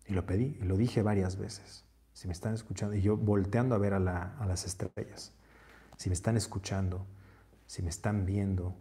[0.05, 1.85] Y lo pedí, y lo dije varias veces.
[2.11, 5.33] Si me están escuchando, y yo volteando a ver a las estrellas
[5.97, 7.05] si me están escuchando,
[7.65, 8.75] si me están viendo,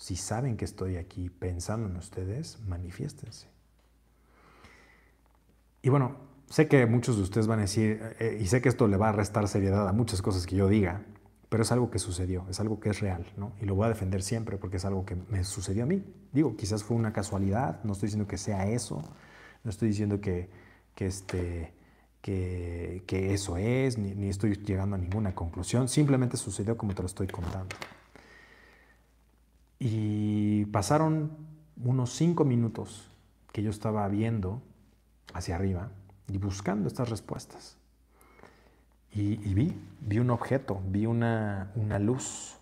[0.00, 3.48] si saben que estoy aquí pensando en ustedes, manifiéstense.
[5.82, 6.16] Y bueno,
[6.48, 9.10] sé que muchos de ustedes van a decir, eh, y sé que esto le va
[9.10, 11.02] a restar seriedad a muchas cosas que yo diga,
[11.50, 13.52] pero es algo que sucedió, es algo que es real, ¿no?
[13.60, 16.02] Y lo voy a defender siempre porque es algo que me sucedió a mí.
[16.32, 19.02] Digo, quizás fue una casualidad, no estoy diciendo que sea eso,
[19.64, 20.48] no estoy diciendo que,
[20.94, 21.74] que este,
[22.22, 27.26] que, eso es, ni, estoy llegando a ninguna conclusión, simplemente sucedió como te lo estoy
[27.26, 27.76] contando.
[29.80, 31.32] Y pasaron
[31.82, 33.10] unos cinco minutos
[33.52, 34.62] que yo estaba viendo
[35.34, 35.88] hacia arriba
[36.28, 37.76] y buscando estas respuestas.
[39.12, 42.56] Y, vi, vi un objeto, vi una, una luz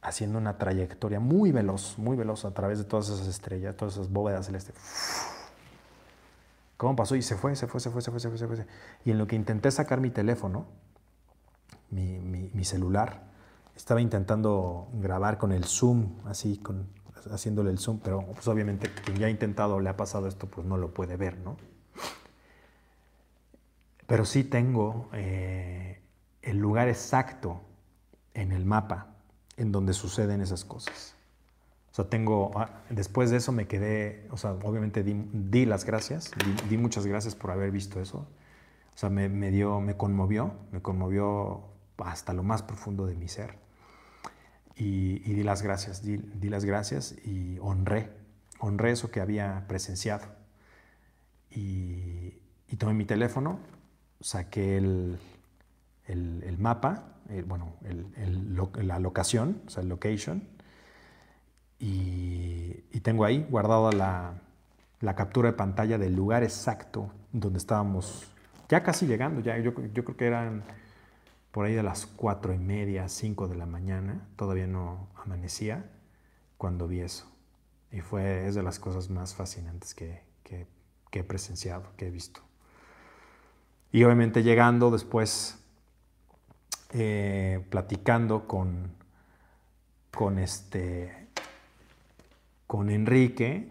[0.00, 4.12] haciendo una trayectoria muy veloz, muy veloz a través de todas esas estrellas, todas esas
[4.12, 4.76] bóvedas celestes.
[6.76, 7.16] ¿Cómo pasó?
[7.16, 8.66] Y se fue, se fue, se fue, se fue, se fue, se fue.
[9.04, 10.66] Y en lo que intenté sacar mi teléfono,
[11.90, 13.25] mi, mi, celular,
[13.76, 16.60] estaba intentando grabar con el zoom, así,
[17.30, 20.66] haciéndole el zoom, pero pues obviamente quien ya ha intentado, le ha pasado esto, pues
[20.66, 21.56] no lo puede ver, ¿no?
[24.06, 26.00] Pero sí tengo eh,
[26.42, 27.60] el lugar exacto
[28.34, 29.08] en el mapa
[29.56, 31.14] en donde suceden esas cosas.
[31.90, 36.30] O sea, tengo, ah, después de eso me quedé, o sea, obviamente di, las gracias,
[36.68, 38.18] di, muchas gracias por haber visto eso.
[38.94, 41.64] O sea, me, dio, me conmovió, me conmovió
[41.98, 43.65] hasta lo más profundo de mi ser.
[44.76, 48.10] Y, di las gracias, di, las gracias y honré,
[48.58, 50.26] honré eso que había presenciado.
[51.50, 52.34] Y,
[52.68, 53.58] y tomé mi teléfono,
[54.20, 55.18] saqué el,
[56.06, 57.72] el, el mapa eh, bueno,
[58.76, 60.42] la locación, o sea, el location,
[61.78, 63.92] y, tengo ahí guardada
[65.00, 68.26] la, captura de pantalla del lugar exacto donde estábamos,
[68.68, 70.64] ya casi llegando, ya yo, creo que eran
[71.56, 75.90] por ahí de las cuatro y media, cinco de la mañana, todavía no amanecía,
[76.58, 77.32] cuando vi eso.
[77.90, 80.66] Y fue, es de las cosas más fascinantes que, que
[81.18, 82.42] he presenciado, que he visto.
[83.90, 85.58] Y obviamente llegando después
[86.90, 88.92] eh, platicando con,
[90.14, 91.28] con, este,
[92.66, 93.70] con Enrique,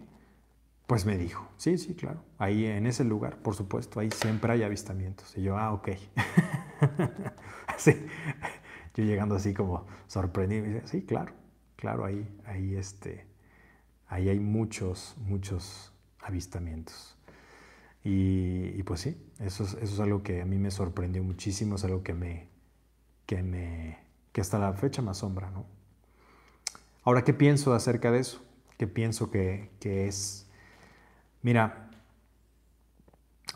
[0.88, 4.64] pues me dijo, sí, sí, claro, ahí en ese lugar, por supuesto, ahí siempre hay
[4.64, 5.38] avistamientos.
[5.38, 5.90] Y yo, ah, ok.
[8.96, 11.34] yo llegando así como sorprendido, y dice, sí, claro,
[11.76, 13.28] claro, ahí, ahí, este,
[14.08, 17.16] ahí hay muchos, muchos avistamientos.
[18.08, 22.04] Y, pues sí, eso eso es algo que a mí me sorprendió muchísimo, es algo
[22.04, 22.48] que me,
[23.26, 23.98] que, me,
[24.32, 25.50] que hasta la fecha me asombra.
[25.50, 25.66] ¿no?
[27.04, 28.46] Ahora, ¿qué pienso acerca de eso?
[28.78, 30.48] ¿Qué pienso que, que es?
[31.42, 31.85] Mira,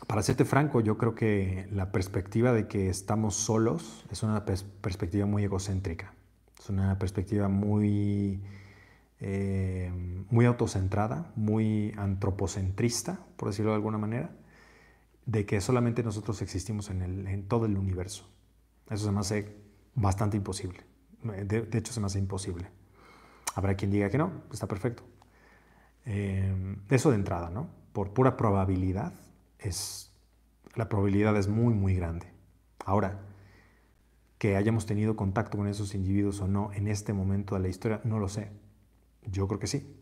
[0.06, 5.26] para serte franco, yo creo que la perspectiva de que estamos solos es una perspectiva
[5.26, 6.14] muy egocéntrica.
[6.58, 8.42] Es una perspectiva muy,
[9.20, 9.90] eh,
[10.30, 14.30] muy autocentrada, muy antropocentrista, por decirlo de alguna manera,
[15.26, 18.28] de que solamente nosotros existimos en, el, en todo el universo.
[18.90, 19.56] Eso se me hace
[19.94, 20.80] bastante imposible.
[21.22, 22.68] De, hecho, se me hace imposible.
[23.54, 25.02] Habrá quien diga que no, está perfecto.
[26.06, 27.68] Eh, eso de entrada, ¿no?
[27.92, 29.12] Por pura probabilidad,
[29.60, 30.12] es,
[30.74, 32.26] la probabilidad es muy, muy grande.
[32.84, 33.20] Ahora,
[34.38, 38.00] que hayamos tenido contacto con esos individuos o no en este momento de la historia,
[38.04, 38.50] no lo sé.
[39.26, 39.96] Yo creo que sí.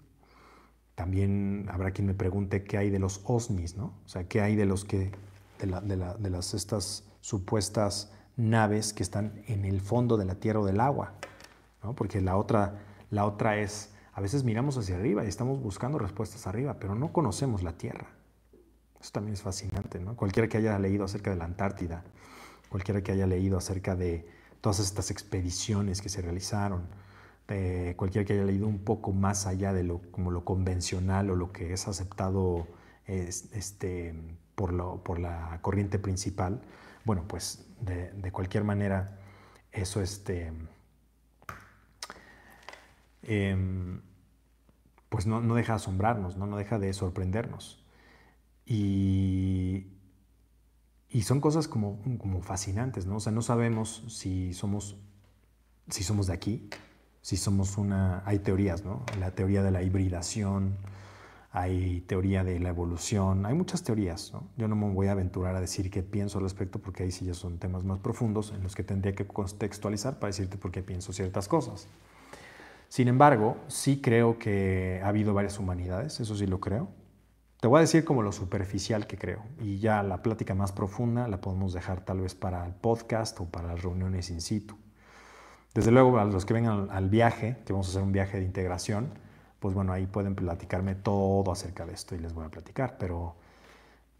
[0.94, 3.94] También habrá quien me pregunte qué hay de los OSNIs, ¿no?
[4.04, 5.12] O sea, qué hay de los que,
[5.58, 10.80] de, las estas supuestas naves que están en el fondo de la tierra o del
[10.80, 11.14] agua,
[11.82, 11.94] ¿no?
[11.94, 12.78] porque la otra,
[13.10, 17.12] la otra es, a veces miramos hacia arriba y estamos buscando respuestas arriba, pero no
[17.12, 18.17] conocemos la tierra.
[19.00, 20.16] Eso también es fascinante, ¿no?
[20.16, 22.02] Cualquiera que haya leído acerca de la Antártida,
[22.68, 24.28] cualquiera que haya leído acerca de
[24.60, 26.82] todas estas expediciones que se realizaron,
[27.48, 31.36] eh, cualquiera que haya leído un poco más allá de lo, como lo convencional o
[31.36, 32.66] lo que es aceptado
[33.06, 34.14] este,
[34.54, 36.60] por, lo, por la corriente principal,
[37.04, 39.18] bueno, pues de, cualquier manera,
[39.72, 40.52] eso este,
[43.22, 44.02] em,
[45.08, 46.46] pues no, deja de asombrarnos, ¿no?
[46.46, 47.82] no deja de sorprendernos.
[48.68, 49.86] Y,
[51.08, 53.16] y son cosas como, como fascinantes, ¿no?
[53.16, 54.96] O sea, no sabemos si somos,
[55.88, 56.68] si somos de aquí,
[57.22, 58.22] si somos una...
[58.26, 59.04] Hay teorías, ¿no?
[59.18, 60.76] La teoría de la hibridación,
[61.50, 64.34] hay teoría de la evolución, hay muchas teorías.
[64.58, 67.24] Yo no me voy a aventurar a decir qué pienso al respecto porque ahí sí
[67.24, 70.82] ya son temas más profundos en los que tendría que contextualizar para decirte por qué
[70.82, 71.88] pienso ciertas cosas.
[72.90, 76.88] Sin embargo, sí creo que ha habido varias humanidades, eso sí lo creo.
[77.60, 81.26] Te voy a decir como lo superficial que creo y ya la plática más profunda
[81.26, 84.76] la podemos dejar tal vez para el podcast o para las reuniones in situ.
[85.74, 88.44] Desde luego, a los que vengan al viaje, que vamos a hacer un viaje de
[88.44, 89.10] integración,
[89.58, 93.34] pues bueno, ahí pueden platicarme todo acerca de esto y les voy a platicar, pero,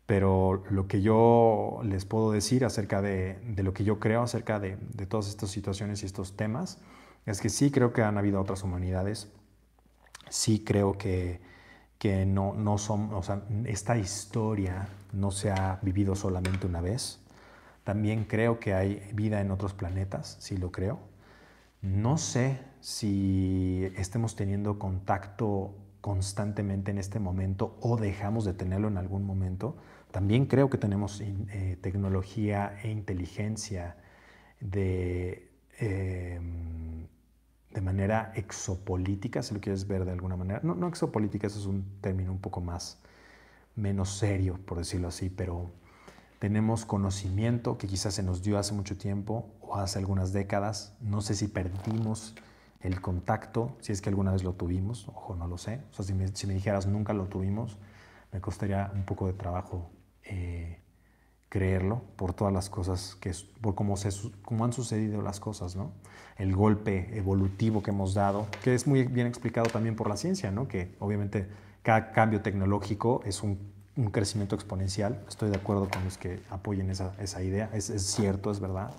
[0.05, 4.77] pero lo que yo les puedo decir acerca de, lo que yo creo acerca de,
[5.09, 6.79] todas estas situaciones y estos temas
[7.25, 9.29] es que sí creo que han habido otras humanidades,
[10.29, 11.41] sí creo que,
[11.99, 17.21] que no, no son, o sea, esta historia no se ha vivido solamente una vez.
[17.85, 21.01] También creo que hay vida en otros planetas, sí lo creo.
[21.83, 28.99] No sé si estemos teniendo contacto constantemente en este momento o dejamos de tenerlo en
[28.99, 29.77] algún momento.
[30.11, 33.97] también creo que tenemos eh, tecnología e inteligencia
[34.61, 37.07] de, em,
[37.71, 40.61] de manera exopolítica, si lo quieres ver de alguna manera.
[40.63, 42.99] No, no exopolítica, eso es un término un poco más,
[43.77, 45.71] menos serio, por decirlo así, pero
[46.39, 50.95] tenemos conocimiento que quizás se nos dio hace mucho tiempo o hace algunas décadas.
[51.01, 52.35] No sé si perdimos
[52.81, 55.81] el contacto, si es que alguna vez lo tuvimos, ojo, no lo sé.
[55.91, 57.77] O sea, si me, si me dijeras nunca lo tuvimos,
[58.33, 59.91] me costaría un poco de trabajo
[60.23, 60.78] eh,
[61.49, 64.11] creerlo por todas las cosas, que, por cómo, se,
[64.43, 65.93] cómo han sucedido las cosas, ¿no?
[66.37, 70.51] El golpe evolutivo que hemos dado, que es muy bien explicado también por la ciencia,
[70.51, 70.69] ¿no?
[70.69, 71.49] Que obviamente
[71.83, 73.59] cada cambio tecnológico es un,
[73.97, 75.25] un crecimiento exponencial.
[75.29, 77.71] Estoy de acuerdo con los que apoyen esa, esa idea.
[77.73, 78.93] Es, es, cierto, es verdad.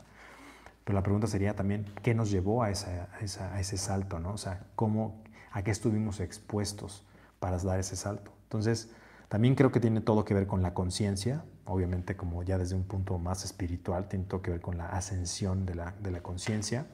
[0.83, 4.31] Pero la pregunta sería también, ¿qué nos llevó a, esa, esa, a ese salto, ¿no?
[4.33, 5.21] O sea, ¿cómo,
[5.51, 7.05] ¿a qué estuvimos expuestos
[7.39, 8.31] para dar ese salto?
[8.43, 8.89] Entonces,
[9.29, 12.83] también creo que tiene todo que ver con la conciencia, obviamente como ya desde un
[12.83, 16.87] punto más espiritual, tiene todo que ver con la ascensión de la, de la conciencia.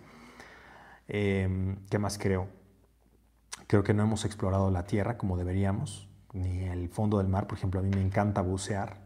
[1.07, 2.47] Eh, ¿Qué más creo?
[3.67, 7.47] Creo que no hemos explorado la tierra como deberíamos, ni el fondo del mar.
[7.47, 8.97] Por ejemplo, a mí me encanta bucear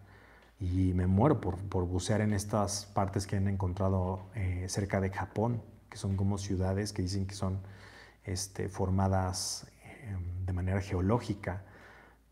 [0.60, 5.10] y me muero por, por bucear en estas partes que han encontrado eh, cerca de
[5.10, 7.60] Japón, que son como ciudades que dicen que son
[8.24, 11.64] este, formadas eh, de manera geológica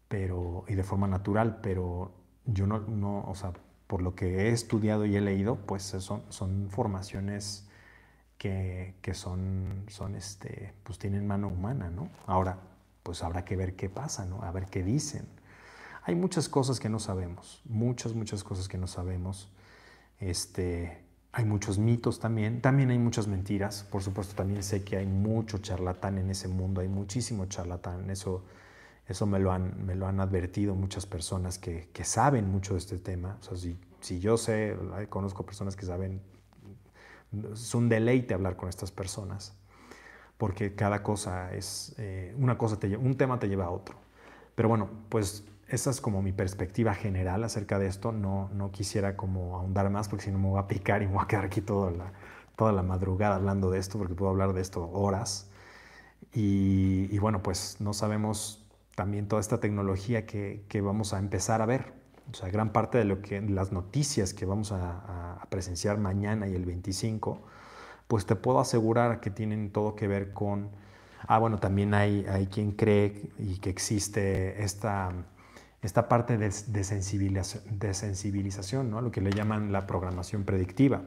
[0.07, 2.11] pero, y de forma natural, pero
[2.47, 3.53] yo no, no, o sea,
[3.87, 7.67] por lo que he estudiado y he leído, pues son, son formaciones
[8.37, 12.09] que, que son, son este, pues tienen mano humana, ¿no?
[12.25, 12.57] Ahora,
[13.03, 14.41] pues habrá que ver qué pasa, ¿no?
[14.43, 15.25] A ver qué dicen.
[16.03, 19.49] Hay muchas cosas que no sabemos, muchas, muchas cosas que no sabemos.
[20.19, 23.83] Este, hay muchos mitos también, también hay muchas mentiras.
[23.83, 28.09] Por supuesto, también sé que hay mucho charlatán en ese mundo, hay muchísimo charlatán.
[28.09, 28.43] Eso
[29.07, 32.79] eso me lo han, me lo han advertido muchas personas que, que saben mucho de
[32.79, 33.37] este tema.
[33.39, 34.77] O sea, si, si yo sé,
[35.09, 36.21] conozco personas que saben,
[37.53, 39.57] es un deleite hablar con estas personas,
[40.37, 43.95] porque cada cosa es, eh, una cosa te, un tema te lleva a otro.
[44.55, 48.11] Pero bueno, pues esa es como mi perspectiva general acerca de esto.
[48.11, 51.13] No, no quisiera como ahondar más porque si no me voy a picar y me
[51.13, 52.11] voy a quedar aquí toda la,
[52.55, 55.49] toda la madrugada hablando de esto porque puedo hablar de esto horas.
[56.33, 58.66] Y, y bueno, pues no sabemos
[58.97, 61.93] también toda esta tecnología que, que, vamos a empezar a ver.
[62.31, 66.55] O sea, gran parte de lo que, las noticias que vamos a, presenciar mañana y
[66.55, 67.39] el 25,
[68.07, 70.71] pues te puedo asegurar que tienen todo que ver con...
[71.27, 75.11] Ah, bueno, también hay, hay quien cree y que existe esta,
[75.83, 79.01] esta parte de, de, sensibilización, de sensibilización, ¿no?
[79.01, 81.03] lo que le llaman la programación predictiva.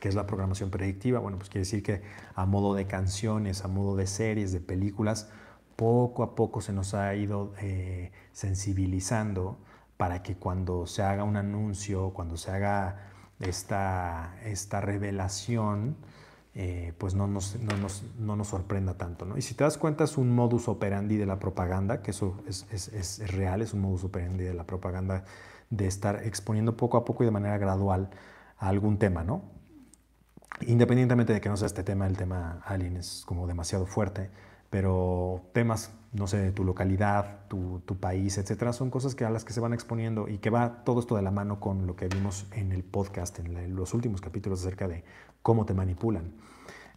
[0.00, 1.20] ¿Qué es la programación predictiva?
[1.20, 2.00] Bueno, pues quiere decir que
[2.34, 5.28] a modo de canciones, a modo de series, de películas,
[5.76, 9.58] poco a poco se nos ha ido eh, sensibilizando
[9.96, 13.10] para que cuando se haga un anuncio, cuando se haga
[13.40, 15.96] esta, esta revelación,
[16.54, 19.24] eh, pues no nos, no, nos, no nos, sorprenda tanto.
[19.24, 19.36] ¿no?
[19.36, 22.66] Y si te das cuenta es un modus operandi de la propaganda, que eso es,
[22.70, 25.24] es, es, real, es un modus operandi de la propaganda
[25.70, 28.10] de estar exponiendo poco a poco y de manera gradual
[28.58, 29.42] a algún tema, ¿no?
[30.60, 34.30] Independientemente de que no sea este tema, el tema alien es como demasiado fuerte,
[34.74, 39.44] pero temas, no sé, tu localidad, tu, tu, país, etcétera, son cosas que a las
[39.44, 42.08] que se van exponiendo y que va todo esto de la mano con lo que
[42.08, 45.04] vimos en el podcast, en los últimos capítulos acerca de
[45.42, 46.32] cómo te manipulan.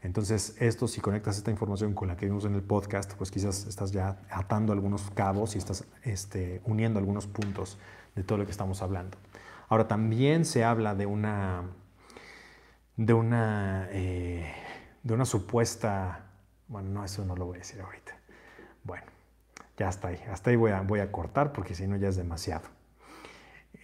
[0.01, 3.67] Entonces, esto, si conectas esta información con la que vimos en el podcast, pues quizás
[3.67, 7.77] estás ya atando algunos cabos y estás este, uniendo algunos puntos
[8.15, 9.19] de todo lo que estamos hablando.
[9.69, 11.61] Ahora, también se habla de una,
[12.95, 14.51] de una, eh,
[15.03, 16.26] de una supuesta
[16.68, 18.18] bueno, no, eso no lo voy a decir ahorita.
[18.84, 19.06] Bueno,
[19.77, 20.19] ya está ahí.
[20.30, 22.68] Hasta ahí voy a, voy a cortar porque si no ya es demasiado.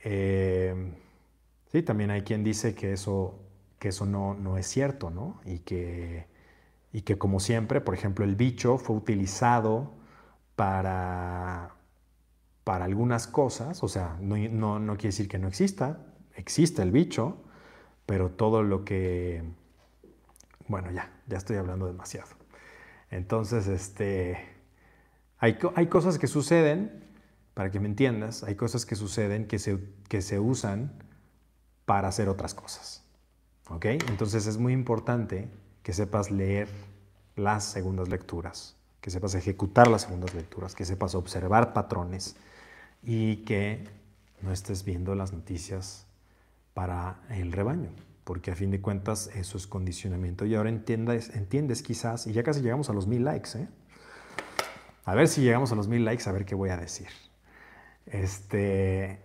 [0.04, 0.94] Eh,
[1.72, 3.40] sí, también hay quien dice que eso,
[3.80, 5.40] que eso no, no es cierto, ¿no?
[5.46, 6.28] Y que,
[6.92, 9.94] y que como siempre, por ejemplo, el bicho fue utilizado
[10.56, 11.76] para,
[12.64, 16.06] para algunas cosas, o sea, no, no, no quiere decir que no exista,
[16.36, 17.38] existe el bicho,
[18.06, 19.44] pero todo lo que...
[20.68, 22.43] Bueno, ya, ya estoy hablando demasiado.
[23.14, 24.40] Entonces, este,
[25.38, 27.06] hay, hay, cosas que suceden,
[27.54, 29.78] para que me entiendas, hay cosas que suceden que se,
[30.10, 30.92] que se usan
[31.86, 33.04] para hacer otras cosas.
[33.70, 33.86] ¿Ok?
[33.86, 35.48] Entonces es muy importante
[35.84, 36.68] que sepas leer
[37.36, 42.36] las segundas lecturas, que sepas ejecutar las segundas lecturas, que sepas observar patrones
[43.04, 43.88] y que
[44.42, 46.08] no estés viendo las noticias
[46.74, 47.92] para el rebaño
[48.24, 50.46] porque a fin de cuentas eso es condicionamiento.
[50.46, 53.68] Y ahora entiendes, entiendes quizás, y ya casi llegamos a los mil likes, ¿eh?
[55.06, 57.10] A ver si llegamos a los mil likes, a ver qué voy a decir.
[58.06, 59.20] Este,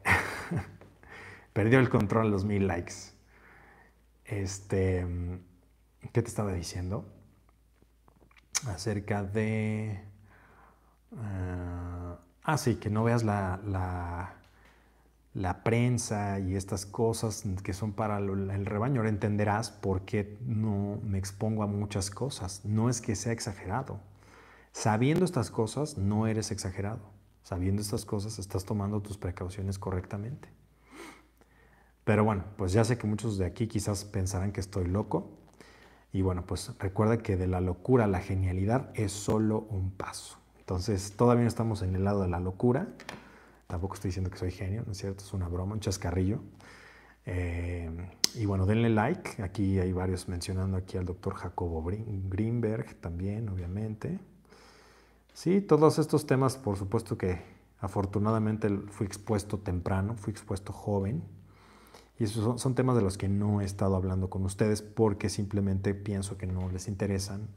[1.52, 2.94] perdió el control los mil likes.
[4.24, 5.06] Este,
[6.12, 7.06] ¿qué te estaba diciendo?
[8.66, 10.02] Acerca de...
[11.16, 14.37] ah, ah sí, que no veas la,
[15.34, 19.00] la prensa y estas cosas que son para el rebaño.
[19.00, 22.64] Ahora entenderás por qué no me expongo a muchas cosas.
[22.64, 24.00] No es que sea exagerado.
[24.72, 27.00] Sabiendo estas cosas, no eres exagerado.
[27.42, 30.48] Sabiendo estas cosas, estás tomando tus precauciones correctamente.
[32.04, 35.30] Pero bueno, pues ya sé que muchos de aquí quizás pensarán que estoy loco.
[36.12, 40.38] Y bueno, pues recuerda que de la locura a la genialidad es solo un paso.
[40.58, 42.88] Entonces, todavía estamos en el lado de la locura.
[43.68, 45.22] Tampoco estoy diciendo que soy genio, ¿no es cierto?
[45.22, 46.40] Es una broma, un chascarrillo.
[47.26, 47.90] Eh,
[48.34, 49.42] y bueno, denle like.
[49.42, 54.18] Aquí hay varios mencionando aquí al doctor Jacobo Greenberg también, obviamente.
[55.34, 57.42] Sí, todos estos temas, por supuesto que
[57.80, 61.22] afortunadamente fui expuesto temprano, fui expuesto joven.
[62.18, 65.92] Y esos son, temas de los que no he estado hablando con ustedes porque simplemente
[65.92, 67.48] pienso que no les interesan.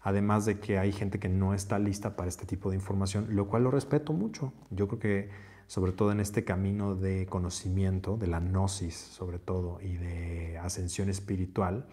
[0.00, 3.46] Además de que hay gente que no está lista para este tipo de información, lo
[3.46, 4.52] cual lo respeto mucho.
[4.70, 9.80] Yo creo que sobre todo en este camino de conocimiento, de la gnosis sobre todo,
[9.80, 11.86] y de ascensión espiritual,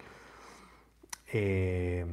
[1.31, 2.05] eh,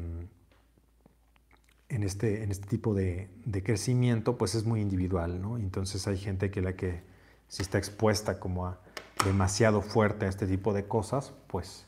[1.89, 5.57] en, este, en este tipo de, de, crecimiento, pues es muy individual, ¿no?
[5.57, 7.03] Entonces hay gente que la que
[7.49, 8.77] si está expuesta como
[9.25, 11.87] demasiado fuerte a este tipo de cosas, pues,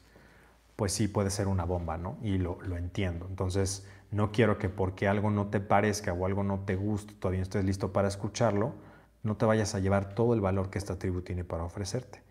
[0.76, 2.16] pues sí puede ser una bomba, ¿no?
[2.22, 3.26] Y lo, lo entiendo.
[3.28, 7.40] Entonces, no quiero que porque algo no te parezca o algo no te guste, todavía
[7.40, 8.74] no estés listo para escucharlo,
[9.22, 12.22] no te vayas a llevar todo el valor que esta tribu tiene para ofrecerte.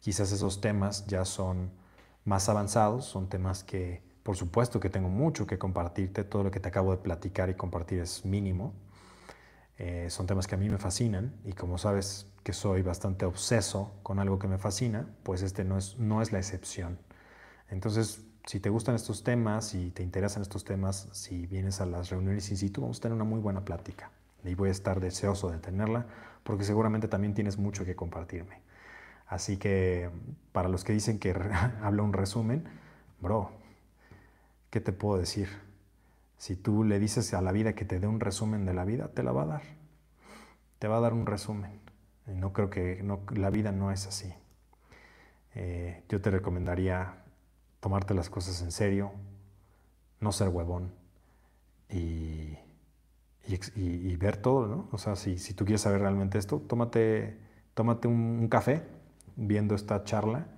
[0.00, 1.70] Quizás esos temas ya son
[2.24, 6.60] más avanzados, son temas que, por supuesto que tengo mucho que compartirte, todo lo que
[6.60, 8.74] te acabo de platicar y compartir es mínimo.
[9.78, 13.92] Eh, son temas que a mí me fascinan y como sabes, que soy bastante obseso
[14.02, 16.98] con algo que me fascina, pues este no es, no es la excepción.
[17.68, 22.10] Entonces, si te gustan estos temas, si te interesan estos temas, si vienes a las
[22.10, 24.12] reuniones in situ, vamos a tener una muy buena plática.
[24.44, 26.06] Y voy a estar deseoso de tenerla
[26.46, 28.60] porque seguramente también tienes mucho que compartirme.
[29.26, 30.08] Así que
[30.52, 31.34] para los que dicen que
[31.82, 32.64] habla un resumen,
[33.20, 33.50] bro,
[34.70, 35.48] ¿qué te puedo decir?
[36.38, 39.08] Si tú le dices a la vida que te dé un resumen de la vida,
[39.08, 39.62] te la va a dar.
[40.78, 41.80] Te va a dar un resumen.
[42.26, 43.04] No creo que
[43.34, 44.32] la vida no es así.
[45.54, 47.24] Eh, yo te recomendaría
[47.80, 49.10] tomarte las cosas en serio,
[50.20, 50.92] no ser huevón
[51.88, 52.58] y,
[54.18, 54.88] ver todo, ¿no?
[54.92, 57.38] O sea, si, tú quieres saber realmente esto, tómate,
[57.74, 58.82] tómate un, café
[59.36, 60.48] viendo esta charla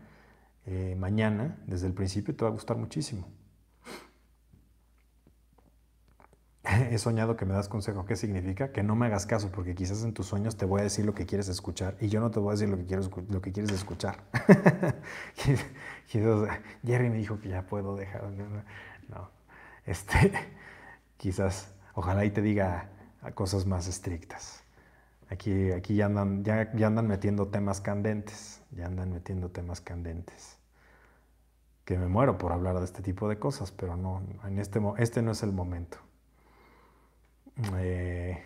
[0.66, 3.26] eh, mañana desde el principio, te va a gustar muchísimo.
[6.90, 8.04] he soñado que me das consejo.
[8.04, 8.72] ¿Qué significa?
[8.72, 11.14] Que no me hagas caso, porque quizás en tus sueños te voy a decir lo
[11.14, 13.52] que quieres escuchar y yo no te voy a decir lo que, quieres, lo que
[13.52, 14.24] quieres escuchar.
[16.84, 18.24] Jerry me dijo que ya puedo dejar.
[19.08, 19.30] No,
[19.86, 20.32] este,
[21.16, 22.88] quizás, ojalá y te diga
[23.34, 24.62] cosas más estrictas.
[25.30, 30.58] Aquí, aquí ya, andan, ya, ya andan metiendo temas candentes, ya andan metiendo temas candentes.
[31.84, 35.22] Que me muero por hablar de este tipo de cosas, pero no, en este, este
[35.22, 35.98] no es el momento.
[37.78, 38.40] Eh,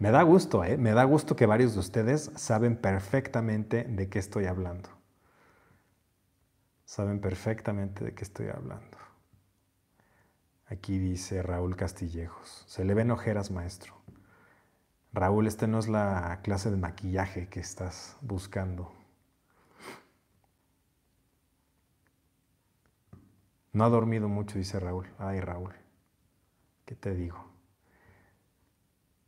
[0.00, 0.78] me da gusto, ¿eh?
[0.78, 4.88] Me da gusto que varios de ustedes saben perfectamente de qué estoy hablando.
[6.86, 8.96] Saben perfectamente de qué estoy hablando.
[10.66, 12.64] Aquí dice Raúl Castillejos.
[12.66, 13.94] Se le ven ojeras, maestro.
[15.12, 18.92] Raúl, este no es la clase de maquillaje que estás buscando.
[23.72, 25.12] No ha dormido mucho, dice Raúl.
[25.18, 25.74] Ay, Raúl,
[26.86, 27.49] ¿qué te digo?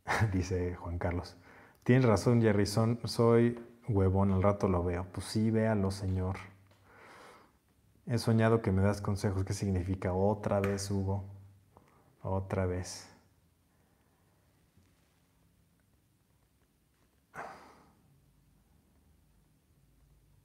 [0.33, 1.35] dice Juan Carlos.
[1.83, 5.05] Tienes razón, Jerry, soy huevón, al rato lo veo.
[5.11, 6.37] Pues sí, véalo, Señor.
[8.05, 9.43] He soñado que me das consejos.
[9.45, 10.13] ¿Qué significa?
[10.13, 11.23] Otra vez, Hugo.
[12.21, 13.09] Otra vez.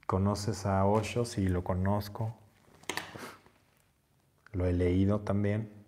[0.05, 1.23] ¿Conoces a Osho?
[1.25, 2.33] Sí, lo conozco.
[4.53, 5.78] Lo he leído también.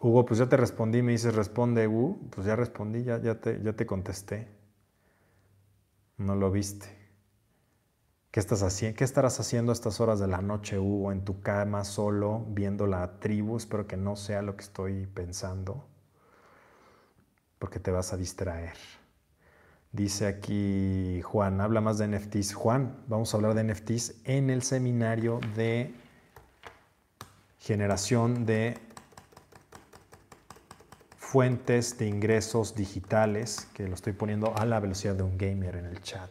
[0.00, 2.18] Hugo, pues ya te respondí, me dices, responde, Hugo.
[2.30, 4.48] Pues ya respondí, ya, ya, te, ya te contesté.
[6.18, 6.98] No lo viste.
[8.30, 8.96] ¿Qué, estás haciendo?
[8.96, 12.86] ¿Qué estarás haciendo a estas horas de la noche, Hugo, en tu cama solo, viendo
[12.86, 13.56] la tribu?
[13.56, 15.84] Espero que no sea lo que estoy pensando,
[17.58, 18.76] porque te vas a distraer.
[19.90, 22.54] Dice aquí Juan, habla más de NFTs.
[22.54, 25.94] Juan, vamos a hablar de NFTs en el seminario de
[27.58, 28.78] generación de
[31.30, 35.84] fuentes de ingresos digitales, que lo estoy poniendo a la velocidad de un gamer en
[35.84, 36.30] el chat.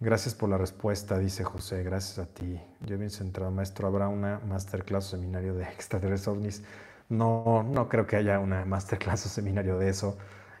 [0.00, 1.82] Gracias por la respuesta, dice José.
[1.82, 2.58] Gracias a ti.
[2.86, 3.88] Yo bien centrado, maestro.
[3.88, 6.62] ¿Habrá una masterclass o seminario de extraterrestres ovnis?
[7.10, 10.16] No, no creo que haya una masterclass o seminario de eso.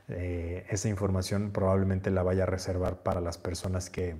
[0.08, 4.16] Eh, esa información probablemente la vaya a reservar para las personas que,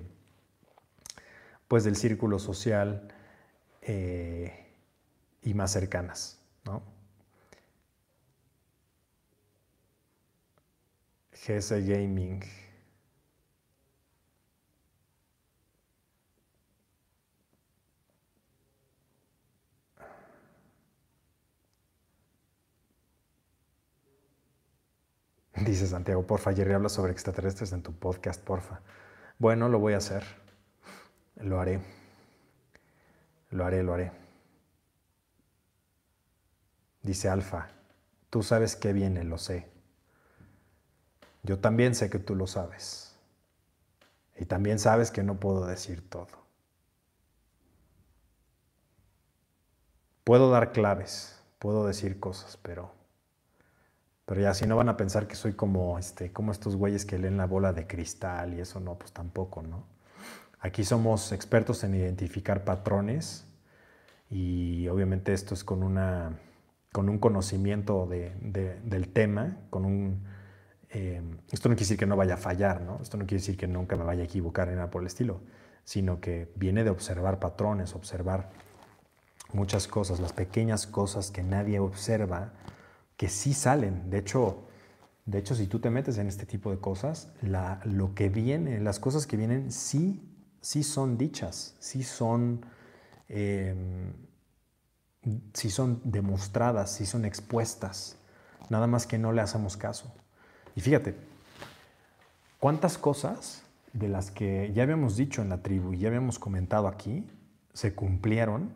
[1.67, 3.13] pues del círculo social
[3.83, 4.65] eh,
[5.43, 6.98] y más cercanas, ¿no?
[11.39, 12.43] GS Gaming.
[25.65, 28.81] Dice Santiago, porfa, Jerry habla sobre extraterrestres en tu podcast, porfa.
[29.37, 30.23] Bueno, lo voy a hacer.
[31.37, 31.79] Lo haré.
[33.51, 34.11] Lo haré, lo haré.
[37.01, 37.69] Dice Alfa,
[38.29, 39.78] tú sabes que viene, lo sé.
[41.43, 43.15] Yo también sé que tú lo sabes.
[44.37, 46.27] Y también sabes que no puedo decir todo.
[50.23, 52.99] Puedo dar claves, puedo decir cosas, pero
[54.29, 57.17] pero ya si no van a pensar que soy como, este, como estos güeyes que
[57.17, 59.87] leen la bola de cristal y eso no, pues tampoco, ¿no?
[60.59, 63.47] Aquí somos expertos en identificar patrones
[64.29, 66.37] y obviamente esto es con, una,
[66.91, 70.23] con un conocimiento del tema, con un...
[70.91, 71.21] Eh,
[71.51, 72.99] esto no quiere decir que no vaya a fallar, ¿no?
[73.01, 75.41] Esto no quiere decir que nunca me vaya a equivocar en nada por el estilo,
[75.83, 78.49] sino que viene de observar patrones, observar
[79.53, 82.53] muchas cosas, las pequeñas cosas que nadie observa,
[83.17, 84.09] que sí salen.
[84.09, 84.67] De hecho,
[85.25, 88.99] de hecho, si tú te metes en este tipo de cosas, lo que viene, las
[88.99, 90.27] cosas que vienen, sí,
[90.59, 92.65] sí son dichas, sí son,
[95.53, 98.17] sí son demostradas, sí son expuestas.
[98.69, 100.11] Nada más que no le hacemos caso.
[100.79, 101.13] Y fíjate,
[102.57, 106.87] ¿cuántas cosas de las que ya habíamos dicho en la tribu y ya habíamos comentado
[106.87, 107.27] aquí
[107.73, 108.71] se cumplieron?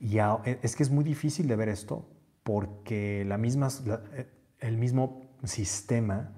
[0.00, 0.16] Y
[0.62, 2.08] es que es muy difícil de ver esto
[2.44, 3.68] porque la misma,
[4.14, 4.26] eh,
[4.60, 6.30] el mismo sistema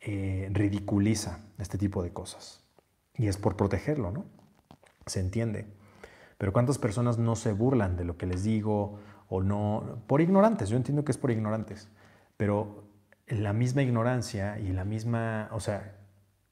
[0.00, 2.64] eh, ridiculiza este tipo de cosas.
[3.16, 4.24] Y es por protegerlo, ¿no?
[5.04, 5.66] Se entiende.
[6.38, 9.98] Pero ¿cuántas personas no se burlan de lo que les digo o no?
[10.06, 11.88] Por ignorantes, yo entiendo que es por ignorantes,
[12.38, 12.88] pero
[13.30, 15.96] la misma ignorancia y la misma, o sea,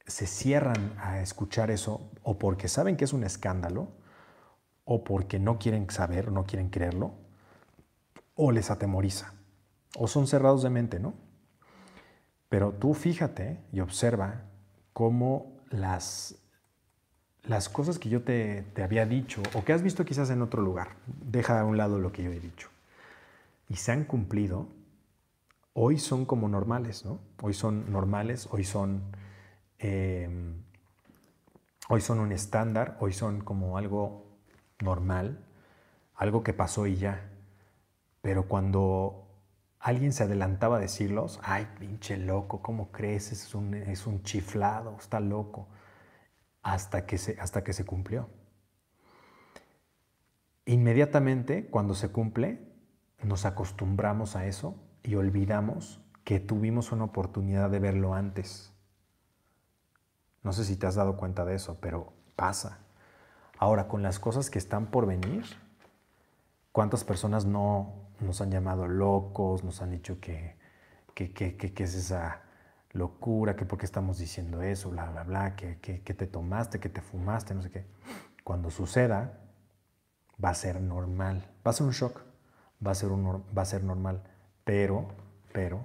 [0.07, 3.89] se cierran a escuchar eso o porque saben que es un escándalo
[4.85, 7.13] o porque no quieren saber, no quieren creerlo,
[8.35, 9.35] o les atemoriza,
[9.97, 11.13] o son cerrados de mente, ¿no?
[12.49, 14.45] Pero tú fíjate y observa
[14.95, 16.37] cómo las,
[17.43, 20.63] las cosas que yo te, te había dicho o que has visto quizás en otro
[20.63, 22.71] lugar, deja a un lado lo que yo he dicho,
[23.69, 24.69] y se han cumplido,
[25.81, 27.21] hoy son como normales, ¿no?
[27.41, 29.17] Hoy son normales, hoy son,
[29.79, 30.65] em,
[31.89, 34.27] hoy son un estándar, hoy son como algo
[34.81, 35.47] normal,
[36.17, 37.31] algo que pasó y ya.
[38.23, 39.29] Pero cuando
[39.79, 43.31] alguien se adelantaba a decirlos, ay, pinche loco, ¿cómo crees?
[43.31, 45.69] Es un, es un chiflado, está loco,
[46.63, 48.29] hasta que, se, hasta que se cumplió.
[50.67, 52.67] Inmediatamente, cuando se cumple,
[53.23, 58.75] nos acostumbramos a eso y olvidamos que tuvimos una oportunidad de verlo antes.
[60.43, 62.81] No sé si te has dado cuenta de eso, pero pasa.
[63.59, 65.47] Ahora, con las cosas que están por venir,
[66.73, 70.59] ¿cuántas personas no nos han llamado locos, nos han dicho que,
[71.15, 72.43] que, es esa
[72.93, 77.01] locura, que por qué estamos diciendo eso, bla, bla, bla, que, te tomaste, que te
[77.01, 77.87] fumaste, no sé qué.
[78.45, 79.41] Cuando suceda,
[80.45, 82.21] va a ser normal, va a ser un shock,
[82.87, 84.23] va a ser, un, va a ser normal,
[84.69, 85.07] pero,
[85.51, 85.81] pero,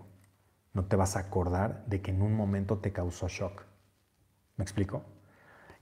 [0.73, 3.63] no te vas a acordar de que en un momento te causó shock.
[4.57, 5.03] ¿Me explico?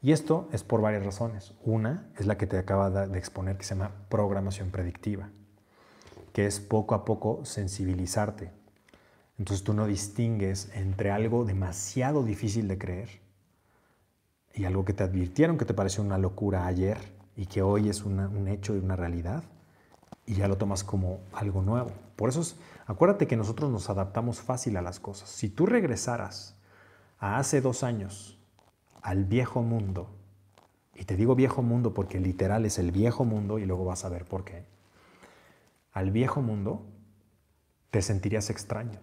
[0.04, 1.56] Y esto es por varias razones.
[1.64, 5.32] Una es la que te acaba de exponer, que se llama programación predictiva
[6.32, 8.52] que es poco a poco sensibilizarte.
[9.40, 13.10] Entonces tú no distingues entre algo demasiado difícil de creer
[14.54, 17.00] y algo que te advirtieron que te pareció una locura ayer
[17.36, 19.44] y que hoy es un hecho y una realidad
[20.26, 21.92] y ya lo tomas como algo nuevo.
[22.16, 22.42] Por eso
[22.92, 25.30] acuérdate que nosotros nos adaptamos fácil a las cosas.
[25.30, 26.56] Si tú regresaras
[27.20, 28.40] a hace dos años
[29.02, 30.10] al viejo mundo,
[30.96, 34.10] y te digo viejo mundo porque literal es el viejo mundo y luego vas a
[34.10, 34.72] ver por qué
[35.94, 36.86] al viejo mundo,
[37.90, 39.00] te sentirías extraño.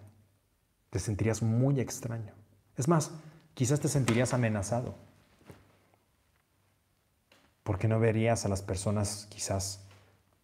[0.89, 2.33] Te sentirías muy extraño.
[2.77, 3.11] Es más,
[3.53, 4.95] quizás te sentirías amenazado.
[7.63, 9.85] Porque no verías a las personas quizás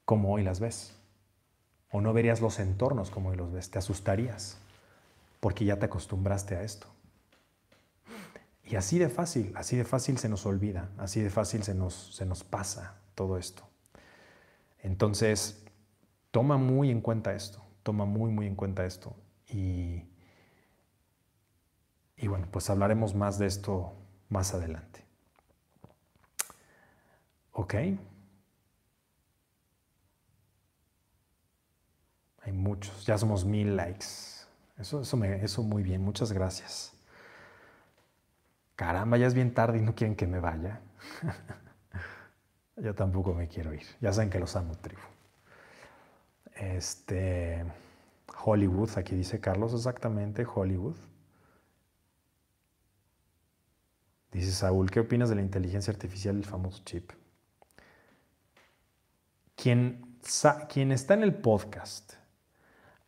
[0.06, 0.95] como hoy las ves.
[1.96, 3.72] O no verías los entornos como los ves.
[3.72, 4.58] Te asustarías.
[5.40, 6.88] Porque ya te acostumbraste a esto.
[8.66, 12.14] Y así de fácil, así de fácil se nos olvida, así de fácil se nos,
[12.14, 13.64] se nos pasa todo esto.
[14.80, 15.64] Entonces,
[16.32, 19.16] toma muy en cuenta esto, toma muy, muy en cuenta esto.
[19.48, 20.04] Y,
[22.18, 23.94] y bueno, pues hablaremos más de esto
[24.28, 25.06] más adelante.
[27.54, 27.76] ¿Ok?
[32.46, 34.06] Hay muchos, ya somos mil likes.
[34.78, 36.94] Eso, eso, me, eso muy bien, muchas gracias.
[38.76, 40.80] Caramba, ya es bien tarde y no quieren que me vaya.
[42.78, 43.86] Yo tampoco me quiero ir.
[44.00, 45.02] Ya saben que los amo, tribu.
[46.56, 47.66] Este.
[48.44, 50.96] Hollywood, aquí dice Carlos exactamente, Hollywood.
[54.32, 57.12] Dice Saúl, ¿qué opinas de la inteligencia artificial, el famoso chip?
[59.56, 60.20] Quien,
[60.70, 62.14] quien está en el podcast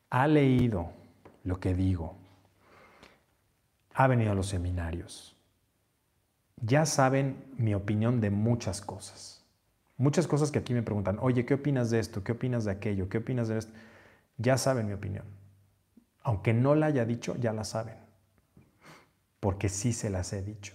[0.10, 0.92] ha leído
[1.44, 2.16] lo que digo,
[3.94, 5.36] ha venido a los seminarios,
[6.62, 9.44] ya saben mi opinión de muchas cosas.
[9.98, 12.24] Muchas cosas que aquí me preguntan, oye, ¿qué opinas de esto?
[12.24, 13.10] ¿Qué opinas de aquello?
[13.10, 13.74] ¿Qué opinas de esto?
[14.38, 15.26] Ya saben mi opinión.
[16.22, 17.96] Aunque no la haya dicho, ya la saben.
[19.40, 20.74] Porque sí se las he dicho.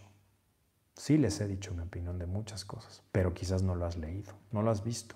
[0.96, 4.32] Sí les he dicho mi opinión de muchas cosas, pero quizás no lo has leído,
[4.50, 5.14] no lo has visto.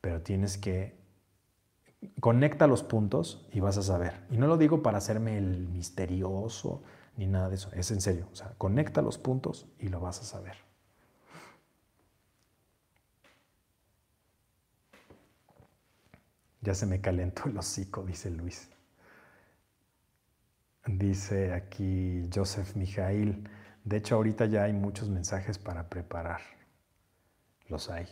[0.00, 0.97] Pero tienes que
[2.20, 4.14] conecta los puntos y vas a saber.
[4.30, 6.82] Y no lo digo para hacerme el misterioso,
[7.16, 7.70] ni nada de eso.
[7.72, 8.28] Es en serio.
[8.32, 10.56] O sea, conecta los puntos y lo vas a saber.
[16.60, 18.68] Ya se me calentó el hocico, dice Luis.
[20.86, 23.48] Dice aquí Joseph Mijail.
[23.84, 26.40] De hecho, ahorita ya hay muchos mensajes para preparar.
[27.68, 28.06] Los hay.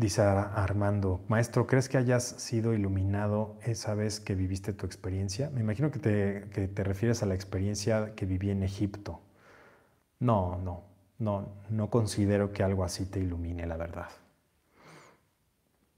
[0.00, 5.50] Dice Armando, maestro, ¿crees que hayas sido iluminado esa vez que viviste tu experiencia?
[5.50, 9.20] Me imagino que te, te refieres a la experiencia que viví en Egipto.
[10.18, 10.84] No, no,
[11.18, 14.08] no, no considero que algo así te ilumine, la verdad.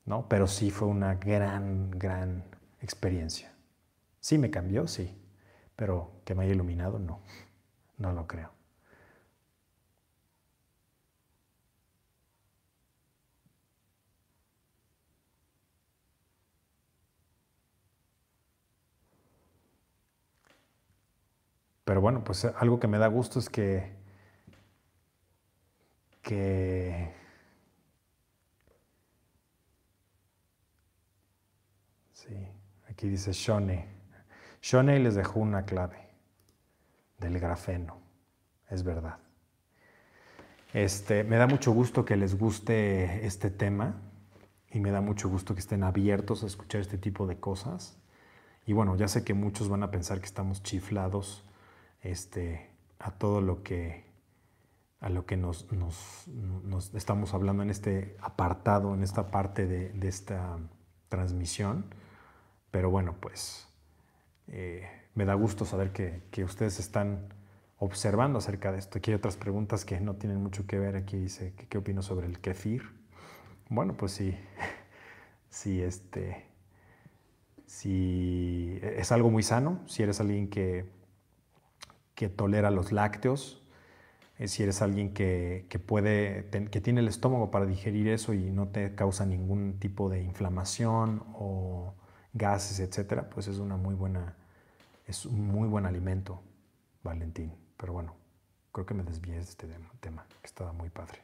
[0.04, 0.28] ¿No?
[0.28, 2.42] Pero sí fue una gran, gran
[2.80, 3.52] experiencia.
[4.18, 5.16] Sí me cambió, sí,
[5.76, 7.20] pero que me haya iluminado, no,
[7.98, 8.50] no lo creo.
[21.84, 23.92] Pero bueno, pues eh, algo que me da gusto es que,
[32.12, 32.48] sí,
[32.88, 33.86] aquí dice Shone.
[34.62, 36.08] Shone les dejó una clave
[37.18, 37.98] del grafeno,
[38.70, 39.18] es verdad.
[40.72, 44.00] Este, me da mucho gusto que les guste este tema
[44.70, 47.98] y me da mucho gusto que estén abiertos a escuchar este tipo de cosas.
[48.64, 51.44] Y bueno, ya sé que muchos van a pensar que estamos chiflados
[52.02, 52.68] este,
[52.98, 54.04] a todo lo que,
[55.00, 55.66] a lo que nos,
[56.94, 60.58] estamos hablando en este apartado, en esta parte de, esta
[61.08, 61.86] transmisión.
[62.70, 63.68] Pero bueno, pues
[64.48, 67.34] eh, me da gusto saber que, ustedes están
[67.78, 68.98] observando acerca de esto.
[68.98, 70.96] Aquí hay otras preguntas que no tienen mucho que ver.
[70.96, 72.82] Aquí dice, ¿qué, opino sobre el kefir?
[73.68, 74.36] Bueno, pues sí,
[75.50, 76.46] sí, este,
[77.66, 81.01] si es algo muy sano, si eres alguien que
[82.14, 83.62] que tolera los lácteos,
[84.38, 88.68] eh, si eres alguien que, puede, que tiene el estómago para digerir eso y no
[88.68, 91.94] te causa ningún tipo de inflamación o
[92.32, 94.34] gases, etcétera, pues es una muy buena,
[95.06, 96.42] es un muy buen alimento,
[97.02, 97.54] Valentín.
[97.76, 98.14] Pero bueno,
[98.72, 99.68] creo que me desvié de este
[100.00, 101.20] tema, que estaba muy padre.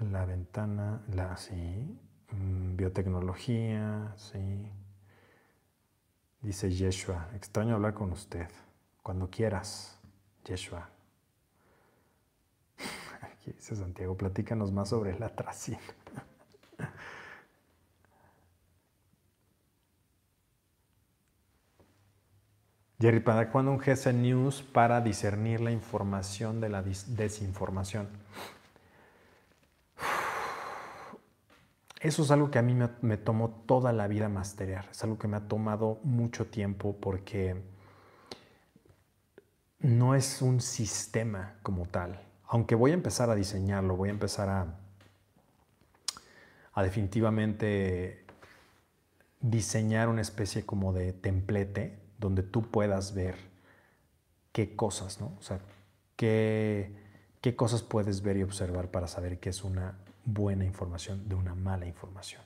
[0.00, 1.98] La ventana, la sí,
[2.32, 4.70] mm, biotecnología, sí.
[6.42, 8.48] Dice Yeshua, extraño hablar con usted.
[9.02, 9.98] Cuando quieras,
[10.44, 10.88] Yeshua.
[13.20, 15.78] Aquí dice Santiago, platícanos más sobre la tracina.
[22.98, 28.08] Jerry, ¿para cuándo un GC News para discernir la información de la desinformación?
[32.00, 34.88] Eso es algo que a mí me, tomó toda la vida masterear.
[34.90, 37.62] Es algo que me ha tomado mucho tiempo porque
[39.80, 42.22] no es un sistema como tal.
[42.48, 44.78] Aunque voy a empezar a diseñarlo, voy a empezar a,
[46.72, 48.24] a definitivamente
[49.40, 53.36] diseñar una especie como de templete donde tú puedas ver
[54.52, 55.34] qué cosas, ¿no?
[55.38, 55.60] O sea,
[56.16, 56.96] qué,
[57.42, 59.98] qué cosas puedes ver y observar para saber qué es una
[60.34, 62.42] buena información de una mala información.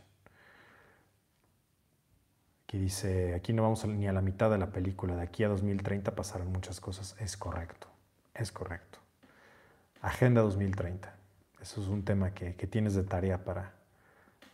[2.65, 5.48] Aquí dice, aquí no vamos ni a la mitad de la película, de aquí a
[5.48, 7.15] 2030 pasarán muchas cosas.
[7.20, 7.86] Es correcto,
[8.35, 8.98] es correcto.
[10.01, 11.15] Agenda 2030.
[11.61, 13.73] Eso es un tema que, tienes de tarea para,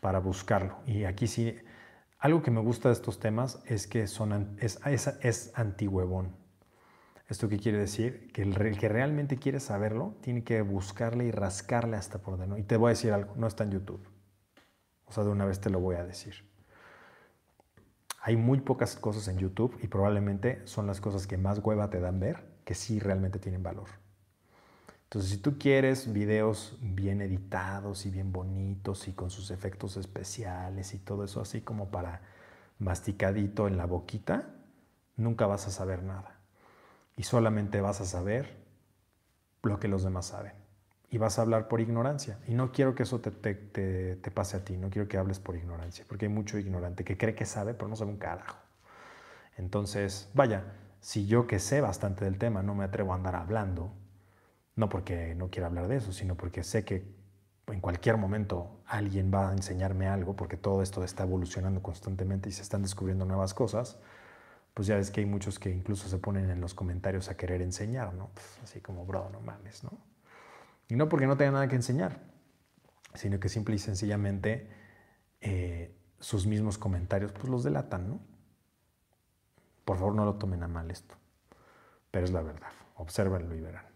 [0.01, 0.77] para buscarlo.
[0.87, 1.57] Y aquí sí,
[2.19, 6.40] algo que me gusta de estos temas es que son, es, es, es antihuevón.
[7.31, 8.29] ¿Esto qué quiere decir?
[8.33, 12.59] Que el, que realmente quiere saberlo tiene que buscarle y rascarle hasta por dentro.
[12.59, 14.05] Y te voy a decir algo, no está en YouTube.
[15.07, 16.45] O sea, de una vez te lo voy a decir.
[18.21, 22.01] Hay muy pocas cosas en YouTube y probablemente son las cosas que más hueva te
[22.01, 23.89] dan ver que sí realmente tienen valor.
[25.05, 30.95] Entonces, si tú quieres videos bien editados y bien bonitos y con sus efectos especiales
[30.95, 32.23] y todo eso así como para
[32.81, 34.53] masticadito en la boquita,
[35.17, 36.40] nunca vas a saber nada
[37.17, 38.61] y solamente vas a saber
[39.63, 40.53] lo que los demás saben.
[41.11, 42.39] Y vas a hablar por ignorancia.
[42.47, 45.57] Y no quiero que eso te, te, pase a ti, no quiero que hables por
[45.57, 48.59] ignorancia, porque hay mucho ignorante que cree que sabe, pero no sabe un carajo.
[49.57, 50.65] Entonces, vaya,
[51.01, 53.93] si yo que sé bastante del tema no me atrevo a andar hablando,
[54.77, 57.21] no porque no quiera hablar de eso, sino porque sé que
[57.67, 62.53] en cualquier momento alguien va a enseñarme algo, porque todo esto está evolucionando constantemente y
[62.53, 63.99] se están descubriendo nuevas cosas,
[64.75, 67.63] pues ya ves que hay muchos que incluso se ponen en los comentarios a querer
[67.63, 68.31] enseñar, ¿no?
[68.35, 69.91] Pues así como, bro, no mames, ¿no?
[70.89, 72.21] Y no porque no tenga nada que enseñar,
[73.15, 74.69] sino que simple y sencillamente
[75.41, 78.21] eh, sus mismos comentarios pues los delatan, ¿no?
[79.85, 81.17] Por favor, no lo tomen a mal esto,
[82.11, 82.71] pero es la verdad.
[82.97, 83.87] Obsérvenlo y verán.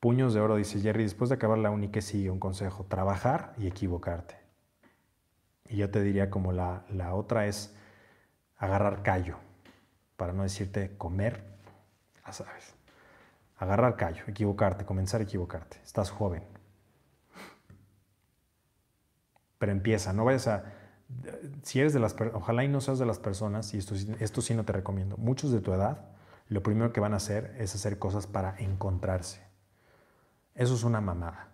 [0.00, 2.30] Puños de oro, dice Jerry, después de acabar la uni, ¿qué sigue?
[2.30, 4.37] Un consejo, trabajar y equivocarte.
[5.68, 7.74] Y yo te diría como la, la otra es
[8.56, 9.36] agarrar callo,
[10.16, 11.44] para no decirte comer,
[12.24, 12.74] ya sabes.
[13.56, 15.78] Agarrar callo, equivocarte, comenzar a equivocarte.
[15.84, 16.44] Estás joven.
[19.58, 20.64] Pero empieza, no vayas a...
[21.62, 22.14] Si eres de las...
[22.34, 25.50] Ojalá y no seas de las personas, y esto, esto sí no te recomiendo, muchos
[25.50, 26.10] de tu edad,
[26.48, 29.48] lo primero que van a hacer es hacer cosas para encontrarse
[30.58, 31.48] eso es una mamada.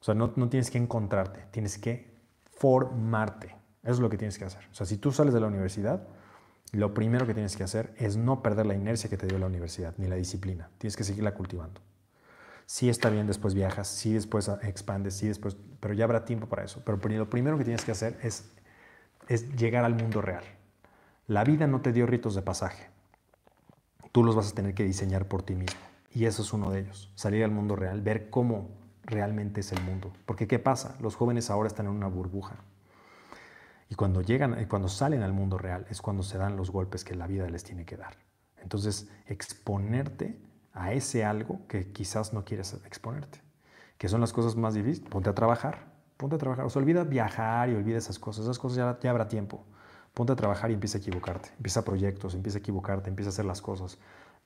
[0.00, 2.15] O sea, no, tienes que encontrarte, tienes que
[2.56, 3.48] formarte.
[3.82, 4.64] Eso es lo que tienes que hacer.
[4.70, 6.02] O sea, si tú sales de la universidad,
[6.72, 9.46] lo primero que tienes que hacer es no perder la inercia que te dio la
[9.46, 10.70] universidad, ni la disciplina.
[10.78, 11.80] Tienes que seguirla cultivando.
[12.66, 16.64] Sí está bien, después viajas, sí después expandes, sí después, pero ya habrá tiempo para
[16.64, 16.82] eso.
[16.84, 18.50] Pero lo primero que tienes que hacer es,
[19.28, 20.42] es llegar al mundo real.
[21.28, 22.88] La vida no te dio ritos de pasaje.
[24.10, 25.78] Tú los vas a tener que diseñar por ti mismo.
[26.12, 28.70] Y eso es uno de ellos, salir al mundo real, ver cómo
[29.06, 30.12] realmente es el mundo.
[30.26, 30.96] Porque ¿qué pasa?
[31.00, 32.56] Los jóvenes ahora están en una burbuja.
[33.88, 37.14] Y cuando llegan, cuando salen al mundo real es cuando se dan los golpes que
[37.14, 38.16] la vida les tiene que dar.
[38.60, 40.38] Entonces, exponerte
[40.72, 43.40] a ese algo que quizás no quieres exponerte,
[43.96, 45.08] que son las cosas más difíciles.
[45.08, 46.64] Ponte a trabajar, ponte a trabajar.
[46.64, 48.44] O sea, olvida viajar y olvida esas cosas.
[48.44, 49.64] Esas cosas ya, ya habrá tiempo.
[50.14, 51.50] Ponte a trabajar y empieza a equivocarte.
[51.56, 53.98] Empieza proyectos, empieza a equivocarte, empieza a hacer las cosas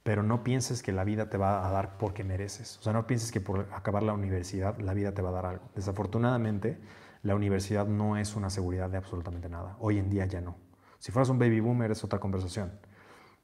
[0.02, 2.78] pero no pienses que la vida te va a dar porque mereces.
[2.78, 5.46] O sea, no pienses que por acabar la universidad la vida te va a dar
[5.46, 5.64] algo.
[5.74, 6.78] Desafortunadamente,
[7.22, 9.76] la universidad no es una seguridad de absolutamente nada.
[9.78, 10.56] Hoy en día ya no.
[10.98, 12.72] Si fueras un baby boomer es otra conversación,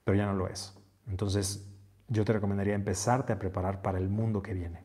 [0.05, 0.75] pero ya no lo es.
[1.09, 1.69] Entonces,
[2.09, 4.85] yo te recomendaría empezarte a preparar para el mundo que viene,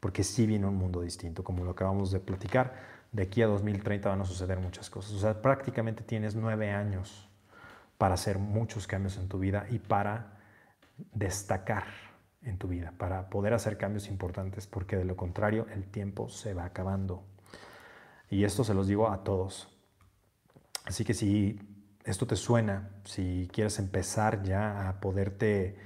[0.00, 2.98] porque sí viene un mundo distinto, como lo acabamos de platicar.
[3.10, 5.12] De aquí a 2030 van a suceder muchas cosas.
[5.12, 7.28] O sea, prácticamente tienes nueve años
[7.96, 10.37] para hacer muchos cambios en tu vida y para
[11.12, 11.84] destacar
[12.42, 16.54] en tu vida, para poder hacer cambios importantes, porque de lo contrario el tiempo se
[16.54, 17.24] va acabando.
[18.30, 19.68] Y esto se los digo a todos.
[20.84, 21.60] Así que si
[22.04, 25.76] esto te suena, si quieres empezar ya a poderte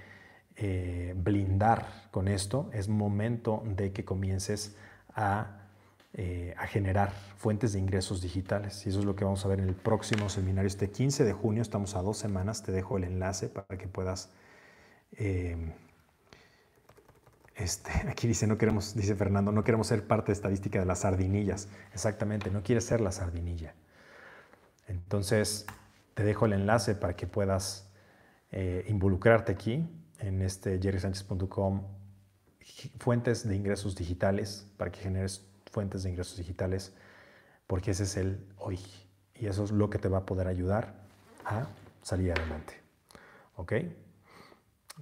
[0.56, 4.76] eh, blindar con esto, es momento de que comiences
[5.14, 5.68] a,
[6.12, 8.84] eh, a, generar fuentes de ingresos digitales.
[8.86, 11.32] Y eso es lo que vamos a ver en el próximo seminario, este 15 de
[11.32, 14.30] junio, estamos a dos semanas, te dejo el enlace para que puedas
[15.16, 15.56] eh,
[17.56, 21.68] este, aquí dice, no queremos, dice Fernando, no queremos ser parte estadística de las sardinillas.
[21.92, 23.74] Exactamente, no quieres ser la sardinilla.
[24.88, 25.66] Entonces,
[26.14, 27.88] te dejo el enlace para que puedas
[28.50, 31.82] eh, involucrarte aquí en este jerrysanchez.com
[32.98, 36.92] fuentes de ingresos digitales, para que generes fuentes de ingresos digitales,
[37.66, 38.78] porque ese es el hoy.
[39.34, 40.94] Y eso es lo que te va a poder ayudar
[41.44, 41.66] a
[42.02, 42.74] salir adelante.
[43.56, 43.72] ¿Ok?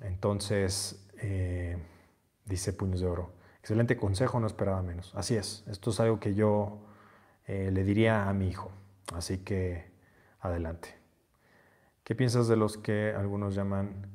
[0.01, 1.77] Entonces, eh,
[2.45, 3.33] dice Puños de Oro.
[3.61, 5.13] Excelente consejo, no esperaba menos.
[5.15, 6.81] Así es, esto es algo que yo
[7.47, 8.71] eh, le diría a mi hijo.
[9.13, 9.91] Así que
[10.41, 10.95] adelante.
[12.05, 14.07] ¿Qué piensas de los que algunos llaman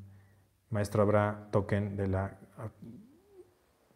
[0.69, 2.69] maestro habrá token de la ah,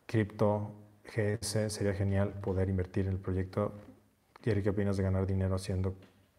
[0.05, 0.73] cripto
[1.03, 1.69] GS?
[1.69, 3.73] Sería genial poder invertir en el proyecto.
[4.41, 5.95] ¿Qué opinas de ganar dinero haciendo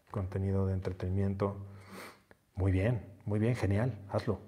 [0.09, 1.55] contenido de entretenimiento?
[2.55, 4.39] Muy bien, muy bien, genial, hazlo,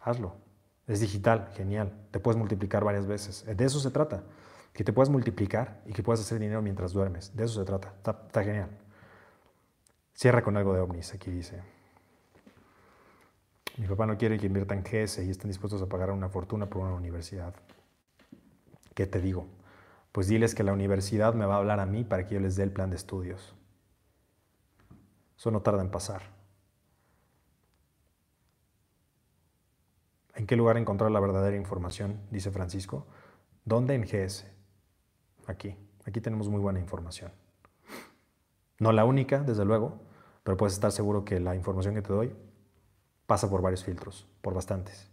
[0.00, 0.34] hazlo.
[0.86, 1.92] Es digital, genial.
[2.10, 3.44] Te puedes multiplicar varias veces.
[3.46, 4.24] De eso se trata.
[4.72, 7.34] Que te puedas multiplicar y que puedas hacer dinero mientras duermes.
[7.36, 7.92] De eso se trata.
[7.96, 8.70] Está, genial.
[10.14, 11.62] Cierra con algo de ovnis, aquí dice.
[13.76, 16.66] Mi papá no quiere que invierta en GS y estén dispuestos a pagar una fortuna
[16.66, 17.54] por una universidad.
[18.94, 19.46] ¿Qué te digo?
[20.12, 22.56] Pues diles que la universidad me va a hablar a mí para que yo les
[22.56, 23.54] dé el plan de estudios.
[25.38, 26.39] Eso no tarda en pasar.
[30.40, 32.18] ¿En qué lugar encontrar la verdadera información?
[32.30, 33.06] Dice Francisco.
[33.66, 33.94] ¿Dónde?
[33.94, 34.46] En GS.
[35.46, 35.76] Aquí.
[36.06, 37.30] Aquí tenemos muy buena información.
[38.78, 40.00] No la única, desde luego,
[40.42, 42.34] pero puedes estar seguro que la información que te doy
[43.26, 45.10] pasa por varios filtros, por bastantes.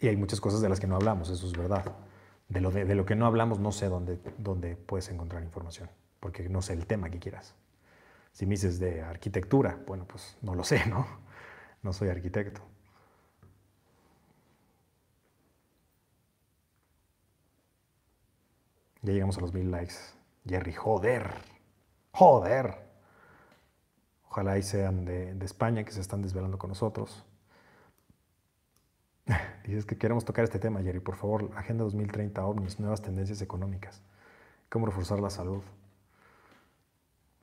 [0.00, 1.94] Y hay muchas cosas de las que no hablamos, eso es verdad.
[2.48, 5.88] De lo, de, lo que no hablamos no sé dónde, dónde puedes encontrar información,
[6.18, 7.54] porque no sé el tema que quieras.
[8.32, 11.06] Si me dices de arquitectura, bueno, pues no lo sé, ¿no?
[11.82, 12.71] No soy arquitecto.
[19.02, 19.94] Ya llegamos a los mil likes.
[20.46, 21.34] Jerry, joder.
[22.12, 22.76] Joder.
[24.28, 27.24] Ojalá ahí sean de, España que se están desvelando con nosotros.
[29.66, 31.00] Dices que queremos tocar este tema, Jerry.
[31.00, 34.00] Por favor, Agenda 2030 OVNIs, nuevas tendencias económicas.
[34.70, 35.62] Cómo reforzar la salud.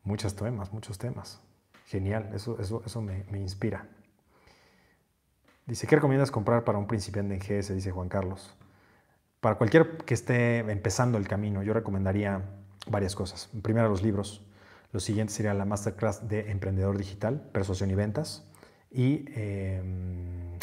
[0.03, 1.41] Muchos temas, muchos temas.
[1.85, 3.85] Genial, eso, eso, eso me, me inspira.
[5.65, 7.75] Dice, ¿qué recomiendas comprar para un principiante en GS?
[7.75, 8.55] Dice Juan Carlos.
[9.39, 12.43] Para cualquier que esté empezando el camino, yo recomendaría
[12.87, 13.49] varias cosas.
[13.61, 14.45] Primero, los libros.
[14.91, 18.43] Lo siguiente sería la masterclass de emprendedor digital, persuasión y ventas.
[18.91, 20.57] Y em,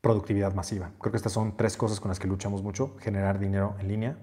[0.00, 0.92] productividad masiva.
[1.00, 2.96] Creo que estas son tres cosas con las que luchamos mucho.
[3.00, 4.18] Generar dinero en línea,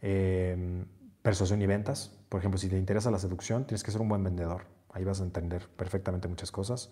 [0.00, 0.86] em,
[1.22, 2.16] persuasión y ventas.
[2.28, 4.64] Por ejemplo, si te interesa la seducción, tienes que ser un buen vendedor.
[4.90, 6.90] Ahí vas a entender perfectamente muchas cosas.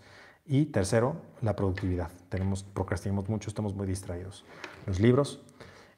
[0.49, 2.09] Y tercero, la productividad.
[2.29, 4.45] Tenemos, procrastinamos mucho, estamos muy distraídos.
[4.87, 5.43] Los libros,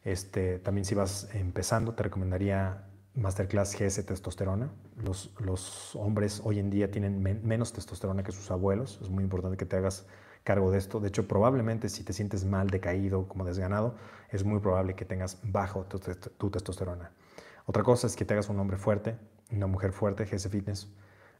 [0.04, 4.70] este, también si vas empezando, te recomendaría Masterclass GS Testosterona.
[5.04, 8.98] Los, hombres hoy en día tienen menos testosterona que sus abuelos.
[9.02, 10.06] Es muy importante que te hagas
[10.44, 10.98] cargo de esto.
[10.98, 13.96] De hecho, probablemente si te sientes mal, decaído, como desganado,
[14.30, 17.10] es muy probable que tengas bajo tu, tu testosterona.
[17.66, 19.18] Otra cosa es que te hagas un hombre fuerte,
[19.50, 20.88] una mujer fuerte, GS Fitness,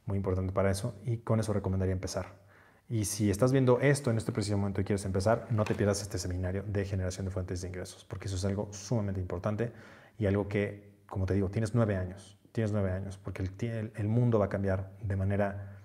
[0.05, 0.95] muy importante para eso.
[1.07, 2.48] Y con eso recomendaría empezar.
[2.91, 6.01] Y si estás viendo esto en este preciso momento y quieres empezar, no te pierdas
[6.01, 9.73] este seminario de generación de fuentes de ingresos, porque eso es algo sumamente importante
[10.19, 14.09] y algo que, como te digo, tienes nueve años, tienes nueve años, porque el, el
[14.09, 15.79] mundo va a cambiar de manera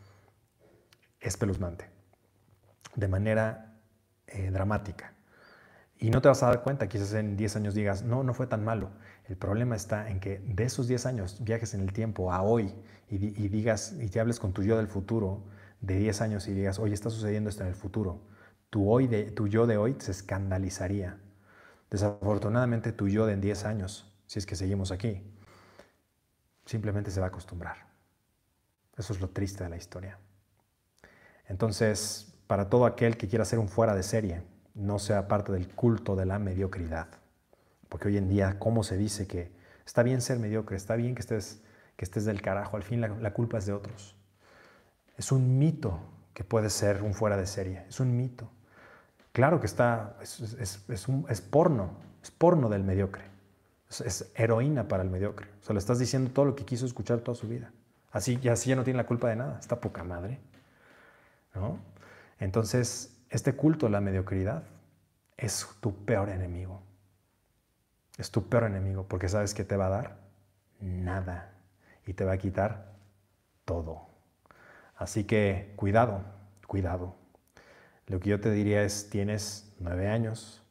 [1.19, 1.89] espeluznante,
[2.95, 3.75] de manera
[4.27, 5.13] eh, dramática.
[5.99, 8.47] Y no te vas a dar cuenta, quizás en 10 años digas, no, no fue
[8.47, 8.91] tan malo.
[9.25, 12.73] El problema está en que de esos 10 años viajes en el tiempo a hoy
[13.09, 15.43] y, y digas y te hables con tu yo del futuro
[15.83, 18.21] de 10 años y digas, oye, está sucediendo esto en el futuro,
[18.69, 21.19] tu, hoy de, yo de hoy se escandalizaría.
[21.91, 25.21] Desafortunadamente, tu yo de en 10 años, si es que seguimos aquí,
[26.65, 27.85] simplemente se va a acostumbrar.
[28.97, 30.17] Eso es lo triste de la historia.
[31.47, 34.41] Entonces, para todo aquel que quiera ser un fuera de serie,
[34.73, 37.07] no sea parte del culto de la mediocridad.
[37.89, 39.51] Porque hoy en día, ¿cómo se dice que
[39.85, 41.61] está bien ser mediocre, está bien que estés,
[41.97, 42.77] que estés del carajo?
[42.77, 44.15] Al fin la culpa es de otros.
[45.23, 46.01] Es un mito
[46.33, 48.51] que puede ser un fuera de serie, es un mito.
[49.31, 51.91] Claro que está, es, un, es porno,
[52.21, 53.23] es porno del mediocre,
[53.89, 55.47] es, heroína para el mediocre.
[55.61, 57.71] O sea, le estás diciendo todo lo que quiso escuchar toda su vida.
[58.11, 60.41] Así, y así ya no tiene la culpa de nada, está poca madre.
[61.55, 61.79] ¿no?
[62.37, 64.63] Entonces, este culto a la mediocridad
[65.37, 66.81] es tu peor enemigo.
[68.17, 70.17] Es tu peor enemigo porque sabes que te va a dar
[70.81, 71.53] nada
[72.05, 72.91] y te va a quitar
[73.63, 74.12] todo.
[74.95, 76.21] Así que cuidado,
[76.67, 77.15] cuidado.
[78.07, 80.63] Lo que yo te diría es, tienes nueve años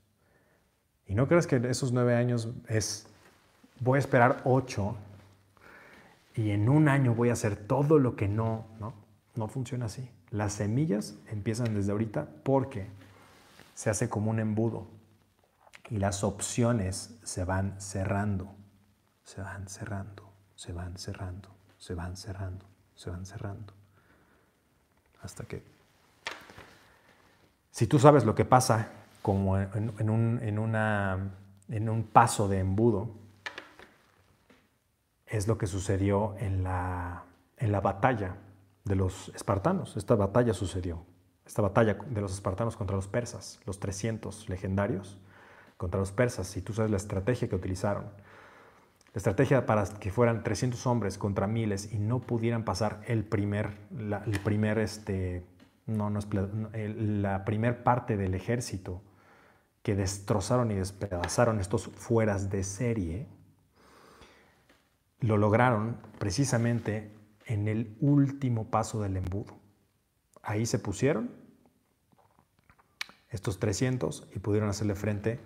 [1.06, 3.06] y no creas que esos nueve años es,
[3.80, 4.96] voy a esperar ocho
[6.34, 8.94] y en un año voy a hacer todo lo que no, no,
[9.34, 10.08] no funciona así.
[10.30, 12.86] Las semillas empiezan desde ahorita porque
[13.74, 14.86] se hace como un embudo
[15.90, 18.54] y las opciones se van cerrando,
[19.24, 23.74] se van cerrando, se van cerrando, se van cerrando, se van cerrando.
[25.22, 25.62] Hasta que,
[27.70, 28.88] si tú sabes lo que pasa
[29.22, 31.32] como en, un, en,
[31.68, 33.10] en un paso de embudo,
[35.26, 37.24] es lo que sucedió en la,
[37.56, 38.36] en la batalla
[38.84, 39.96] de los espartanos.
[39.96, 41.04] Esta batalla sucedió,
[41.46, 45.18] esta batalla de los espartanos contra los persas, los 300 legendarios
[45.78, 48.04] contra los persas, y tú sabes la estrategia que utilizaron.
[49.14, 53.76] La estrategia para que fueran 300 hombres contra miles y no pudieran pasar el primer,
[53.90, 55.44] la, el primer, este,
[55.86, 56.20] no, no
[56.72, 59.02] la primer parte del ejército
[59.82, 63.26] que destrozaron y despedazaron estos fueras de serie,
[65.20, 67.12] lo lograron precisamente
[67.46, 69.58] en el último paso del embudo.
[70.42, 71.30] Ahí se pusieron
[73.28, 75.40] estos 300 y pudieron hacerle frente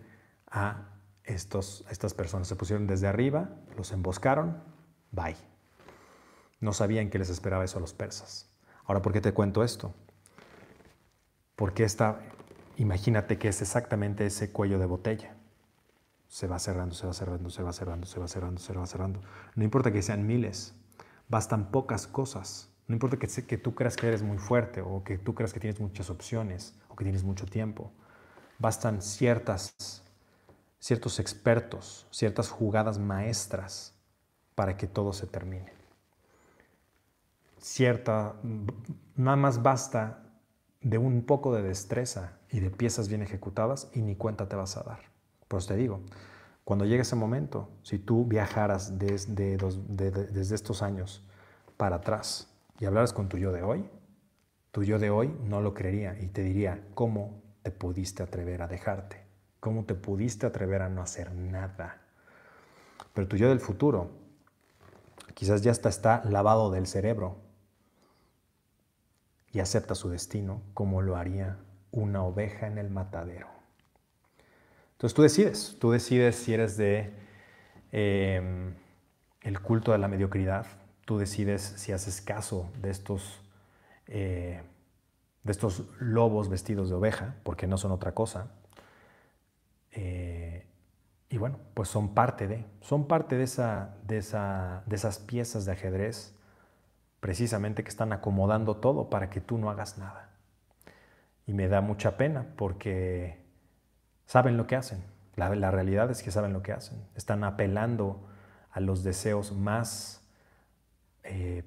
[0.50, 0.95] a
[1.26, 2.48] estos, estas personas.
[2.48, 4.62] Se pusieron desde arriba, los emboscaron,
[5.10, 5.36] bye.
[6.60, 8.48] No sabían que les esperaba eso a los persas.
[8.86, 9.92] Ahora, ¿por qué te cuento esto?
[11.56, 12.20] Porque esta,
[12.76, 15.34] imagínate que es exactamente ese cuello de botella.
[16.28, 19.20] Se va cerrando, se va cerrando, se va cerrando, se va cerrando, se va cerrando.
[19.54, 20.74] No importa que sean miles,
[21.28, 22.70] bastan pocas cosas.
[22.88, 25.60] No importa que, que tú creas que eres muy fuerte o que tú creas que
[25.60, 27.92] tienes muchas opciones o que tienes mucho tiempo.
[28.58, 30.02] Bastan ciertas,
[30.78, 33.94] ciertos expertos, ciertas jugadas maestras
[34.54, 35.72] para que todo se termine.
[37.58, 38.36] Cierta,
[39.16, 40.22] nada más basta
[40.80, 44.76] de un poco de destreza y de piezas bien ejecutadas y ni cuenta te vas
[44.76, 45.00] a dar.
[45.48, 46.00] Pues te digo,
[46.64, 51.24] cuando llegue ese momento, si tú viajaras desde, desde estos años
[51.76, 53.88] para atrás y hablaras con tu yo de hoy,
[54.70, 58.68] tu yo de hoy no lo creería y te diría, ¿cómo te pudiste atrever a
[58.68, 59.25] dejarte?
[59.60, 62.00] ¿Cómo te pudiste atrever a no hacer nada?
[63.14, 64.10] Pero tu yo del futuro
[65.34, 67.36] quizás ya está, lavado del cerebro
[69.52, 71.58] y acepta su destino como lo haría
[71.90, 73.48] una oveja en el matadero.
[74.92, 77.12] Entonces tú decides, tú decides si eres de
[77.92, 78.74] em,
[79.42, 80.66] el culto de la mediocridad,
[81.04, 83.42] tú decides si haces caso de estos,
[84.06, 84.62] eh,
[85.42, 88.52] de estos lobos vestidos de oveja, porque no son otra cosa.
[89.96, 90.66] Eh,
[91.30, 95.64] y bueno, pues son parte de, son parte de, esa, de, esa, de esas piezas
[95.64, 96.34] de ajedrez
[97.20, 100.28] precisamente que están acomodando todo para que tú no hagas nada.
[101.46, 103.42] Y me da mucha pena porque
[104.26, 105.02] saben lo que hacen.
[105.34, 107.02] La, realidad es que saben lo que hacen.
[107.14, 108.28] Están apelando
[108.70, 110.22] a los deseos más
[111.24, 111.64] eh,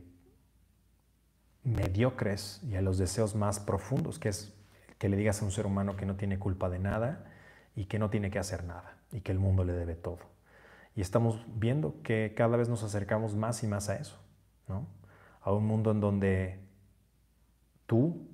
[1.64, 4.54] mediocres y a los deseos más profundos, que es
[4.98, 7.29] que le digas a un ser humano que no tiene culpa de nada
[7.80, 10.20] y que no tiene que hacer nada y que el mundo le debe todo.
[10.98, 14.20] Y estamos viendo que cada vez nos acercamos más y más a eso,
[14.68, 14.86] ¿no?
[15.40, 16.60] A un mundo en donde
[17.86, 18.28] tú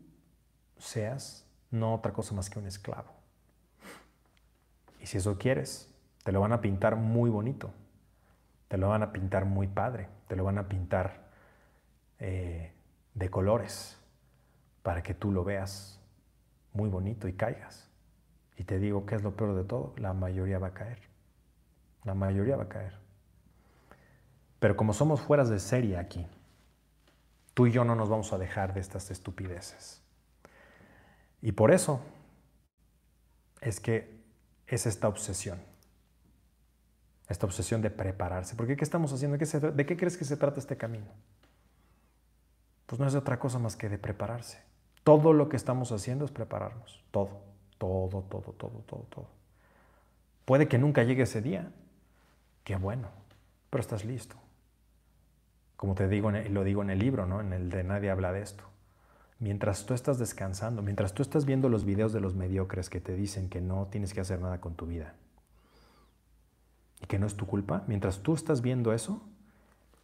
[0.80, 3.12] seas no otra cosa más que un esclavo.
[5.00, 5.94] Y si eso quieres,
[6.24, 7.72] te lo van a pintar muy bonito,
[8.68, 11.30] te lo van a pintar muy padre, te lo van a pintar
[12.18, 12.74] eh,
[13.14, 14.00] de colores
[14.82, 16.02] para que tú lo veas
[16.74, 17.85] muy bonito y caigas.
[18.58, 19.94] Y te digo, ¿qué es lo peor de todo?
[19.98, 21.00] La mayoría va a caer.
[22.04, 22.98] La mayoría va a caer.
[24.60, 26.26] Pero como somos fueras de serie aquí,
[27.54, 30.02] tú y yo no nos vamos a dejar de estas estupideces.
[31.42, 32.02] Y por eso
[33.62, 34.24] es que
[34.68, 35.60] es esta obsesión.
[37.28, 38.56] Esta obsesión de prepararse.
[38.56, 39.38] Porque ¿qué estamos haciendo?
[39.38, 41.08] ¿De qué crees que se trata este camino?
[42.86, 44.62] Pues no es otra cosa más que de prepararse.
[45.04, 47.04] Todo lo que estamos haciendo es prepararnos.
[47.12, 47.42] Todo,
[47.86, 49.28] todo, todo, todo, todo, todo.
[50.46, 51.72] Puede que nunca llegue ese día.
[52.64, 53.10] Qué bueno,
[53.70, 54.36] pero estás listo.
[55.76, 57.42] Como te digo, lo digo en el libro, ¿no?
[57.42, 58.64] En el de Nadie habla de esto
[59.40, 63.16] mientras tú estás descansando, mientras tú estás viendo los videos de los mediocres que te
[63.16, 65.14] dicen que no tienes que hacer nada con tu vida
[67.02, 69.22] y que no es tu culpa, mientras tú estás viendo eso,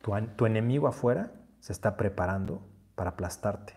[0.02, 2.62] tu, enemigo afuera se está preparando
[2.96, 3.74] para aplastarte.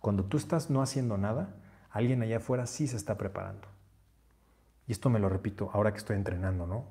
[0.00, 1.54] Cuando tú estás no haciendo nada,
[1.90, 3.68] alguien allá afuera sí se está preparando.
[4.86, 6.84] Y esto me lo repito ahora que estoy entrenando, ¿no?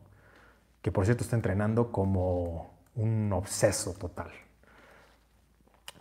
[0.82, 4.32] Que por cierto está entrenando como un obseso total.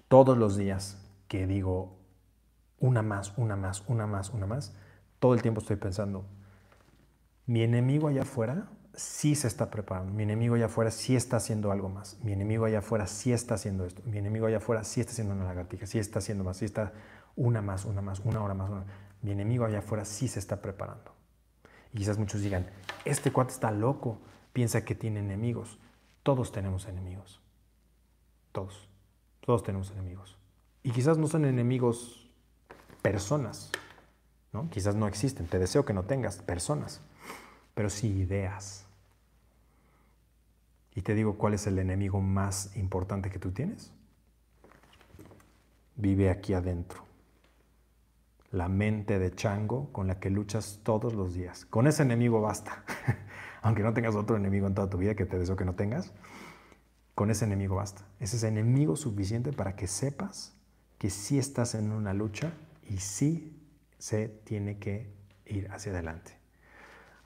[0.09, 0.99] Todos los días
[1.29, 1.97] que digo
[2.79, 4.75] una más, una más, una más, una más,
[5.19, 6.27] todo el tiempo estoy pensando,
[7.47, 11.71] mi enemigo allá afuera sí se está preparando, mi enemigo allá afuera sí está haciendo
[11.73, 15.01] algo más, mi enemigo allá afuera sí está haciendo esto, mi enemigo allá afuera sí
[15.01, 16.93] está haciendo una lagartija, sí está haciendo más, sí está
[17.37, 18.71] una más, una más, una hora más,
[19.23, 21.13] mi enemigo allá afuera sí se está preparando.
[21.93, 22.69] Y quizás muchos digan,
[23.05, 24.19] este cuate está loco,
[24.53, 25.79] piensa que tiene enemigos.
[26.23, 27.41] Todos tenemos enemigos.
[28.53, 28.89] Todos.
[29.41, 30.37] Todos tenemos enemigos.
[30.83, 32.31] Y quizás no son enemigos
[33.03, 33.71] personas,
[34.53, 34.69] ¿no?
[34.71, 35.47] Quizás no existen.
[35.47, 37.01] Te deseo que no tengas personas,
[37.75, 38.87] pero sí ideas.
[40.95, 43.93] Y te digo cuál es el enemigo más importante que tú tienes.
[45.95, 47.06] Vive aquí adentro.
[48.57, 51.67] La mente de chango con la que luchas todos los días.
[51.67, 52.85] Con ese enemigo basta.
[53.61, 56.15] Aunque no tengas otro enemigo en toda tu vida que te deseo que no tengas,
[57.15, 58.07] con ese enemigo basta.
[58.19, 60.57] Ese es enemigo suficiente para que sepas
[60.97, 62.55] que sí estás en una lucha
[62.89, 63.63] y sí
[63.99, 65.13] se tiene que
[65.45, 66.33] ir hacia adelante.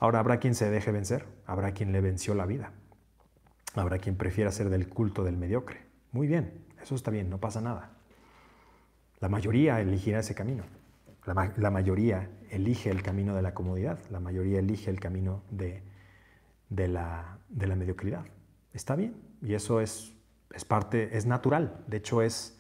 [0.00, 2.72] Ahora habrá quien se deje vencer, habrá quien le venció la vida,
[3.76, 5.82] habrá quien prefiera ser del culto del mediocre.
[6.10, 7.92] Muy bien, eso está bien, no pasa nada.
[9.20, 10.64] La mayoría elegirá ese camino.
[11.26, 15.82] La, mayoría elige el camino de la comodidad, la mayoría elige el camino de,
[16.70, 18.24] de, la, de la mediocridad.
[18.72, 20.14] Está bien, y eso es,
[20.54, 21.84] es parte, es natural.
[21.86, 22.58] De hecho, es,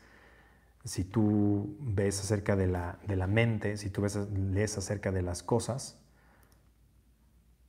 [0.84, 5.22] si tú ves acerca de la, de la mente, si tú ves, lees acerca de
[5.22, 5.98] las cosas,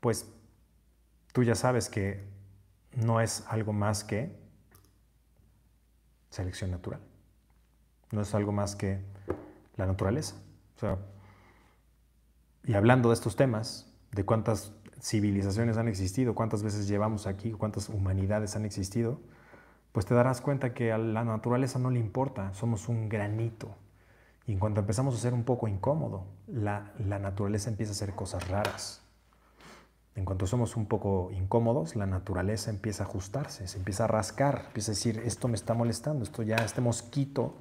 [0.01, 0.27] pues
[1.31, 2.23] tú ya sabes que
[2.95, 4.35] no es algo más que
[6.29, 6.99] selección natural.
[8.11, 8.99] No es algo más que
[9.77, 10.35] la naturaleza.
[12.63, 17.89] Y hablando de estos temas, de cuántas civilizaciones han existido, cuántas veces llevamos aquí, cuántas
[17.89, 19.19] humanidades han existido,
[19.91, 23.75] pues te darás cuenta que a la naturaleza no le importa, somos un granito.
[24.45, 28.13] Y en cuanto empezamos a ser un poco incómodo, la, la naturaleza empieza a hacer
[28.13, 29.01] cosas raras.
[30.15, 34.65] En cuanto somos un poco incómodos, la naturaleza empieza a ajustarse, se empieza a rascar,
[34.67, 37.55] empieza a decir, esto me está molestando, esto ya, este mosquito,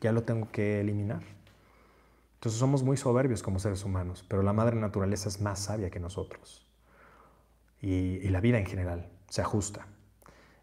[0.00, 1.22] ya lo tengo que eliminar.
[2.42, 6.00] Entonces somos muy soberbios como seres humanos, pero la madre naturaleza es más sabia que
[6.00, 6.66] nosotros.
[7.80, 9.86] Y, la vida en general se ajusta.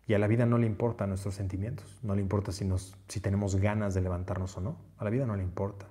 [0.06, 2.70] Y a la vida no le importan nuestros sentimientos, no le importa si,
[3.08, 4.76] si tenemos ganas de levantarnos o no.
[4.98, 5.86] A la vida no le importa.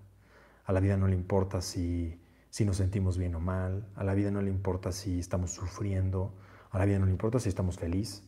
[0.67, 2.21] A la vida no le importa si,
[2.51, 3.89] si nos sentimos bien o mal.
[3.97, 6.35] A la vida no le importa si estamos sufriendo.
[6.71, 8.25] A la vida no le importa si estamos feliz.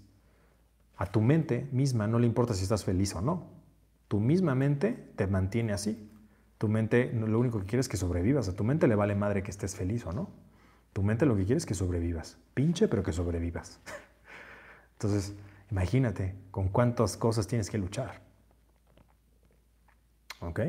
[0.97, 3.51] A tu mente misma no le importa si estás feliz o no.
[4.09, 6.10] Tu misma mente te mantiene así.
[6.61, 8.49] Tu mente lo único que quiere es que sobrevivas.
[8.49, 10.31] A tu mente le vale madre que estés feliz o no.
[10.93, 12.39] Tu mente lo que quiere es que sobrevivas.
[12.55, 13.81] Pinche, pero que sobrevivas.
[14.93, 15.35] Entonces,
[15.71, 18.21] Imagínate con cuántas cosas tienes que luchar.
[20.41, 20.61] ¿Ok?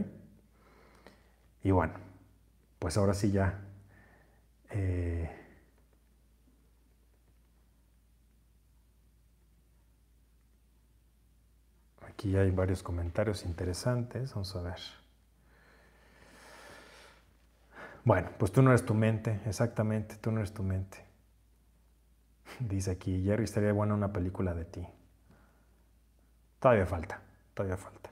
[1.64, 1.94] Y bueno,
[2.80, 3.62] pues ahora sí ya.
[4.70, 5.30] Eh,
[12.08, 14.34] aquí hay varios comentarios interesantes.
[14.34, 15.01] Vamos a ver.
[18.04, 21.06] Bueno, pues tú no eres tu mente, exactamente, tú no eres tu mente.
[22.60, 24.88] Dice aquí, Jerry, estaría buena una película de ti.
[26.60, 27.22] Todavía falta,
[27.54, 28.10] todavía falta.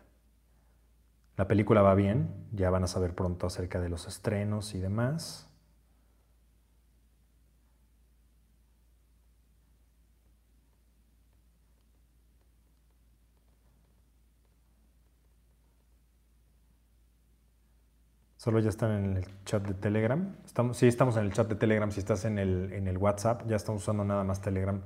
[1.37, 5.48] La película va bien, ya van a saber pronto acerca de los estrenos y demás.
[18.39, 20.33] Solo ya están en el chat de Telegram.
[20.45, 21.91] Estamos, sí, estamos en el chat de Telegram.
[21.91, 24.81] Si estás en el, en el WhatsApp, ya estamos usando nada más Telegram.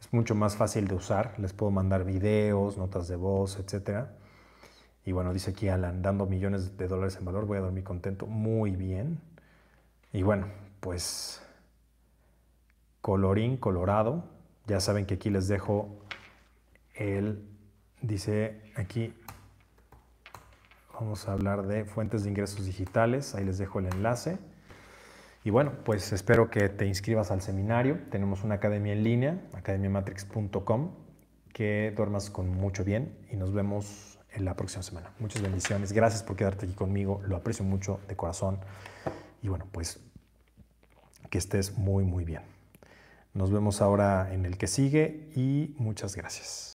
[0.00, 1.38] Es mucho más fácil de usar.
[1.38, 4.06] Les puedo mandar videos, notas de voz, etc.
[5.04, 8.26] Y bueno, dice aquí Alan, dando millones de dólares en valor, voy a dormir contento.
[8.26, 9.20] Muy bien.
[10.12, 10.48] Y bueno,
[10.80, 11.40] pues
[13.00, 14.24] colorín colorado.
[14.66, 16.00] Ya saben que aquí les dejo
[16.96, 17.48] el,
[18.00, 19.14] dice aquí,
[20.94, 23.34] Vamos a hablar de fuentes de ingresos digitales.
[23.34, 24.38] Ahí les dejo el enlace.
[25.44, 27.98] Y bueno, pues espero que te inscribas al seminario.
[28.10, 30.90] Tenemos una academia en línea, academiamatrix.com.
[31.52, 35.10] Que duermas con mucho bien y nos vemos en la próxima semana.
[35.18, 35.92] Muchas bendiciones.
[35.92, 37.20] Gracias por quedarte aquí conmigo.
[37.26, 38.58] Lo aprecio mucho de corazón.
[39.42, 40.00] Y bueno, pues
[41.30, 42.42] que estés muy, muy bien.
[43.34, 46.70] Nos vemos ahora en el que sigue y muchas gracias.